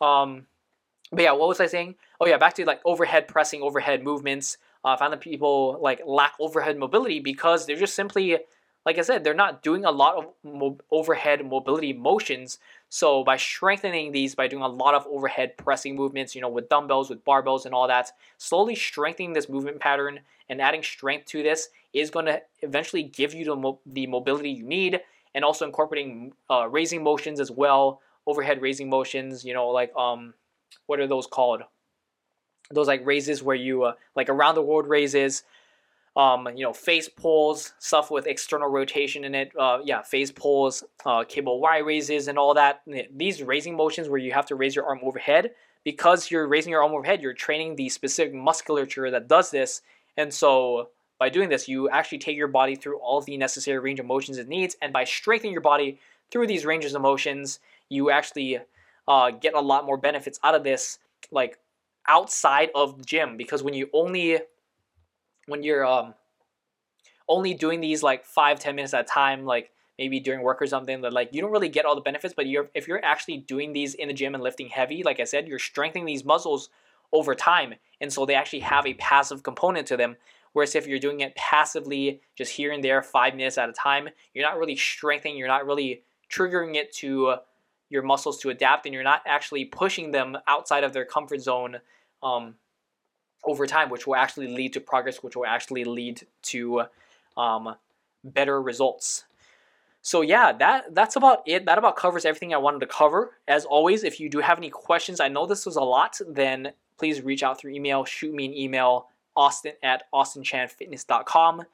Um, 0.00 0.46
but 1.10 1.22
yeah, 1.22 1.32
what 1.32 1.48
was 1.48 1.60
I 1.60 1.66
saying? 1.66 1.94
Oh 2.20 2.26
yeah, 2.26 2.36
back 2.36 2.54
to 2.54 2.64
like 2.64 2.80
overhead 2.84 3.28
pressing, 3.28 3.62
overhead 3.62 4.02
movements. 4.02 4.58
Uh, 4.84 4.88
I 4.88 4.96
find 4.96 5.12
that 5.12 5.20
people 5.20 5.78
like 5.80 6.00
lack 6.06 6.34
overhead 6.38 6.78
mobility 6.78 7.20
because 7.20 7.66
they're 7.66 7.76
just 7.76 7.94
simply 7.94 8.38
like 8.86 8.96
I 8.96 9.02
said, 9.02 9.22
they're 9.22 9.34
not 9.34 9.62
doing 9.62 9.84
a 9.84 9.90
lot 9.90 10.16
of 10.16 10.26
mo- 10.42 10.78
overhead 10.90 11.44
mobility 11.44 11.92
motions. 11.92 12.58
So 12.90 13.22
by 13.22 13.36
strengthening 13.36 14.12
these, 14.12 14.34
by 14.34 14.48
doing 14.48 14.62
a 14.62 14.68
lot 14.68 14.94
of 14.94 15.06
overhead 15.06 15.56
pressing 15.58 15.94
movements, 15.94 16.34
you 16.34 16.40
know, 16.40 16.48
with 16.48 16.68
dumbbells, 16.68 17.10
with 17.10 17.24
barbells, 17.24 17.66
and 17.66 17.74
all 17.74 17.86
that, 17.88 18.12
slowly 18.38 18.74
strengthening 18.74 19.34
this 19.34 19.48
movement 19.48 19.78
pattern 19.78 20.20
and 20.48 20.62
adding 20.62 20.82
strength 20.82 21.26
to 21.26 21.42
this 21.42 21.68
is 21.92 22.10
going 22.10 22.26
to 22.26 22.40
eventually 22.62 23.02
give 23.02 23.34
you 23.34 23.44
the, 23.44 23.56
mo- 23.56 23.80
the 23.84 24.06
mobility 24.06 24.50
you 24.50 24.64
need, 24.64 25.00
and 25.34 25.44
also 25.44 25.66
incorporating 25.66 26.32
uh, 26.48 26.66
raising 26.70 27.02
motions 27.02 27.40
as 27.40 27.50
well, 27.50 28.00
overhead 28.26 28.62
raising 28.62 28.88
motions. 28.88 29.44
You 29.44 29.52
know, 29.52 29.68
like 29.68 29.94
um, 29.94 30.32
what 30.86 31.00
are 31.00 31.06
those 31.06 31.26
called? 31.26 31.62
Those 32.70 32.86
like 32.86 33.04
raises 33.06 33.42
where 33.42 33.56
you 33.56 33.84
uh, 33.84 33.92
like 34.16 34.28
around 34.28 34.54
the 34.54 34.62
world 34.62 34.88
raises 34.88 35.42
um, 36.18 36.48
you 36.56 36.64
know, 36.64 36.72
face 36.72 37.08
pulls, 37.08 37.72
stuff 37.78 38.10
with 38.10 38.26
external 38.26 38.68
rotation 38.68 39.24
in 39.24 39.36
it. 39.36 39.52
Uh, 39.56 39.78
yeah, 39.84 40.02
face 40.02 40.32
pulls, 40.32 40.82
uh, 41.06 41.22
cable 41.22 41.60
Y 41.60 41.78
raises, 41.78 42.26
and 42.26 42.36
all 42.36 42.54
that. 42.54 42.82
These 43.16 43.40
raising 43.44 43.76
motions 43.76 44.08
where 44.08 44.18
you 44.18 44.32
have 44.32 44.44
to 44.46 44.56
raise 44.56 44.74
your 44.74 44.84
arm 44.84 44.98
overhead, 45.04 45.52
because 45.84 46.28
you're 46.28 46.48
raising 46.48 46.72
your 46.72 46.82
arm 46.82 46.92
overhead, 46.92 47.22
you're 47.22 47.34
training 47.34 47.76
the 47.76 47.88
specific 47.88 48.34
musculature 48.34 49.12
that 49.12 49.28
does 49.28 49.52
this. 49.52 49.80
And 50.16 50.34
so 50.34 50.88
by 51.20 51.28
doing 51.28 51.50
this, 51.50 51.68
you 51.68 51.88
actually 51.88 52.18
take 52.18 52.36
your 52.36 52.48
body 52.48 52.74
through 52.74 52.98
all 52.98 53.20
the 53.20 53.36
necessary 53.36 53.78
range 53.78 54.00
of 54.00 54.06
motions 54.06 54.38
it 54.38 54.48
needs. 54.48 54.76
And 54.82 54.92
by 54.92 55.04
strengthening 55.04 55.52
your 55.52 55.62
body 55.62 56.00
through 56.32 56.48
these 56.48 56.66
ranges 56.66 56.94
of 56.94 57.02
motions, 57.02 57.60
you 57.88 58.10
actually 58.10 58.58
uh, 59.06 59.30
get 59.30 59.54
a 59.54 59.60
lot 59.60 59.86
more 59.86 59.96
benefits 59.96 60.40
out 60.42 60.56
of 60.56 60.64
this, 60.64 60.98
like 61.30 61.58
outside 62.08 62.70
of 62.74 62.98
the 62.98 63.04
gym. 63.04 63.36
Because 63.36 63.62
when 63.62 63.74
you 63.74 63.88
only 63.92 64.40
when 65.48 65.62
you're 65.62 65.84
um 65.84 66.14
only 67.28 67.54
doing 67.54 67.80
these 67.80 68.02
like 68.02 68.24
five 68.24 68.60
ten 68.60 68.76
minutes 68.76 68.94
at 68.94 69.00
a 69.00 69.04
time 69.04 69.44
like 69.44 69.70
maybe 69.98 70.20
during 70.20 70.42
work 70.42 70.62
or 70.62 70.66
something 70.66 71.00
that 71.00 71.12
like 71.12 71.30
you 71.32 71.42
don't 71.42 71.50
really 71.50 71.68
get 71.68 71.84
all 71.84 71.94
the 71.94 72.00
benefits 72.00 72.32
but 72.34 72.46
you're 72.46 72.68
if 72.74 72.86
you're 72.86 73.04
actually 73.04 73.36
doing 73.36 73.72
these 73.72 73.94
in 73.94 74.08
the 74.08 74.14
gym 74.14 74.34
and 74.34 74.42
lifting 74.42 74.68
heavy 74.68 75.02
like 75.02 75.18
i 75.20 75.24
said 75.24 75.48
you're 75.48 75.58
strengthening 75.58 76.06
these 76.06 76.24
muscles 76.24 76.70
over 77.12 77.34
time 77.34 77.74
and 78.00 78.12
so 78.12 78.26
they 78.26 78.34
actually 78.34 78.60
have 78.60 78.86
a 78.86 78.94
passive 78.94 79.42
component 79.42 79.86
to 79.88 79.96
them. 79.96 80.16
Whereas 80.52 80.74
if 80.74 80.86
you're 80.86 80.98
doing 80.98 81.20
it 81.20 81.34
passively 81.36 82.20
just 82.34 82.52
here 82.52 82.72
and 82.72 82.82
there 82.82 83.02
five 83.02 83.34
minutes 83.34 83.58
at 83.58 83.68
a 83.68 83.72
time 83.72 84.08
you're 84.34 84.44
not 84.44 84.58
really 84.58 84.76
strengthening 84.76 85.36
you're 85.36 85.46
not 85.46 85.66
really 85.66 86.02
triggering 86.30 86.74
it 86.74 86.92
to 86.96 87.36
your 87.90 88.02
muscles 88.02 88.38
to 88.38 88.50
adapt 88.50 88.86
and 88.86 88.94
you're 88.94 89.04
not 89.04 89.22
actually 89.26 89.64
pushing 89.64 90.10
them 90.10 90.36
outside 90.46 90.84
of 90.84 90.92
their 90.92 91.04
comfort 91.04 91.40
zone 91.40 91.76
um, 92.22 92.54
over 93.44 93.66
time, 93.66 93.90
which 93.90 94.06
will 94.06 94.16
actually 94.16 94.48
lead 94.48 94.72
to 94.74 94.80
progress, 94.80 95.22
which 95.22 95.36
will 95.36 95.46
actually 95.46 95.84
lead 95.84 96.26
to 96.42 96.82
um, 97.36 97.74
better 98.24 98.60
results. 98.60 99.24
So 100.02 100.20
yeah, 100.22 100.52
that 100.52 100.94
that's 100.94 101.16
about 101.16 101.42
it. 101.46 101.66
That 101.66 101.78
about 101.78 101.96
covers 101.96 102.24
everything 102.24 102.54
I 102.54 102.58
wanted 102.58 102.80
to 102.80 102.86
cover. 102.86 103.32
As 103.46 103.64
always, 103.64 104.04
if 104.04 104.20
you 104.20 104.30
do 104.30 104.40
have 104.40 104.58
any 104.58 104.70
questions, 104.70 105.20
I 105.20 105.28
know 105.28 105.46
this 105.46 105.66
was 105.66 105.76
a 105.76 105.82
lot, 105.82 106.18
then 106.26 106.72
please 106.98 107.22
reach 107.22 107.42
out 107.42 107.60
through 107.60 107.72
email, 107.72 108.04
shoot 108.04 108.34
me 108.34 108.46
an 108.46 108.54
email, 108.54 109.08
austin 109.36 109.72
at 109.82 110.04
austinchanfitness.com. 110.12 111.64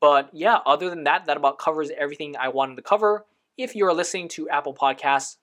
But 0.00 0.30
yeah, 0.32 0.58
other 0.66 0.88
than 0.88 1.04
that, 1.04 1.26
that 1.26 1.36
about 1.36 1.58
covers 1.58 1.90
everything 1.96 2.36
I 2.36 2.48
wanted 2.48 2.76
to 2.76 2.82
cover. 2.82 3.26
If 3.58 3.76
you're 3.76 3.92
listening 3.92 4.28
to 4.28 4.48
Apple 4.48 4.74
Podcasts, 4.74 5.36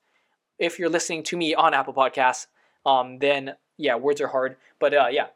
if 0.58 0.78
you're 0.78 0.88
listening 0.88 1.22
to 1.24 1.36
me 1.36 1.54
on 1.54 1.74
Apple 1.74 1.94
Podcasts, 1.94 2.46
um, 2.84 3.18
then 3.20 3.54
yeah, 3.76 3.94
words 3.94 4.20
are 4.20 4.26
hard. 4.26 4.56
But 4.80 4.94
uh, 4.94 5.06
yeah, 5.10 5.26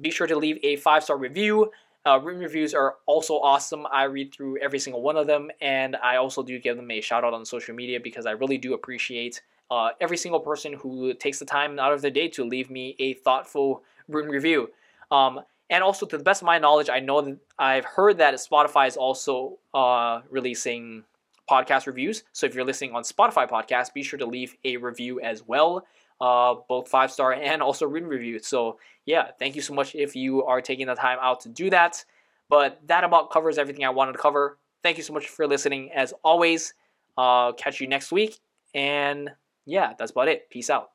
be 0.00 0.10
sure 0.10 0.26
to 0.26 0.36
leave 0.36 0.58
a 0.62 0.76
five 0.76 1.04
star 1.04 1.16
review. 1.16 1.70
Uh, 2.06 2.18
written 2.18 2.40
reviews 2.40 2.74
are 2.74 2.96
also 3.06 3.34
awesome. 3.34 3.86
I 3.92 4.04
read 4.04 4.32
through 4.32 4.58
every 4.58 4.78
single 4.78 5.02
one 5.02 5.16
of 5.16 5.26
them, 5.26 5.50
and 5.60 5.96
I 5.96 6.16
also 6.16 6.42
do 6.42 6.58
give 6.58 6.76
them 6.76 6.90
a 6.90 7.00
shout 7.00 7.24
out 7.24 7.34
on 7.34 7.44
social 7.44 7.74
media 7.74 8.00
because 8.00 8.24
I 8.24 8.30
really 8.30 8.56
do 8.56 8.74
appreciate 8.74 9.42
uh, 9.70 9.90
every 10.00 10.16
single 10.16 10.40
person 10.40 10.72
who 10.72 11.12
takes 11.14 11.38
the 11.38 11.44
time 11.44 11.78
out 11.78 11.92
of 11.92 12.00
their 12.00 12.10
day 12.10 12.28
to 12.28 12.44
leave 12.44 12.70
me 12.70 12.96
a 12.98 13.14
thoughtful 13.14 13.82
written 14.06 14.30
review. 14.30 14.70
Um, 15.10 15.40
and 15.70 15.84
also, 15.84 16.06
to 16.06 16.16
the 16.16 16.24
best 16.24 16.40
of 16.40 16.46
my 16.46 16.58
knowledge, 16.58 16.88
I 16.88 17.00
know 17.00 17.20
that 17.20 17.36
I've 17.58 17.84
heard 17.84 18.18
that 18.18 18.34
Spotify 18.34 18.86
is 18.86 18.96
also 18.96 19.58
uh, 19.74 20.22
releasing 20.30 21.04
podcast 21.50 21.86
reviews. 21.86 22.22
So 22.32 22.46
if 22.46 22.54
you're 22.54 22.64
listening 22.64 22.94
on 22.94 23.02
Spotify 23.02 23.48
podcast, 23.48 23.92
be 23.92 24.02
sure 24.02 24.18
to 24.18 24.26
leave 24.26 24.56
a 24.64 24.76
review 24.78 25.20
as 25.20 25.46
well 25.46 25.84
uh, 26.20 26.54
both 26.68 26.88
five 26.88 27.10
star 27.10 27.32
and 27.32 27.62
also 27.62 27.86
written 27.86 28.08
reviews. 28.08 28.46
So 28.46 28.78
yeah, 29.06 29.30
thank 29.38 29.56
you 29.56 29.62
so 29.62 29.74
much 29.74 29.94
if 29.94 30.14
you 30.14 30.44
are 30.44 30.60
taking 30.60 30.86
the 30.86 30.94
time 30.94 31.18
out 31.20 31.40
to 31.40 31.48
do 31.48 31.70
that. 31.70 32.04
But 32.48 32.80
that 32.86 33.04
about 33.04 33.30
covers 33.30 33.58
everything 33.58 33.84
I 33.84 33.90
wanted 33.90 34.12
to 34.12 34.18
cover. 34.18 34.58
Thank 34.82 34.96
you 34.96 35.02
so 35.02 35.12
much 35.12 35.28
for 35.28 35.46
listening. 35.46 35.92
As 35.92 36.14
always, 36.24 36.74
uh, 37.16 37.52
catch 37.52 37.80
you 37.80 37.86
next 37.86 38.12
week. 38.12 38.38
And 38.74 39.30
yeah, 39.66 39.92
that's 39.98 40.12
about 40.12 40.28
it. 40.28 40.48
Peace 40.50 40.70
out. 40.70 40.90